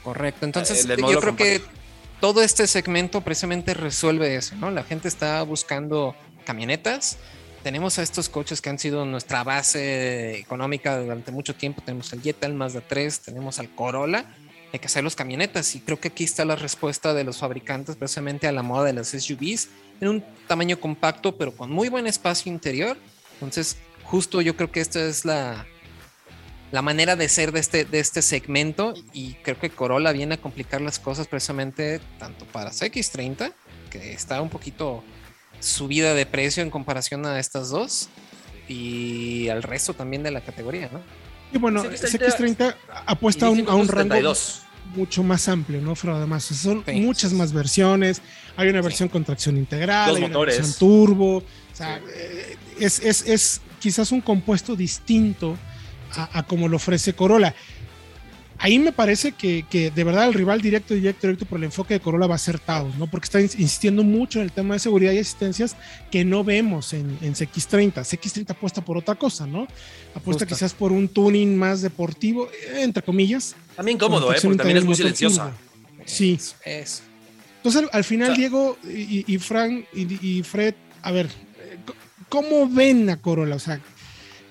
Correcto. 0.02 0.46
Entonces, 0.46 0.86
yo 0.86 1.20
creo 1.20 1.36
que 1.36 1.60
todo 2.20 2.42
este 2.42 2.66
segmento 2.66 3.20
precisamente 3.20 3.74
resuelve 3.74 4.36
eso, 4.36 4.54
¿no? 4.56 4.70
La 4.70 4.84
gente 4.84 5.08
está 5.08 5.42
buscando 5.42 6.14
camionetas. 6.44 7.18
Tenemos 7.62 7.98
a 7.98 8.02
estos 8.02 8.28
coches 8.28 8.60
que 8.60 8.70
han 8.70 8.78
sido 8.78 9.04
nuestra 9.04 9.44
base 9.44 10.38
económica 10.38 10.98
durante 10.98 11.32
mucho 11.32 11.54
tiempo. 11.54 11.82
Tenemos 11.84 12.12
el 12.12 12.22
Jetta, 12.22 12.46
el 12.46 12.54
Mazda 12.54 12.80
3, 12.80 13.20
tenemos 13.20 13.58
al 13.58 13.68
Corolla. 13.74 14.24
Hay 14.72 14.78
que 14.78 14.86
hacer 14.86 15.02
los 15.02 15.16
camionetas 15.16 15.74
y 15.74 15.80
creo 15.80 15.98
que 15.98 16.08
aquí 16.08 16.24
está 16.24 16.44
la 16.44 16.56
respuesta 16.56 17.12
de 17.12 17.24
los 17.24 17.38
fabricantes 17.38 17.96
precisamente 17.96 18.46
a 18.46 18.52
la 18.52 18.62
moda 18.62 18.84
de 18.84 18.92
las 18.92 19.08
SUVs 19.08 19.68
en 20.00 20.08
un 20.08 20.24
tamaño 20.46 20.78
compacto, 20.78 21.36
pero 21.36 21.54
con 21.54 21.70
muy 21.70 21.88
buen 21.88 22.06
espacio 22.06 22.52
interior. 22.52 22.96
Entonces, 23.34 23.78
justo 24.04 24.40
yo 24.40 24.56
creo 24.56 24.70
que 24.70 24.80
esta 24.80 25.00
es 25.00 25.24
la, 25.24 25.66
la 26.72 26.82
manera 26.82 27.16
de 27.16 27.28
ser 27.28 27.52
de 27.52 27.60
este, 27.60 27.84
de 27.84 28.00
este 28.00 28.22
segmento 28.22 28.94
y 29.12 29.34
creo 29.34 29.58
que 29.58 29.70
Corolla 29.70 30.12
viene 30.12 30.34
a 30.34 30.40
complicar 30.40 30.80
las 30.80 30.98
cosas 30.98 31.26
precisamente 31.26 32.00
tanto 32.18 32.44
para 32.46 32.70
CX30, 32.70 33.52
que 33.90 34.12
está 34.12 34.40
un 34.40 34.48
poquito 34.48 35.02
subida 35.60 36.14
de 36.14 36.26
precio 36.26 36.62
en 36.62 36.70
comparación 36.70 37.26
a 37.26 37.38
estas 37.38 37.70
dos, 37.70 38.08
y 38.68 39.48
al 39.48 39.62
resto 39.62 39.94
también 39.94 40.22
de 40.22 40.30
la 40.30 40.42
categoría, 40.42 40.88
¿no? 40.92 41.00
Y 41.52 41.58
bueno, 41.58 41.82
CX30, 41.82 42.76
apuesta 43.06 43.46
a 43.46 43.50
un, 43.50 43.68
a 43.68 43.74
un 43.74 43.88
rango 43.88 44.14
mucho 44.94 45.22
más 45.22 45.48
amplio, 45.48 45.80
¿no, 45.80 45.94
Fro? 45.94 46.16
Además, 46.16 46.44
son 46.44 46.84
muchas 46.94 47.32
más 47.32 47.52
versiones. 47.52 48.22
Hay 48.60 48.68
una 48.68 48.80
versión 48.80 49.08
con 49.08 49.24
tracción 49.24 49.56
integral, 49.56 50.16
hay 50.16 50.24
una 50.24 50.38
versión 50.38 50.72
turbo. 50.78 51.38
O 51.38 51.44
sea, 51.72 52.00
eh, 52.14 52.56
es, 52.78 53.00
es, 53.00 53.26
es, 53.26 53.60
quizás 53.78 54.12
un 54.12 54.20
compuesto 54.20 54.76
distinto 54.76 55.56
a, 56.14 56.38
a, 56.38 56.42
como 56.42 56.68
lo 56.68 56.76
ofrece 56.76 57.14
Corolla 57.14 57.54
ahí 58.60 58.78
me 58.78 58.92
parece 58.92 59.32
que, 59.32 59.64
de 59.94 60.04
verdad 60.04 60.28
el 60.28 60.34
rival 60.34 60.60
directo, 60.60 60.94
directo, 60.94 61.26
directo 61.26 61.46
por 61.46 61.58
el 61.58 61.64
enfoque 61.64 61.94
de 61.94 62.00
Corolla 62.00 62.26
va 62.26 62.34
a 62.36 62.38
ser 62.38 62.58
Taos, 62.58 62.94
¿no? 62.96 63.06
Porque 63.06 63.24
está 63.24 63.40
insistiendo 63.40 64.04
mucho 64.04 64.38
en 64.38 64.44
el 64.44 64.52
tema 64.52 64.74
de 64.74 64.80
seguridad 64.80 65.12
y 65.12 65.18
asistencias 65.18 65.76
que 66.10 66.24
no 66.24 66.44
vemos 66.44 66.92
en, 66.92 67.18
en 67.22 67.34
CX30. 67.34 67.94
CX30 67.94 68.50
apuesta 68.50 68.82
por 68.82 68.96
otra 68.96 69.14
cosa, 69.14 69.46
¿no? 69.46 69.66
Apuesta 70.14 70.46
quizás 70.46 70.74
por 70.74 70.92
un 70.92 71.08
tuning 71.08 71.56
más 71.56 71.80
deportivo, 71.80 72.48
entre 72.74 73.02
comillas. 73.02 73.56
También 73.74 73.98
cómodo, 73.98 74.32
¿eh? 74.32 74.38
Porque 74.40 74.58
también 74.58 74.76
es 74.76 74.84
muy 74.84 74.94
silenciosa. 74.94 75.52
Sí. 76.04 76.38
Es. 76.64 77.02
Entonces, 77.62 77.90
al, 77.92 78.04
final, 78.04 78.34
Diego 78.34 78.78
y, 78.84 79.24
y 79.32 79.38
Frank 79.38 79.84
y, 79.92 80.38
y 80.38 80.42
Fred, 80.42 80.74
a 81.02 81.12
ver, 81.12 81.28
¿cómo 82.30 82.66
ven 82.66 83.10
a 83.10 83.18
Corolla? 83.18 83.56
O 83.56 83.58
sea, 83.58 83.80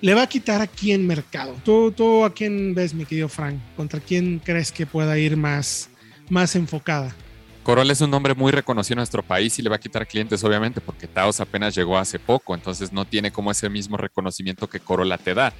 le 0.00 0.14
va 0.14 0.22
a 0.22 0.26
quitar 0.28 0.60
a 0.60 0.68
quién 0.68 1.06
mercado. 1.06 1.56
¿Tú, 1.64 1.92
tú 1.92 2.24
a 2.24 2.32
quién 2.32 2.74
ves, 2.74 2.94
mi 2.94 3.04
querido 3.04 3.28
Frank? 3.28 3.58
¿Contra 3.76 3.98
quién 3.98 4.38
crees 4.38 4.70
que 4.70 4.86
pueda 4.86 5.18
ir 5.18 5.36
más, 5.36 5.90
más 6.28 6.54
enfocada? 6.54 7.14
Corolla 7.62 7.92
es 7.92 8.00
un 8.00 8.10
nombre 8.10 8.34
muy 8.34 8.52
reconocido 8.52 8.94
en 8.94 8.98
nuestro 8.98 9.22
país 9.22 9.58
y 9.58 9.62
le 9.62 9.68
va 9.68 9.76
a 9.76 9.80
quitar 9.80 10.06
clientes, 10.06 10.42
obviamente, 10.44 10.80
porque 10.80 11.06
Taos 11.06 11.40
apenas 11.40 11.74
llegó 11.74 11.98
hace 11.98 12.18
poco, 12.18 12.54
entonces 12.54 12.92
no 12.92 13.04
tiene 13.04 13.30
como 13.30 13.50
ese 13.50 13.68
mismo 13.68 13.96
reconocimiento 13.96 14.68
que 14.68 14.80
Corolla 14.80 15.18
te 15.18 15.34
da. 15.34 15.52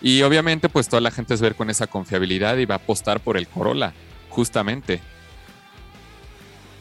Y 0.00 0.22
obviamente, 0.22 0.68
pues 0.68 0.88
toda 0.88 1.00
la 1.00 1.10
gente 1.10 1.34
es 1.34 1.40
ver 1.40 1.56
con 1.56 1.70
esa 1.70 1.88
confiabilidad 1.88 2.56
y 2.58 2.66
va 2.66 2.76
a 2.76 2.78
apostar 2.78 3.18
por 3.20 3.36
el 3.36 3.48
Corolla, 3.48 3.92
justamente. 4.28 5.00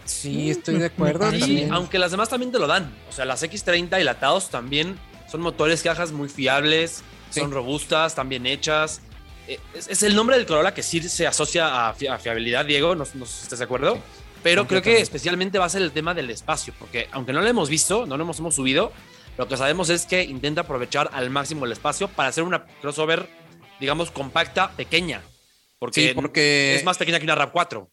Sí, 0.08 0.49
estoy 0.49 0.80
de 0.80 0.86
acuerdo. 0.86 1.30
aunque 1.72 1.99
las 1.99 2.12
demás 2.12 2.30
también 2.30 2.51
te 2.51 2.60
lo 2.60 2.68
dan. 2.68 2.93
O 3.10 3.12
sea, 3.12 3.26
las 3.26 3.43
X30 3.43 3.99
y 3.99 4.03
la 4.03 4.20
Taos 4.20 4.49
también 4.49 4.97
son 5.30 5.41
motores 5.41 5.84
cajas 5.84 6.12
muy 6.12 6.30
fiables, 6.30 7.03
son 7.30 7.51
robustas, 7.51 8.14
están 8.14 8.30
bien 8.30 8.45
hechas. 8.45 9.01
eh, 9.47 9.60
es, 9.74 10.03
el 10.03 10.16
nombre 10.16 10.38
del 10.38 10.45
Corolla 10.45 10.74
que 10.74 10.84
sí 10.84 11.01
se 11.01 11.28
asocia 11.28 11.89
a, 11.89 11.93
fiabilidad, 11.93 12.66
Diego, 12.66 12.95
no, 12.95 13.05
no 13.14 13.26
sé 13.26 13.34
si 13.34 13.43
estás 13.43 13.60
de 13.60 13.66
acuerdo. 13.66 13.99
Pero 14.43 14.68
creo 14.68 14.82
que 14.82 15.01
especialmente 15.01 15.60
va 15.60 15.66
a 15.66 15.70
ser 15.70 15.82
el 15.82 15.91
tema 15.91 16.14
del 16.14 16.30
espacio, 16.30 16.74
porque 16.80 17.10
aunque 17.12 17.34
no 17.34 17.41
lo 17.41 17.47
hemos 17.47 17.70
visto, 17.70 18.05
no 18.05 18.18
lo 18.18 18.24
hemos, 18.24 18.39
hemos 18.39 18.55
subido, 18.55 18.93
lo 19.38 19.47
que 19.47 19.58
sabemos 19.58 19.89
es 19.89 20.05
que 20.05 20.24
intenta 20.24 20.62
aprovechar 20.62 21.10
al 21.14 21.30
máximo 21.30 21.66
el 21.66 21.72
espacio 21.72 22.08
para 22.08 22.30
hacer 22.30 22.43
una 22.43 22.66
crossover, 22.82 23.28
digamos, 23.80 24.12
compacta, 24.12 24.72
pequeña. 24.72 25.22
Porque, 25.80 26.14
porque 26.16 26.76
es 26.76 26.84
más 26.84 26.97
pequeña 26.97 27.20
que 27.20 27.26
una 27.26 27.36
RAV4. 27.36 27.88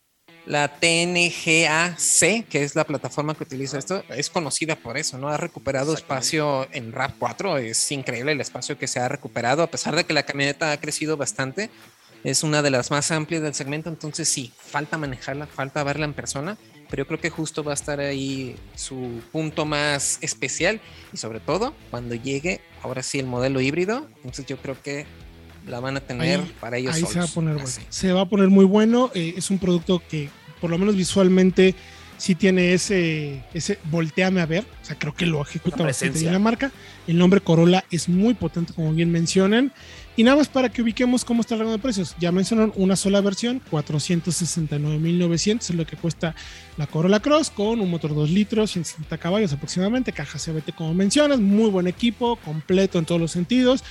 La 0.46 0.68
TNGAC, 0.68 2.46
que 2.48 2.64
es 2.64 2.74
la 2.74 2.84
plataforma 2.84 3.34
que 3.34 3.44
utiliza 3.44 3.78
esto, 3.78 4.04
es 4.10 4.28
conocida 4.28 4.76
por 4.76 4.98
eso, 4.98 5.16
¿no? 5.16 5.28
Ha 5.28 5.38
recuperado 5.38 5.94
espacio 5.94 6.68
en 6.72 6.92
RAV4, 6.92 7.60
es 7.60 7.90
increíble 7.92 8.32
el 8.32 8.40
espacio 8.42 8.76
que 8.76 8.86
se 8.86 9.00
ha 9.00 9.08
recuperado, 9.08 9.62
a 9.62 9.70
pesar 9.70 9.96
de 9.96 10.04
que 10.04 10.12
la 10.12 10.24
camioneta 10.24 10.70
ha 10.70 10.80
crecido 10.80 11.16
bastante, 11.16 11.70
es 12.24 12.42
una 12.42 12.60
de 12.60 12.70
las 12.70 12.90
más 12.90 13.10
amplias 13.10 13.42
del 13.42 13.54
segmento, 13.54 13.88
entonces 13.88 14.28
sí, 14.28 14.52
falta 14.56 14.98
manejarla, 14.98 15.46
falta 15.46 15.82
verla 15.82 16.04
en 16.04 16.12
persona, 16.12 16.58
pero 16.90 17.04
yo 17.04 17.06
creo 17.06 17.20
que 17.20 17.30
justo 17.30 17.64
va 17.64 17.72
a 17.72 17.74
estar 17.74 18.00
ahí 18.00 18.54
su 18.74 19.22
punto 19.32 19.64
más 19.64 20.18
especial 20.20 20.80
y 21.12 21.16
sobre 21.16 21.40
todo 21.40 21.74
cuando 21.90 22.14
llegue 22.14 22.60
ahora 22.82 23.02
sí 23.02 23.18
el 23.18 23.26
modelo 23.26 23.62
híbrido, 23.62 24.08
entonces 24.16 24.44
yo 24.44 24.58
creo 24.58 24.80
que 24.82 25.06
la 25.66 25.80
van 25.80 25.96
a 25.96 26.00
tener 26.00 26.40
para 26.60 26.78
ellos. 26.78 26.94
Ahí 26.94 27.04
se 27.04 27.18
va 27.18 27.24
a 27.24 27.28
poner 27.28 27.54
bueno. 27.54 27.68
Se 27.88 28.12
va 28.12 28.20
a 28.22 28.28
poner 28.28 28.48
muy 28.48 28.64
bueno. 28.64 29.10
Eh, 29.14 29.34
es 29.36 29.50
un 29.50 29.58
producto 29.58 30.02
que, 30.08 30.28
por 30.60 30.70
lo 30.70 30.78
menos 30.78 30.96
visualmente, 30.96 31.74
sí 32.16 32.34
tiene 32.34 32.72
ese, 32.74 33.44
ese 33.54 33.78
volteame 33.90 34.40
a 34.40 34.46
ver. 34.46 34.64
O 34.82 34.84
sea, 34.84 34.98
creo 34.98 35.14
que 35.14 35.26
lo 35.26 35.42
ejecuta 35.42 35.84
bastante 35.84 36.20
bien 36.20 36.32
la 36.32 36.38
marca. 36.38 36.70
El 37.06 37.18
nombre 37.18 37.40
Corolla 37.40 37.84
es 37.90 38.08
muy 38.08 38.34
potente, 38.34 38.72
como 38.72 38.92
bien 38.92 39.10
mencionan. 39.10 39.72
Y 40.16 40.22
nada 40.22 40.36
más 40.36 40.48
para 40.48 40.68
que 40.68 40.80
ubiquemos 40.80 41.24
cómo 41.24 41.40
está 41.40 41.54
el 41.54 41.60
rango 41.60 41.72
de 41.72 41.78
precios. 41.78 42.14
Ya 42.20 42.30
mencionaron 42.30 42.72
una 42.76 42.94
sola 42.94 43.20
versión, 43.20 43.60
469.900 43.70 45.60
es 45.60 45.74
lo 45.74 45.84
que 45.86 45.96
cuesta 45.96 46.36
la 46.76 46.86
Corolla 46.86 47.18
Cross 47.18 47.50
con 47.50 47.80
un 47.80 47.90
motor 47.90 48.14
2 48.14 48.30
litros, 48.30 48.70
160 48.70 49.18
caballos 49.18 49.52
aproximadamente, 49.52 50.12
caja 50.12 50.38
CBT 50.38 50.72
como 50.76 50.94
mencionas, 50.94 51.40
muy 51.40 51.68
buen 51.68 51.88
equipo, 51.88 52.36
completo 52.36 53.00
en 53.00 53.06
todos 53.06 53.20
los 53.20 53.32
sentidos. 53.32 53.82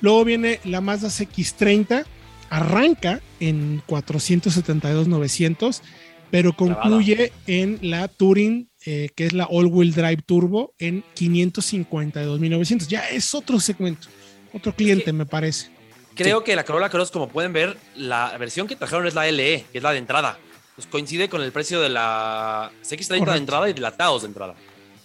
Luego 0.00 0.24
viene 0.24 0.60
la 0.64 0.80
Mazda 0.80 1.08
CX30, 1.08 2.04
arranca 2.50 3.20
en 3.40 3.82
472,900, 3.86 5.82
pero 6.30 6.52
concluye 6.54 7.32
en 7.46 7.78
la 7.82 8.08
Touring, 8.08 8.68
eh, 8.86 9.08
que 9.14 9.26
es 9.26 9.32
la 9.32 9.46
All-Wheel 9.46 9.94
Drive 9.94 10.22
Turbo, 10.26 10.74
en 10.78 11.04
552,900. 11.14 12.88
Ya 12.88 13.08
es 13.08 13.34
otro 13.34 13.58
segmento, 13.60 14.08
otro 14.52 14.74
cliente, 14.74 15.12
me 15.12 15.26
parece. 15.26 15.70
Creo 16.14 16.42
que 16.42 16.56
la 16.56 16.64
Corolla 16.64 16.88
Cross, 16.88 17.10
como 17.10 17.28
pueden 17.28 17.52
ver, 17.52 17.76
la 17.94 18.36
versión 18.38 18.66
que 18.66 18.76
trajeron 18.76 19.06
es 19.06 19.14
la 19.14 19.30
LE, 19.30 19.64
que 19.70 19.78
es 19.78 19.84
la 19.84 19.92
de 19.92 19.98
entrada. 19.98 20.38
Pues 20.74 20.86
coincide 20.86 21.28
con 21.28 21.42
el 21.42 21.52
precio 21.52 21.80
de 21.80 21.88
la 21.88 22.70
CX30 22.82 23.32
de 23.32 23.38
entrada 23.38 23.70
y 23.70 23.72
de 23.72 23.80
la 23.80 23.92
Taos 23.92 24.22
de 24.22 24.28
entrada. 24.28 24.54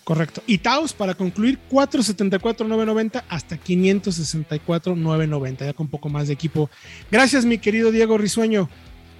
Correcto. 0.04 0.44
Y 0.46 0.58
Taos, 0.58 0.92
para 0.94 1.14
concluir, 1.14 1.58
474,990 1.70 3.24
hasta 3.30 3.56
564,990, 3.58 5.66
ya 5.66 5.74
con 5.74 5.86
un 5.86 5.92
poco 5.92 6.10
más 6.10 6.28
de 6.28 6.34
equipo. 6.34 6.70
Gracias, 7.10 7.46
mi 7.46 7.58
querido 7.58 7.90
Diego 7.92 8.18
Risueño. 8.18 8.70